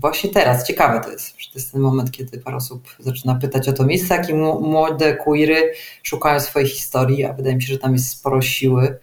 właśnie 0.00 0.30
teraz, 0.30 0.66
ciekawe 0.66 1.00
to 1.04 1.10
jest, 1.10 1.40
że 1.40 1.50
to 1.50 1.58
jest 1.58 1.72
ten 1.72 1.80
moment, 1.80 2.10
kiedy 2.10 2.38
parę 2.38 2.56
osób 2.56 2.88
zaczyna 2.98 3.34
pytać 3.34 3.68
o 3.68 3.72
to. 3.72 3.84
Miejsce, 3.84 4.16
jak 4.16 4.28
i 4.28 4.34
młode 4.34 5.16
queery 5.16 5.72
szukają 6.02 6.40
swojej 6.40 6.68
historii, 6.68 7.24
a 7.24 7.32
wydaje 7.32 7.56
mi 7.56 7.62
się, 7.62 7.72
że 7.72 7.78
tam 7.78 7.92
jest 7.92 8.08
sporo 8.08 8.42
siły, 8.42 8.98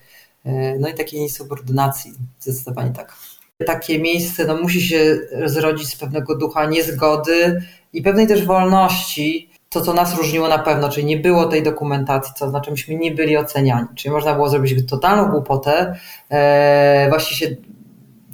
e, 0.45 0.79
no 0.79 0.87
i 0.87 0.93
takiej 0.93 1.21
niesubordynacji, 1.21 2.13
zdecydowanie 2.39 2.91
tak. 2.91 3.15
Takie 3.65 3.99
miejsce 3.99 4.45
no, 4.45 4.57
musi 4.57 4.81
się 4.81 5.17
zrodzić 5.45 5.87
z 5.87 5.95
pewnego 5.95 6.35
ducha 6.35 6.65
niezgody 6.65 7.61
i 7.93 8.01
pewnej 8.01 8.27
też 8.27 8.45
wolności, 8.45 9.49
to 9.69 9.81
co 9.81 9.93
nas 9.93 10.17
różniło 10.17 10.47
na 10.47 10.59
pewno, 10.59 10.89
czyli 10.89 11.05
nie 11.05 11.17
było 11.17 11.45
tej 11.45 11.63
dokumentacji, 11.63 12.33
co 12.37 12.49
znaczy 12.49 12.71
myśmy 12.71 12.95
nie 12.95 13.11
byli 13.11 13.37
oceniani, 13.37 13.87
czyli 13.95 14.13
można 14.13 14.33
było 14.33 14.49
zrobić 14.49 14.89
totalną 14.89 15.31
głupotę, 15.31 15.95
e, 16.29 17.07
właśnie 17.09 17.37
się 17.37 17.55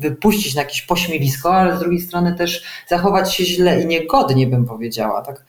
wypuścić 0.02 0.56
na 0.56 0.62
jakieś 0.62 0.82
pośmiewisko, 0.82 1.56
ale 1.56 1.78
z 1.78 1.80
drugiej 1.80 2.02
strony 2.02 2.36
też 2.36 2.64
zachować 2.88 3.36
się 3.36 3.46
źle 3.46 3.82
i 3.82 3.86
niegodnie, 3.86 4.48
bym 4.48 4.66
powiedziała. 4.66 5.22
Tak? 5.22 5.46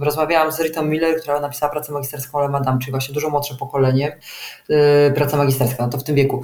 Rozmawiałam 0.00 0.52
z 0.52 0.60
Ritą 0.60 0.82
Miller, 0.82 1.20
która 1.20 1.40
napisała 1.40 1.72
pracę 1.72 1.92
magisterską 1.92 2.40
Le 2.40 2.48
Madame, 2.48 2.78
czyli 2.78 2.90
właśnie 2.90 3.14
dużo 3.14 3.30
młodsze 3.30 3.54
pokolenie, 3.54 4.18
yy, 4.68 4.76
praca 5.14 5.36
magisterska, 5.36 5.84
no 5.84 5.88
to 5.90 5.98
w 5.98 6.04
tym 6.04 6.16
wieku. 6.16 6.42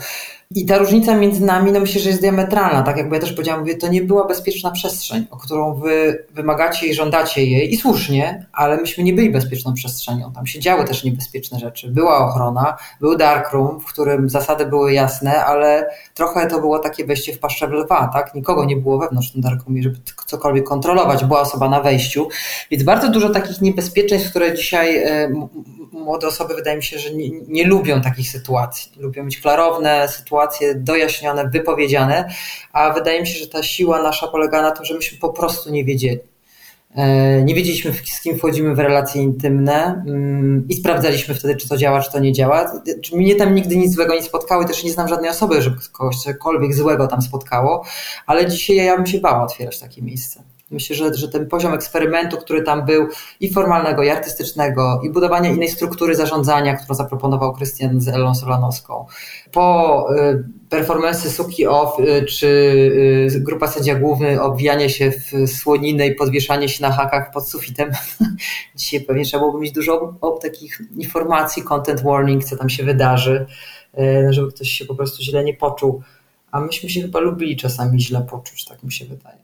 I 0.54 0.66
ta 0.66 0.78
różnica 0.78 1.16
między 1.16 1.44
nami, 1.44 1.72
no 1.72 1.80
myślę, 1.80 2.00
że 2.00 2.08
jest 2.08 2.20
diametralna. 2.20 2.82
Tak 2.82 2.96
jakby 2.96 3.14
ja 3.14 3.20
też 3.20 3.32
powiedziałam, 3.32 3.60
mówię, 3.60 3.74
to 3.74 3.88
nie 3.88 4.02
była 4.02 4.26
bezpieczna 4.26 4.70
przestrzeń, 4.70 5.26
o 5.30 5.36
którą 5.36 5.74
wy 5.74 6.24
wymagacie 6.30 6.86
i 6.86 6.94
żądacie 6.94 7.44
jej, 7.44 7.74
i 7.74 7.76
słusznie, 7.76 8.46
ale 8.52 8.76
myśmy 8.76 9.04
nie 9.04 9.12
byli 9.12 9.30
bezpieczną 9.30 9.74
przestrzenią. 9.74 10.32
Tam 10.32 10.46
się 10.46 10.60
działy 10.60 10.84
też 10.84 11.04
niebezpieczne 11.04 11.58
rzeczy. 11.58 11.90
Była 11.90 12.18
ochrona, 12.18 12.76
był 13.00 13.16
darkroom, 13.16 13.80
w 13.80 13.84
którym 13.84 14.28
zasady 14.28 14.66
były 14.66 14.92
jasne, 14.92 15.44
ale 15.44 15.90
trochę 16.14 16.46
to 16.46 16.60
było 16.60 16.78
takie 16.78 17.06
wejście 17.06 17.32
w 17.32 17.38
paszczę 17.38 17.66
lwa, 17.66 18.10
tak? 18.12 18.34
Nikogo 18.34 18.64
nie 18.64 18.76
było 18.76 18.98
wewnątrz 18.98 19.32
tym 19.32 19.42
darkroomie, 19.42 19.82
żeby 19.82 19.96
cokolwiek 20.26 20.64
kontrolować. 20.64 21.24
Była 21.24 21.40
osoba 21.40 21.68
na 21.68 21.80
wejściu, 21.80 22.28
więc 22.70 22.82
bardzo 22.82 23.08
dużo 23.08 23.30
takich 23.30 23.60
niebezpieczeństw, 23.60 24.30
które 24.30 24.54
dzisiaj 24.54 24.96
e, 24.96 25.32
młode 25.92 26.26
osoby 26.26 26.54
wydaje 26.54 26.76
mi 26.76 26.82
się, 26.82 26.98
że 26.98 27.14
nie, 27.14 27.30
nie 27.48 27.66
lubią 27.66 28.00
takich 28.00 28.28
sytuacji. 28.28 28.92
Lubią 28.96 29.24
mieć 29.24 29.40
klarowne 29.40 30.08
sytuacje, 30.08 30.74
dojaśnione, 30.74 31.48
wypowiedziane, 31.48 32.28
a 32.72 32.90
wydaje 32.90 33.20
mi 33.20 33.26
się, 33.26 33.38
że 33.38 33.46
ta 33.46 33.62
siła 33.62 34.02
nasza 34.02 34.28
polega 34.28 34.62
na 34.62 34.70
tym, 34.70 34.84
że 34.84 34.94
myśmy 34.94 35.18
po 35.18 35.32
prostu 35.32 35.70
nie 35.70 35.84
wiedzieli. 35.84 36.20
E, 36.96 37.42
nie 37.42 37.54
wiedzieliśmy, 37.54 37.92
z 38.04 38.20
kim 38.20 38.38
wchodzimy 38.38 38.74
w 38.74 38.78
relacje 38.78 39.22
intymne 39.22 40.02
mm, 40.06 40.66
i 40.68 40.74
sprawdzaliśmy 40.74 41.34
wtedy, 41.34 41.56
czy 41.56 41.68
to 41.68 41.76
działa, 41.76 42.00
czy 42.00 42.12
to 42.12 42.18
nie 42.18 42.32
działa. 42.32 42.72
Mnie 43.12 43.34
tam 43.34 43.54
nigdy 43.54 43.76
nic 43.76 43.94
złego 43.94 44.14
nie 44.14 44.22
spotkało 44.22 44.62
i 44.62 44.66
też 44.66 44.84
nie 44.84 44.92
znam 44.92 45.08
żadnej 45.08 45.30
osoby, 45.30 45.62
żeby 45.62 45.76
kogoś 45.92 46.16
cokolwiek 46.16 46.74
złego 46.74 47.06
tam 47.06 47.22
spotkało, 47.22 47.84
ale 48.26 48.46
dzisiaj 48.46 48.76
ja 48.76 48.96
bym 48.96 49.06
się 49.06 49.18
bała 49.18 49.44
otwierać 49.44 49.80
takie 49.80 50.02
miejsce. 50.02 50.42
Myślę, 50.72 50.96
że, 50.96 51.14
że 51.14 51.28
ten 51.28 51.48
poziom 51.48 51.74
eksperymentu, 51.74 52.36
który 52.36 52.62
tam 52.62 52.86
był 52.86 53.08
i 53.40 53.52
formalnego, 53.52 54.02
i 54.02 54.08
artystycznego, 54.08 55.00
i 55.04 55.10
budowania 55.10 55.50
innej 55.50 55.68
struktury 55.68 56.14
zarządzania, 56.14 56.76
którą 56.76 56.94
zaproponował 56.94 57.52
Krystian 57.52 58.00
z 58.00 58.08
Elą 58.08 58.34
Solanowską, 58.34 59.06
po 59.52 60.06
y, 60.14 60.44
performance 60.68 61.30
Suki 61.30 61.66
Off, 61.66 62.00
y, 62.00 62.24
czy 62.24 62.46
y, 63.36 63.40
grupa 63.40 63.66
sędzia 63.66 63.94
główny, 63.94 64.42
obwijanie 64.42 64.90
się 64.90 65.10
w 65.10 65.50
słoninę 65.50 66.06
i 66.06 66.14
podwieszanie 66.14 66.68
się 66.68 66.82
na 66.82 66.92
hakach 66.92 67.30
pod 67.30 67.48
sufitem. 67.48 67.90
Dzisiaj 68.76 69.00
pewnie 69.00 69.24
trzeba 69.24 69.40
byłoby 69.40 69.60
mieć 69.60 69.72
dużo 69.72 70.14
takich 70.42 70.80
informacji, 70.96 71.62
content 71.62 72.02
warning, 72.02 72.44
co 72.44 72.56
tam 72.56 72.68
się 72.68 72.84
wydarzy, 72.84 73.46
żeby 74.30 74.52
ktoś 74.52 74.68
się 74.68 74.84
po 74.84 74.94
prostu 74.94 75.22
źle 75.22 75.44
nie 75.44 75.54
poczuł. 75.54 76.02
A 76.52 76.60
myśmy 76.60 76.88
się 76.88 77.00
chyba 77.00 77.20
lubili 77.20 77.56
czasami 77.56 78.00
źle 78.00 78.26
poczuć, 78.30 78.64
tak 78.64 78.82
mi 78.82 78.92
się 78.92 79.04
wydaje. 79.04 79.38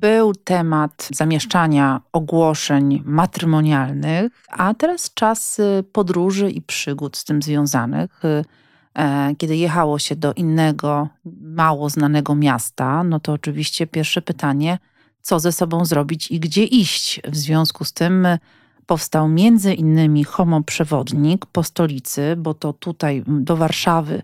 Był 0.00 0.34
temat 0.34 1.08
zamieszczania 1.12 2.00
ogłoszeń 2.12 3.02
matrymonialnych, 3.04 4.32
a 4.50 4.74
teraz 4.74 5.14
czas 5.14 5.58
y, 5.58 5.84
podróży 5.92 6.50
i 6.50 6.62
przygód 6.62 7.16
z 7.16 7.24
tym 7.24 7.42
związanych. 7.42 8.24
Y, 8.24 8.44
e, 8.94 9.34
kiedy 9.38 9.56
jechało 9.56 9.98
się 9.98 10.16
do 10.16 10.32
innego, 10.32 11.08
mało 11.40 11.90
znanego 11.90 12.34
miasta, 12.34 13.04
no 13.04 13.20
to 13.20 13.32
oczywiście 13.32 13.86
pierwsze 13.86 14.22
pytanie, 14.22 14.78
co 15.22 15.40
ze 15.40 15.52
sobą 15.52 15.84
zrobić 15.84 16.30
i 16.30 16.40
gdzie 16.40 16.64
iść. 16.64 17.20
W 17.28 17.36
związku 17.36 17.84
z 17.84 17.92
tym 17.92 18.26
y, 18.26 18.38
powstał 18.86 19.28
między 19.28 19.74
innymi 19.74 20.24
homoprzewodnik 20.24 21.46
po 21.46 21.62
stolicy, 21.62 22.34
bo 22.36 22.54
to 22.54 22.72
tutaj 22.72 23.24
do 23.26 23.56
Warszawy 23.56 24.22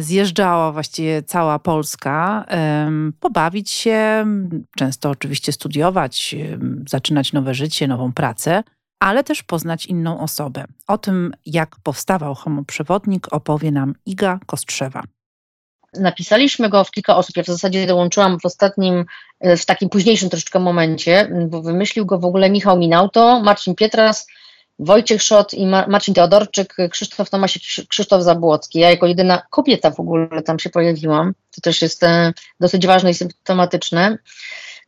zjeżdżała 0.00 0.72
właściwie 0.72 1.22
cała 1.22 1.58
Polska, 1.58 2.46
pobawić 3.20 3.70
się, 3.70 4.26
często 4.76 5.10
oczywiście 5.10 5.52
studiować, 5.52 6.34
zaczynać 6.88 7.32
nowe 7.32 7.54
życie, 7.54 7.88
nową 7.88 8.12
pracę, 8.12 8.62
ale 9.00 9.24
też 9.24 9.42
poznać 9.42 9.86
inną 9.86 10.20
osobę. 10.20 10.64
O 10.86 10.98
tym, 10.98 11.34
jak 11.46 11.76
powstawał 11.82 12.34
homoprzewodnik, 12.34 13.32
opowie 13.32 13.70
nam 13.70 13.94
Iga 14.06 14.38
Kostrzewa. 14.46 15.02
Napisaliśmy 16.00 16.68
go 16.68 16.84
w 16.84 16.90
kilka 16.90 17.16
osób. 17.16 17.36
Ja 17.36 17.42
w 17.42 17.46
zasadzie 17.46 17.86
dołączyłam 17.86 18.40
w 18.40 18.46
ostatnim, 18.46 19.04
y, 19.46 19.56
w 19.56 19.66
takim 19.66 19.88
późniejszym 19.88 20.30
troszeczkę 20.30 20.60
momencie, 20.60 21.30
bo 21.48 21.62
wymyślił 21.62 22.06
go 22.06 22.18
w 22.18 22.24
ogóle 22.24 22.50
Michał 22.50 22.78
Minauto, 22.78 23.40
Marcin 23.40 23.74
Pietras, 23.74 24.26
Wojciech 24.78 25.22
Szot 25.22 25.54
i 25.54 25.66
Marcin 25.66 26.14
Teodorczyk, 26.14 26.76
Krzysztof 26.90 27.30
Tomasiek, 27.30 27.62
Krzysztof 27.88 28.22
Zabłocki. 28.22 28.78
Ja 28.78 28.90
jako 28.90 29.06
jedyna 29.06 29.42
kobieta 29.50 29.90
w 29.90 30.00
ogóle 30.00 30.42
tam 30.42 30.58
się 30.58 30.70
pojawiłam. 30.70 31.34
To 31.54 31.60
też 31.60 31.82
jest 31.82 32.02
e, 32.02 32.32
dosyć 32.60 32.86
ważne 32.86 33.10
i 33.10 33.14
symptomatyczne. 33.14 34.18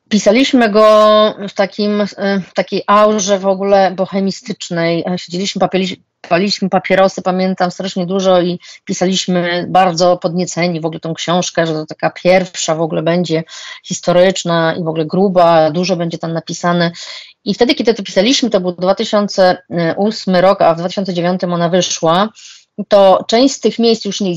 Pisaliśmy 0.09 0.71
go 0.71 1.35
w, 1.49 1.53
takim, 1.53 2.01
e, 2.01 2.41
w 2.41 2.55
takiej 2.55 2.83
aurze 2.87 3.39
w 3.39 3.47
ogóle 3.47 3.91
bohemistycznej. 3.91 5.05
E, 5.07 5.19
siedzieliśmy, 5.19 5.59
paliliśmy 6.29 6.69
papierosy, 6.69 7.23
pamiętam 7.23 7.71
strasznie 7.71 8.07
dużo 8.07 8.41
i 8.41 8.61
pisaliśmy 8.85 9.67
bardzo 9.69 10.17
podnieceni 10.17 10.81
w 10.81 10.87
ogóle 10.87 11.01
tą 11.01 11.15
książkę, 11.15 11.67
że 11.67 11.73
to 11.73 11.87
taka 11.87 12.11
pierwsza 12.11 12.75
w 12.75 12.81
ogóle 12.81 13.03
będzie 13.03 13.45
historyczna 13.85 14.75
i 14.75 14.85
w 14.85 14.89
ogóle 14.89 15.07
gruba, 15.07 15.71
dużo 15.71 15.97
będzie 15.97 16.19
tam 16.19 16.33
napisane. 16.33 16.91
I 17.45 17.55
wtedy, 17.55 17.75
kiedy 17.75 17.95
to 17.95 18.03
pisaliśmy, 18.03 18.51
to 18.51 18.61
był 18.61 18.73
2008 18.73 20.37
rok, 20.37 20.63
a 20.63 20.75
w 20.75 20.79
2009 20.79 21.45
ona 21.45 21.69
wyszła, 21.69 22.29
to 22.89 23.25
część 23.29 23.55
z 23.55 23.61
tych 23.61 23.79
miejsc 23.79 24.05
już 24.05 24.21
nie, 24.21 24.35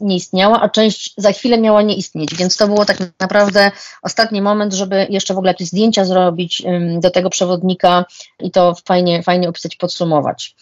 nie, 0.00 0.16
istniała, 0.16 0.60
a 0.60 0.68
część 0.68 1.14
za 1.16 1.32
chwilę 1.32 1.58
miała 1.58 1.82
nie 1.82 1.94
istnieć. 1.96 2.34
Więc 2.34 2.56
to 2.56 2.66
było 2.66 2.84
tak 2.84 2.98
naprawdę 3.20 3.70
ostatni 4.02 4.42
moment, 4.42 4.72
żeby 4.72 5.06
jeszcze 5.10 5.34
w 5.34 5.36
ogóle 5.36 5.50
jakieś 5.50 5.68
zdjęcia 5.68 6.04
zrobić 6.04 6.62
do 7.00 7.10
tego 7.10 7.30
przewodnika 7.30 8.04
i 8.40 8.50
to 8.50 8.74
fajnie, 8.84 9.22
fajnie 9.22 9.48
opisać, 9.48 9.76
podsumować. 9.76 10.54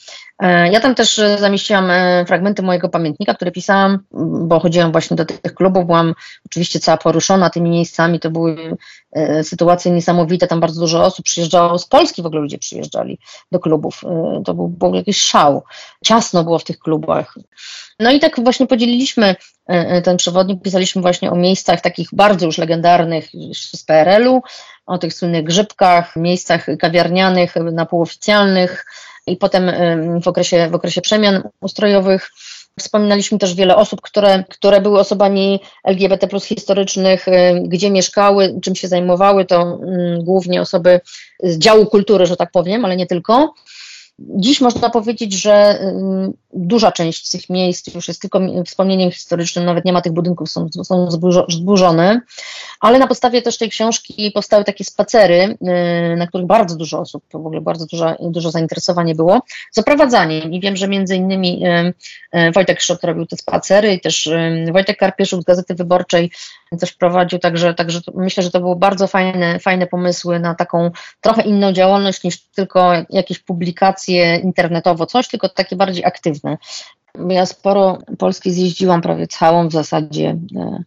E, 0.42 0.72
ja 0.72 0.80
tam 0.80 0.94
też 0.94 1.18
e, 1.18 1.38
zamieściłam 1.38 1.90
e, 1.90 2.24
fragmenty 2.26 2.62
mojego 2.62 2.88
pamiętnika, 2.88 3.34
które 3.34 3.50
pisałam, 3.50 3.98
bo 4.46 4.60
chodziłam 4.60 4.92
właśnie 4.92 5.16
do 5.16 5.24
tych 5.24 5.54
klubów, 5.54 5.86
byłam 5.86 6.14
oczywiście 6.46 6.80
cała 6.80 6.98
poruszona 6.98 7.50
tymi 7.50 7.70
miejscami, 7.70 8.20
to 8.20 8.30
były 8.30 8.76
sytuacje 9.42 9.92
niesamowite, 9.92 10.46
tam 10.46 10.60
bardzo 10.60 10.80
dużo 10.80 11.04
osób 11.04 11.24
przyjeżdżało, 11.24 11.78
z 11.78 11.86
Polski 11.86 12.22
w 12.22 12.26
ogóle 12.26 12.42
ludzie 12.42 12.58
przyjeżdżali 12.58 13.18
do 13.52 13.60
klubów, 13.60 14.02
to 14.44 14.54
był 14.54 14.64
ogóle 14.80 14.96
jakiś 14.96 15.20
szał, 15.20 15.62
ciasno 16.04 16.44
było 16.44 16.58
w 16.58 16.64
tych 16.64 16.78
klubach. 16.78 17.01
No 18.00 18.12
i 18.12 18.20
tak 18.20 18.40
właśnie 18.40 18.66
podzieliliśmy 18.66 19.34
ten 20.04 20.16
przewodnik, 20.16 20.62
pisaliśmy 20.62 21.02
właśnie 21.02 21.30
o 21.30 21.36
miejscach 21.36 21.80
takich 21.80 22.08
bardzo 22.12 22.46
już 22.46 22.58
legendarnych 22.58 23.28
z 23.52 23.84
PRL-u, 23.84 24.42
o 24.86 24.98
tych 24.98 25.14
słynnych 25.14 25.44
grzybkach, 25.44 26.16
miejscach 26.16 26.66
kawiarnianych, 26.78 27.54
na 27.56 27.86
półoficjalnych, 27.86 28.86
i 29.26 29.36
potem 29.36 29.72
w 30.22 30.28
okresie, 30.28 30.68
w 30.70 30.74
okresie 30.74 31.00
przemian 31.00 31.42
ustrojowych. 31.60 32.30
Wspominaliśmy 32.80 33.38
też 33.38 33.54
wiele 33.54 33.76
osób, 33.76 34.00
które, 34.00 34.44
które 34.48 34.80
były 34.80 34.98
osobami 34.98 35.60
LGBT 35.84 36.28
plus 36.28 36.44
historycznych, 36.44 37.26
gdzie 37.64 37.90
mieszkały, 37.90 38.60
czym 38.62 38.74
się 38.74 38.88
zajmowały, 38.88 39.44
to 39.44 39.78
głównie 40.18 40.60
osoby 40.60 41.00
z 41.42 41.58
działu 41.58 41.86
kultury, 41.86 42.26
że 42.26 42.36
tak 42.36 42.50
powiem, 42.50 42.84
ale 42.84 42.96
nie 42.96 43.06
tylko. 43.06 43.54
Dziś 44.28 44.60
można 44.60 44.90
powiedzieć, 44.90 45.32
że 45.32 45.78
duża 46.52 46.92
część 46.92 47.30
tych 47.30 47.50
miejsc 47.50 47.94
już 47.94 48.08
jest 48.08 48.20
tylko 48.20 48.40
wspomnieniem 48.66 49.10
historycznym, 49.10 49.64
nawet 49.64 49.84
nie 49.84 49.92
ma 49.92 50.00
tych 50.00 50.12
budynków, 50.12 50.50
są, 50.50 50.68
są 50.84 51.08
zburzone, 51.48 52.20
ale 52.80 52.98
na 52.98 53.06
podstawie 53.06 53.42
też 53.42 53.58
tej 53.58 53.70
książki 53.70 54.30
powstały 54.34 54.64
takie 54.64 54.84
spacery, 54.84 55.56
y, 56.12 56.16
na 56.16 56.26
których 56.26 56.46
bardzo 56.46 56.76
dużo 56.76 57.00
osób, 57.00 57.24
w 57.32 57.36
ogóle 57.36 57.60
bardzo 57.60 57.86
dużo, 57.86 58.16
dużo 58.20 58.50
zainteresowanie 58.50 59.14
było, 59.14 59.42
z 59.70 59.78
oprowadzaniem 59.78 60.52
i 60.52 60.60
wiem, 60.60 60.76
że 60.76 60.88
między 60.88 61.16
innymi 61.16 61.66
y, 61.66 62.38
y, 62.38 62.52
Wojtek 62.52 62.80
Szot 62.80 63.04
robił 63.04 63.26
te 63.26 63.36
spacery 63.36 63.92
i 63.92 64.00
też 64.00 64.30
Wojtek 64.72 64.98
Karpieszuk 64.98 65.42
z 65.42 65.44
Gazety 65.44 65.74
Wyborczej 65.74 66.30
też 66.78 66.92
prowadził, 66.92 67.38
także, 67.38 67.74
także 67.74 68.00
myślę, 68.14 68.42
że 68.42 68.50
to 68.50 68.60
były 68.60 68.76
bardzo 68.76 69.06
fajne, 69.06 69.58
fajne 69.58 69.86
pomysły 69.86 70.40
na 70.40 70.54
taką 70.54 70.90
trochę 71.20 71.42
inną 71.42 71.72
działalność 71.72 72.24
niż 72.24 72.40
tylko 72.40 72.92
jakieś 73.10 73.38
publikacje 73.38 74.36
internetowo, 74.36 75.06
coś, 75.06 75.28
tylko 75.28 75.48
takie 75.48 75.76
bardziej 75.76 76.04
aktywne 76.04 76.56
ja 77.28 77.46
sporo 77.46 77.98
Polski 78.18 78.52
zjeździłam, 78.52 79.02
prawie 79.02 79.26
całą 79.26 79.68
w 79.68 79.72
zasadzie. 79.72 80.38
E, 80.56 80.84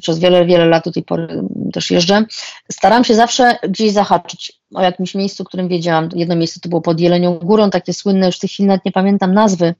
przez 0.00 0.18
wiele, 0.18 0.46
wiele 0.46 0.66
lat 0.66 0.84
do 0.84 0.92
tej 0.92 1.02
pory 1.02 1.42
też 1.72 1.90
jeżdżę. 1.90 2.24
Staram 2.72 3.04
się 3.04 3.14
zawsze 3.14 3.58
gdzieś 3.68 3.92
zahaczyć 3.92 4.52
o 4.74 4.82
jakimś 4.82 5.14
miejscu, 5.14 5.44
którym 5.44 5.68
wiedziałam. 5.68 6.08
Jedno 6.14 6.36
miejsce 6.36 6.60
to 6.60 6.68
było 6.68 6.80
pod 6.80 7.00
Jelenią 7.00 7.38
Górą, 7.38 7.70
takie 7.70 7.92
słynne, 7.92 8.26
już 8.26 8.36
w 8.36 8.40
tej 8.40 8.50
chwili 8.50 8.66
nawet 8.66 8.84
nie 8.84 8.92
pamiętam 8.92 9.34
nazwy, 9.34 9.74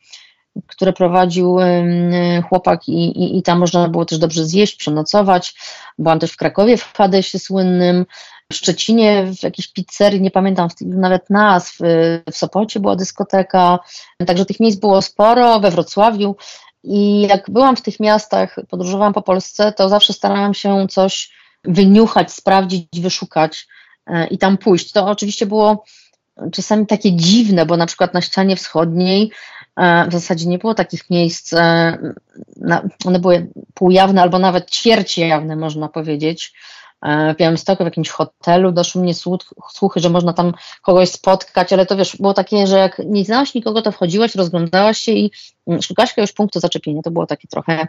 które 0.66 0.92
prowadził 0.92 1.56
chłopak 2.48 2.88
i, 2.88 2.92
i, 2.92 3.38
i 3.38 3.42
tam 3.42 3.58
można 3.58 3.88
było 3.88 4.04
też 4.04 4.18
dobrze 4.18 4.44
zjeść, 4.44 4.76
przenocować. 4.76 5.54
Byłam 5.98 6.18
też 6.18 6.32
w 6.32 6.36
Krakowie 6.36 6.76
w 6.76 6.92
Hadesie 6.96 7.38
słynnym. 7.38 8.06
w 8.52 8.54
Szczecinie, 8.54 9.26
w 9.38 9.42
jakiejś 9.42 9.68
pizzerii, 9.68 10.20
nie 10.20 10.30
pamiętam 10.30 10.68
nawet 10.80 11.30
nazw, 11.30 11.80
y, 11.80 12.22
w 12.32 12.36
Sopocie 12.36 12.80
była 12.80 12.96
dyskoteka, 12.96 13.78
także 14.26 14.44
tych 14.44 14.60
miejsc 14.60 14.80
było 14.80 15.02
sporo, 15.02 15.60
we 15.60 15.70
Wrocławiu. 15.70 16.36
I 16.84 17.20
jak 17.20 17.50
byłam 17.50 17.76
w 17.76 17.82
tych 17.82 18.00
miastach, 18.00 18.56
podróżowałam 18.68 19.12
po 19.12 19.22
Polsce, 19.22 19.72
to 19.72 19.88
zawsze 19.88 20.12
starałam 20.12 20.54
się 20.54 20.86
coś 20.90 21.32
wyniuchać, 21.64 22.32
sprawdzić, 22.32 23.00
wyszukać 23.00 23.68
y, 24.10 24.26
i 24.30 24.38
tam 24.38 24.58
pójść. 24.58 24.92
To 24.92 25.06
oczywiście 25.06 25.46
było 25.46 25.84
czasami 26.52 26.86
takie 26.86 27.12
dziwne, 27.12 27.66
bo 27.66 27.76
na 27.76 27.86
przykład 27.86 28.14
na 28.14 28.20
ścianie 28.20 28.56
wschodniej 28.56 29.30
w 30.08 30.12
zasadzie 30.12 30.46
nie 30.46 30.58
było 30.58 30.74
takich 30.74 31.10
miejsc, 31.10 31.54
one 33.04 33.18
były 33.18 33.50
półjawne 33.74 34.22
albo 34.22 34.38
nawet 34.38 34.70
ćwierćjawne, 34.70 35.56
można 35.56 35.88
powiedzieć. 35.88 36.52
E, 37.02 37.34
w 37.34 37.36
Białymstoku, 37.36 37.84
w 37.84 37.86
jakimś 37.86 38.08
hotelu, 38.08 38.72
doszły 38.72 39.02
mnie 39.02 39.14
słuchy, 39.72 40.00
że 40.00 40.10
można 40.10 40.32
tam 40.32 40.52
kogoś 40.82 41.08
spotkać, 41.08 41.72
ale 41.72 41.86
to 41.86 41.96
wiesz, 41.96 42.16
było 42.16 42.34
takie, 42.34 42.66
że 42.66 42.78
jak 42.78 43.02
nie 43.06 43.24
znałaś 43.24 43.54
nikogo, 43.54 43.82
to 43.82 43.92
wchodziłaś, 43.92 44.34
rozglądałaś 44.34 44.98
się 44.98 45.12
i 45.12 45.30
mm, 45.66 45.82
szukałaś 45.82 46.10
jakiegoś 46.10 46.32
punktu 46.32 46.60
zaczepienia. 46.60 47.02
To 47.02 47.10
było 47.10 47.26
takie 47.26 47.48
trochę 47.48 47.86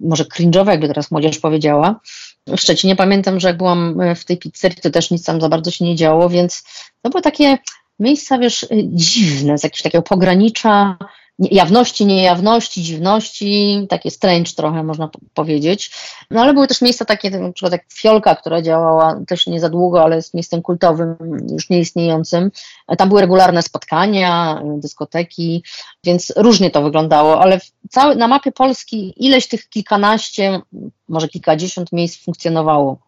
może 0.00 0.24
cringe'owe, 0.24 0.70
jakby 0.70 0.88
teraz 0.88 1.10
młodzież 1.10 1.38
powiedziała. 1.38 2.00
W 2.46 2.56
Szczecinie 2.56 2.96
pamiętam, 2.96 3.40
że 3.40 3.48
jak 3.48 3.56
byłam 3.56 4.00
e, 4.00 4.14
w 4.14 4.24
tej 4.24 4.38
pizzerii, 4.38 4.80
to 4.82 4.90
też 4.90 5.10
nic 5.10 5.24
tam 5.24 5.40
za 5.40 5.48
bardzo 5.48 5.70
się 5.70 5.84
nie 5.84 5.96
działo, 5.96 6.28
więc 6.28 6.64
to 7.02 7.10
były 7.10 7.22
takie 7.22 7.58
miejsca, 7.98 8.38
wiesz, 8.38 8.66
dziwne, 8.86 9.58
z 9.58 9.64
jakiegoś 9.64 9.82
takiego 9.82 10.02
pogranicza 10.02 10.96
jawności, 11.38 12.06
niejawności, 12.06 12.82
dziwności, 12.82 13.86
takie 13.88 14.10
strange 14.10 14.52
trochę 14.56 14.82
można 14.82 15.10
powiedzieć. 15.34 15.90
No 16.30 16.40
ale 16.40 16.54
były 16.54 16.66
też 16.66 16.82
miejsca 16.82 17.04
takie, 17.04 17.30
na 17.30 17.52
przykład 17.52 17.72
jak 17.72 17.84
Fiolka, 17.92 18.34
która 18.34 18.62
działała 18.62 19.20
też 19.26 19.46
nie 19.46 19.60
za 19.60 19.68
długo, 19.68 20.02
ale 20.02 20.16
jest 20.16 20.34
miejscem 20.34 20.62
kultowym, 20.62 21.16
już 21.52 21.70
nieistniejącym. 21.70 22.50
Tam 22.98 23.08
były 23.08 23.20
regularne 23.20 23.62
spotkania, 23.62 24.62
dyskoteki, 24.64 25.62
więc 26.04 26.32
różnie 26.36 26.70
to 26.70 26.82
wyglądało, 26.82 27.40
ale 27.40 27.60
cały, 27.90 28.16
na 28.16 28.28
mapie 28.28 28.52
Polski 28.52 29.14
ileś 29.16 29.48
tych 29.48 29.68
kilkanaście, 29.68 30.60
może 31.08 31.28
kilkadziesiąt 31.28 31.92
miejsc 31.92 32.24
funkcjonowało 32.24 33.05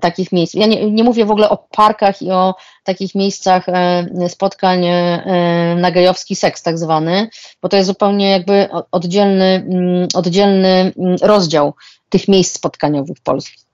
takich 0.00 0.32
miejsc. 0.32 0.54
Ja 0.54 0.66
nie, 0.66 0.90
nie, 0.90 1.04
mówię 1.04 1.24
w 1.24 1.30
ogóle 1.30 1.48
o 1.50 1.56
parkach 1.56 2.22
i 2.22 2.30
o 2.30 2.54
takich 2.84 3.14
miejscach 3.14 3.68
e, 3.68 4.28
spotkań 4.28 4.84
e, 4.84 5.76
na 5.78 5.90
gejowski 5.90 6.36
seks 6.36 6.62
tak 6.62 6.78
zwany, 6.78 7.28
bo 7.62 7.68
to 7.68 7.76
jest 7.76 7.86
zupełnie 7.86 8.30
jakby 8.30 8.68
oddzielny, 8.92 9.66
mm, 9.68 10.08
oddzielny 10.14 10.92
mm, 10.98 11.16
rozdział 11.22 11.74
tych 12.08 12.28
miejsc 12.28 12.54
spotkaniowych 12.54 13.18
w 13.18 13.22
Polsce. 13.22 13.64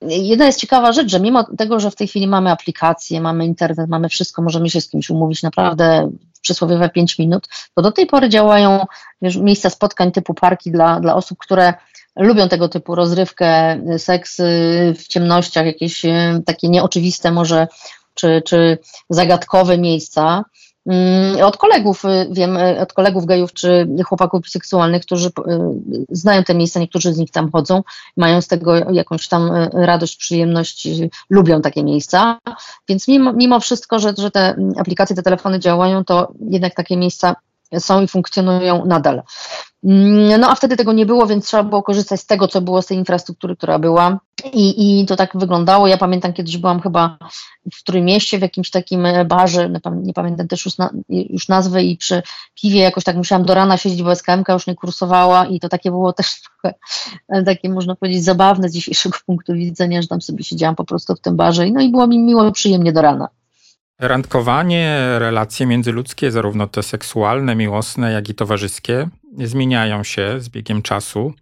Jedna 0.00 0.46
jest 0.46 0.60
ciekawa 0.60 0.92
rzecz, 0.92 1.10
że 1.10 1.20
mimo 1.20 1.44
tego, 1.58 1.80
że 1.80 1.90
w 1.90 1.96
tej 1.96 2.08
chwili 2.08 2.26
mamy 2.26 2.50
aplikacje, 2.50 3.20
mamy 3.20 3.46
internet, 3.46 3.88
mamy 3.88 4.08
wszystko, 4.08 4.42
możemy 4.42 4.70
się 4.70 4.80
z 4.80 4.88
kimś 4.88 5.10
umówić 5.10 5.42
naprawdę 5.42 6.10
przysłowiowe 6.42 6.88
5 6.88 7.18
minut, 7.18 7.48
to 7.74 7.82
do 7.82 7.92
tej 7.92 8.06
pory 8.06 8.28
działają 8.28 8.86
wiesz, 9.22 9.36
miejsca 9.36 9.70
spotkań 9.70 10.12
typu 10.12 10.34
parki 10.34 10.70
dla, 10.70 11.00
dla 11.00 11.14
osób, 11.14 11.38
które 11.38 11.74
lubią 12.20 12.48
tego 12.48 12.68
typu 12.68 12.94
rozrywkę, 12.94 13.80
seks 13.98 14.36
w 14.98 15.04
ciemnościach, 15.08 15.66
jakieś 15.66 16.04
e, 16.04 16.40
takie 16.46 16.68
nieoczywiste 16.68 17.32
może, 17.32 17.68
czy, 18.14 18.42
czy 18.44 18.78
zagadkowe 19.10 19.78
miejsca. 19.78 20.44
Mm, 20.86 21.44
od 21.44 21.56
kolegów 21.56 22.04
e, 22.04 22.26
wiem, 22.30 22.56
e, 22.56 22.80
od 22.80 22.92
kolegów 22.92 23.26
gejów 23.26 23.52
czy 23.52 23.88
chłopaków 24.06 24.48
seksualnych, 24.48 25.02
którzy 25.02 25.30
znają 26.08 26.44
te 26.44 26.54
miejsca, 26.54 26.80
niektórzy 26.80 27.12
z 27.12 27.18
nich 27.18 27.30
tam 27.30 27.52
chodzą, 27.52 27.82
mają 28.16 28.40
z 28.40 28.48
tego 28.48 28.92
jakąś 28.92 29.28
tam 29.28 29.50
radość, 29.72 30.16
przyjemność, 30.16 30.88
lubią 31.30 31.62
takie 31.62 31.84
miejsca. 31.84 32.38
Więc 32.88 33.08
mimo, 33.08 33.32
mimo 33.32 33.60
wszystko, 33.60 33.98
że, 33.98 34.14
że 34.18 34.30
te 34.30 34.54
aplikacje, 34.76 35.16
te 35.16 35.22
telefony 35.22 35.58
działają, 35.58 36.04
to 36.04 36.32
jednak 36.50 36.74
takie 36.74 36.96
miejsca 36.96 37.36
są 37.78 38.02
i 38.02 38.08
funkcjonują 38.08 38.84
nadal. 38.84 39.22
Mm, 39.84 40.40
no 40.40 40.50
a 40.50 40.54
wtedy 40.54 40.76
tego 40.76 40.92
nie 40.92 41.06
było, 41.06 41.26
więc 41.26 41.46
trzeba 41.46 41.62
było 41.62 41.82
korzystać 41.82 42.20
z 42.20 42.26
tego, 42.26 42.48
co 42.48 42.60
było 42.60 42.82
z 42.82 42.86
tej 42.86 42.96
infrastruktury, 42.96 43.56
która 43.56 43.78
była. 43.78 44.20
I, 44.52 45.00
i 45.00 45.06
to 45.06 45.16
tak 45.16 45.30
wyglądało. 45.34 45.86
Ja 45.86 45.96
pamiętam, 45.96 46.32
kiedyś 46.32 46.56
byłam 46.56 46.80
chyba 46.80 47.18
w 47.74 47.78
którym 47.78 48.04
mieście, 48.04 48.38
w 48.38 48.42
jakimś 48.42 48.70
takim 48.70 49.06
barze, 49.26 49.70
nie 50.02 50.12
pamiętam 50.12 50.48
też 50.48 50.64
już, 50.64 50.78
na, 50.78 50.90
już 51.08 51.48
nazwy, 51.48 51.82
i 51.82 51.96
przy 51.96 52.22
piwie 52.62 52.80
jakoś 52.80 53.04
tak 53.04 53.16
musiałam 53.16 53.44
do 53.44 53.54
rana 53.54 53.76
siedzieć, 53.76 54.02
bo 54.02 54.14
SKMK 54.14 54.48
już 54.48 54.66
nie 54.66 54.74
kursowała, 54.74 55.46
i 55.46 55.60
to 55.60 55.68
takie 55.68 55.90
było 55.90 56.12
też 56.12 56.42
trochę 56.42 56.74
takie, 57.44 57.68
można 57.68 57.94
powiedzieć, 57.94 58.24
zabawne 58.24 58.68
z 58.68 58.72
dzisiejszego 58.72 59.18
punktu 59.26 59.54
widzenia, 59.54 60.02
że 60.02 60.08
tam 60.08 60.20
sobie 60.20 60.44
siedziałam 60.44 60.76
po 60.76 60.84
prostu 60.84 61.14
w 61.14 61.20
tym 61.20 61.36
barze. 61.36 61.70
No 61.70 61.80
i 61.80 61.90
było 61.90 62.06
mi 62.06 62.18
miło 62.18 62.52
przyjemnie 62.52 62.92
do 62.92 63.02
rana. 63.02 63.28
Randkowanie, 64.00 64.98
relacje 65.18 65.66
międzyludzkie, 65.66 66.30
zarówno 66.30 66.66
te 66.66 66.82
seksualne, 66.82 67.56
miłosne, 67.56 68.12
jak 68.12 68.28
i 68.28 68.34
towarzyskie, 68.34 69.08
zmieniają 69.38 70.04
się 70.04 70.40
z 70.40 70.48
biegiem 70.48 70.82
czasu 70.82 71.34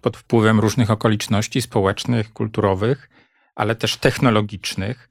pod 0.00 0.16
wpływem 0.16 0.60
różnych 0.60 0.90
okoliczności 0.90 1.62
społecznych, 1.62 2.32
kulturowych, 2.32 3.10
ale 3.54 3.74
też 3.74 3.96
technologicznych. 3.96 5.08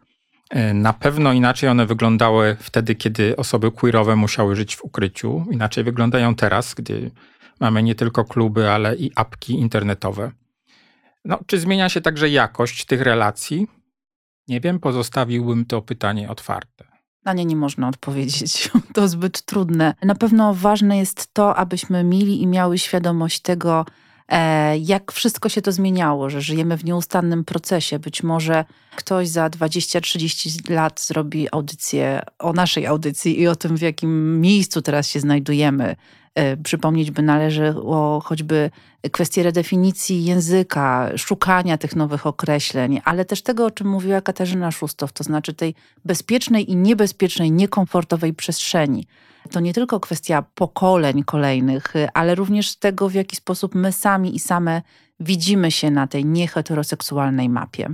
Na 0.74 0.93
pewno 0.93 1.34
inaczej 1.34 1.70
one 1.70 1.86
wyglądały 1.86 2.58
wtedy, 2.60 2.95
kiedy 2.95 3.36
osoby 3.36 3.72
queerowe 3.72 4.16
musiały 4.16 4.56
żyć 4.56 4.76
w 4.76 4.84
ukryciu. 4.84 5.45
Inaczej 5.52 5.84
wyglądają 5.84 6.36
teraz, 6.36 6.74
gdy 6.74 7.12
mamy 7.60 7.84
nie 7.84 7.95
tylko 7.95 8.26
kluby, 8.26 8.70
ale 8.70 8.95
i 8.95 9.12
apki 9.16 9.54
internetowe. 9.54 10.32
No, 11.26 11.39
czy 11.47 11.60
zmienia 11.60 11.89
się 11.89 12.02
także 12.02 12.30
jakość 12.30 12.86
tych 12.86 13.02
relacji? 13.02 13.68
Nie 14.50 14.62
wiem, 14.62 14.80
pozostawiłbym 14.80 15.66
to 15.66 15.82
pytanie 15.82 16.30
otwarte. 16.30 16.86
Na 17.26 17.34
nie 17.34 17.45
nie 17.45 17.56
można 17.56 17.88
odpowiedzieć. 17.88 18.70
To 18.93 19.08
zbyt 19.08 19.41
trudne. 19.41 19.93
Na 20.04 20.16
pewno 20.16 20.54
ważne 20.54 20.97
jest 20.97 21.34
to, 21.34 21.56
abyśmy 21.56 22.04
mieli 22.04 22.41
i 22.41 22.47
miały 22.47 22.78
świadomość 22.78 23.39
tego, 23.39 23.86
e, 24.28 24.78
jak 24.78 25.12
wszystko 25.12 25.50
się 25.50 25.62
to 25.62 25.72
zmieniało, 25.72 26.30
że 26.30 26.41
żyjemy 26.41 26.78
w 26.78 26.86
nieustannym 26.86 27.45
procesie. 27.45 28.00
Być 28.00 28.24
może 28.24 28.66
ktoś 28.95 29.28
za 29.28 29.50
20-30 29.50 30.70
lat 30.72 31.02
zrobi 31.02 31.47
audycję 31.52 32.22
o 32.39 32.54
naszej 32.54 32.86
audycji 32.86 33.41
i 33.41 33.47
o 33.47 33.56
tym, 33.56 33.78
w 33.78 33.82
jakim 33.82 34.41
miejscu 34.41 34.82
teraz 34.82 35.08
się 35.08 35.20
znajdujemy. 35.20 35.95
E, 36.36 36.57
przypomnieć 36.57 37.11
by 37.11 37.21
należy 37.21 37.75
o 37.75 38.21
choćby 38.25 38.71
kwestie 39.11 39.43
redefinicji 39.43 40.25
języka, 40.25 41.09
szukania 41.17 41.77
tych 41.77 41.95
nowych 41.95 42.27
określeń, 42.27 43.01
ale 43.05 43.25
też 43.25 43.41
tego, 43.41 43.65
o 43.65 43.71
czym 43.71 43.88
mówiła 43.88 44.21
Katarzyna 44.21 44.71
Szustow, 44.71 45.11
to 45.13 45.23
znaczy 45.23 45.53
tej 45.53 45.75
bezpiecznej 46.05 46.71
i 46.71 46.75
niebezpiecznej, 46.75 47.51
niekomfortowej 47.51 48.34
przestrzeni. 48.34 49.07
To 49.51 49.59
nie 49.59 49.73
tylko 49.73 49.99
kwestia 49.99 50.43
pokoleń 50.55 51.23
kolejnych, 51.23 51.93
ale 52.13 52.36
również 52.36 52.75
tego, 52.75 53.09
w 53.09 53.13
jaki 53.13 53.36
sposób 53.36 53.75
my 53.75 53.91
sami 53.91 54.36
i 54.36 54.39
same 54.39 54.82
widzimy 55.19 55.71
się 55.71 55.91
na 55.91 56.07
tej 56.07 56.25
nieheteroseksualnej 56.25 57.49
mapie. 57.49 57.89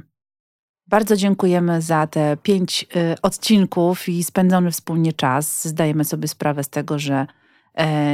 Bardzo 0.88 1.16
dziękujemy 1.16 1.82
za 1.82 2.08
te 2.08 2.38
pięć 2.38 2.86
y, 2.96 3.22
odcinków 3.22 4.10
i 4.10 4.24
spędzony 4.24 4.72
wspólnie 4.72 5.14
czas. 5.14 5.68
Zdajemy 5.68 6.06
sobie 6.06 6.28
sprawę 6.28 6.64
z 6.64 6.70
tego, 6.70 7.00
że 7.00 7.28
E, 7.28 7.45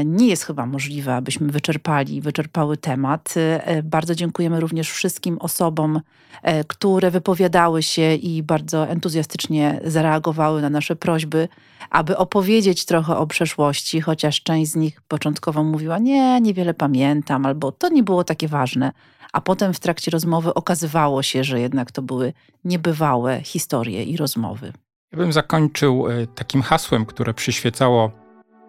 nie 0.06 0.28
jest 0.28 0.44
chyba 0.44 0.66
możliwe, 0.66 1.16
abyśmy 1.16 1.52
wyczerpali, 1.52 2.22
wyczerpały 2.22 2.78
temat. 2.78 3.34
E, 3.38 3.84
bardzo 3.84 4.16
dziękujemy 4.16 4.60
również 4.60 4.92
wszystkim 4.92 5.38
osobom, 5.38 6.02
e, 6.44 6.64
które 6.64 7.12
wypowiadały 7.12 7.84
się 7.84 8.16
i 8.16 8.44
bardzo 8.44 8.88
entuzjastycznie 8.88 9.80
zareagowały 9.86 10.62
na 10.62 10.70
nasze 10.70 10.96
prośby, 10.96 11.48
aby 11.90 12.18
opowiedzieć 12.18 12.86
trochę 12.86 13.18
o 13.18 13.28
przeszłości, 13.28 14.02
chociaż 14.02 14.44
część 14.44 14.72
z 14.72 14.76
nich 14.76 15.02
początkowo 15.02 15.64
mówiła: 15.64 15.98
Nie, 16.00 16.42
niewiele 16.42 16.74
pamiętam, 16.74 17.46
albo 17.46 17.72
to 17.72 17.90
nie 17.90 18.04
było 18.04 18.24
takie 18.24 18.48
ważne. 18.48 18.92
A 19.34 19.42
potem 19.42 19.74
w 19.74 19.80
trakcie 19.80 20.12
rozmowy 20.12 20.54
okazywało 20.54 21.24
się, 21.24 21.44
że 21.44 21.60
jednak 21.60 21.92
to 21.92 22.02
były 22.02 22.34
niebywałe 22.64 23.42
historie 23.42 24.04
i 24.04 24.18
rozmowy. 24.18 24.74
Ja 25.12 25.18
bym 25.18 25.34
zakończył 25.34 26.06
takim 26.36 26.62
hasłem, 26.62 27.06
które 27.06 27.34
przyświecało 27.34 28.12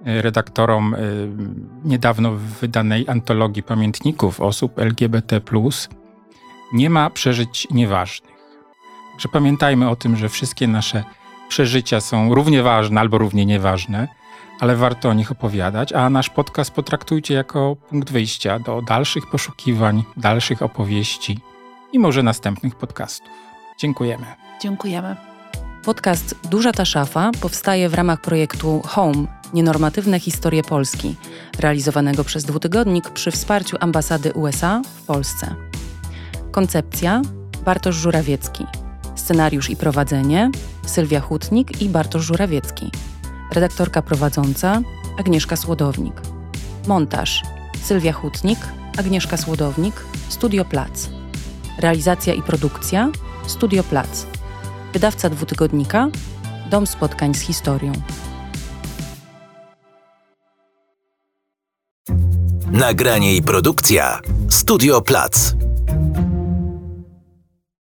redaktorom 0.04 0.94
y, 0.94 1.28
niedawno 1.84 2.32
wydanej 2.60 3.08
antologii 3.08 3.62
pamiętników 3.62 4.40
osób 4.40 4.78
LGBT, 4.78 5.40
nie 6.72 6.90
ma 6.90 7.10
przeżyć 7.10 7.68
nieważnych. 7.70 8.32
Także 9.12 9.28
pamiętajmy 9.28 9.88
o 9.88 9.96
tym, 9.96 10.16
że 10.16 10.28
wszystkie 10.28 10.68
nasze 10.68 11.04
przeżycia 11.48 12.00
są 12.00 12.34
równie 12.34 12.62
ważne 12.62 13.00
albo 13.00 13.18
równie 13.18 13.46
nieważne, 13.46 14.08
ale 14.60 14.76
warto 14.76 15.08
o 15.08 15.14
nich 15.14 15.32
opowiadać, 15.32 15.92
a 15.92 16.10
nasz 16.10 16.30
podcast 16.30 16.70
potraktujcie 16.70 17.34
jako 17.34 17.76
punkt 17.76 18.10
wyjścia 18.10 18.58
do 18.58 18.82
dalszych 18.82 19.26
poszukiwań, 19.30 20.04
dalszych 20.16 20.62
opowieści 20.62 21.40
i 21.92 21.98
może 21.98 22.22
następnych 22.22 22.74
podcastów. 22.74 23.32
Dziękujemy. 23.78 24.26
Dziękujemy. 24.60 25.16
Podcast 25.84 26.48
Duża 26.48 26.72
ta 26.72 26.84
szafa 26.84 27.30
powstaje 27.40 27.88
w 27.88 27.94
ramach 27.94 28.20
projektu 28.20 28.82
Home 28.86 29.41
Nienormatywne 29.52 30.20
historie 30.20 30.62
Polski, 30.62 31.16
realizowanego 31.58 32.24
przez 32.24 32.44
dwutygodnik 32.44 33.10
przy 33.10 33.30
wsparciu 33.30 33.76
ambasady 33.80 34.32
USA 34.32 34.82
w 34.96 35.02
Polsce. 35.02 35.54
Koncepcja 36.50 37.22
Bartosz 37.64 37.96
Żurawiecki. 37.96 38.66
Scenariusz 39.14 39.70
i 39.70 39.76
prowadzenie 39.76 40.50
Sylwia 40.86 41.20
Hutnik 41.20 41.82
i 41.82 41.88
Bartosz 41.88 42.24
Żurawiecki. 42.24 42.90
Redaktorka 43.52 44.02
prowadząca 44.02 44.80
Agnieszka 45.18 45.56
Słodownik. 45.56 46.14
Montaż 46.86 47.42
Sylwia 47.82 48.12
Hutnik, 48.12 48.58
Agnieszka 48.98 49.36
Słodownik, 49.36 49.94
Studio 50.28 50.64
Plac. 50.64 51.08
Realizacja 51.78 52.34
i 52.34 52.42
produkcja 52.42 53.10
Studio 53.46 53.82
Plac. 53.82 54.26
Wydawca 54.92 55.30
dwutygodnika 55.30 56.08
Dom 56.70 56.86
Spotkań 56.86 57.34
z 57.34 57.40
Historią. 57.40 57.92
Nagranie 62.72 63.36
i 63.36 63.42
produkcja 63.42 64.20
Studio 64.50 65.00
Plac. 65.00 65.54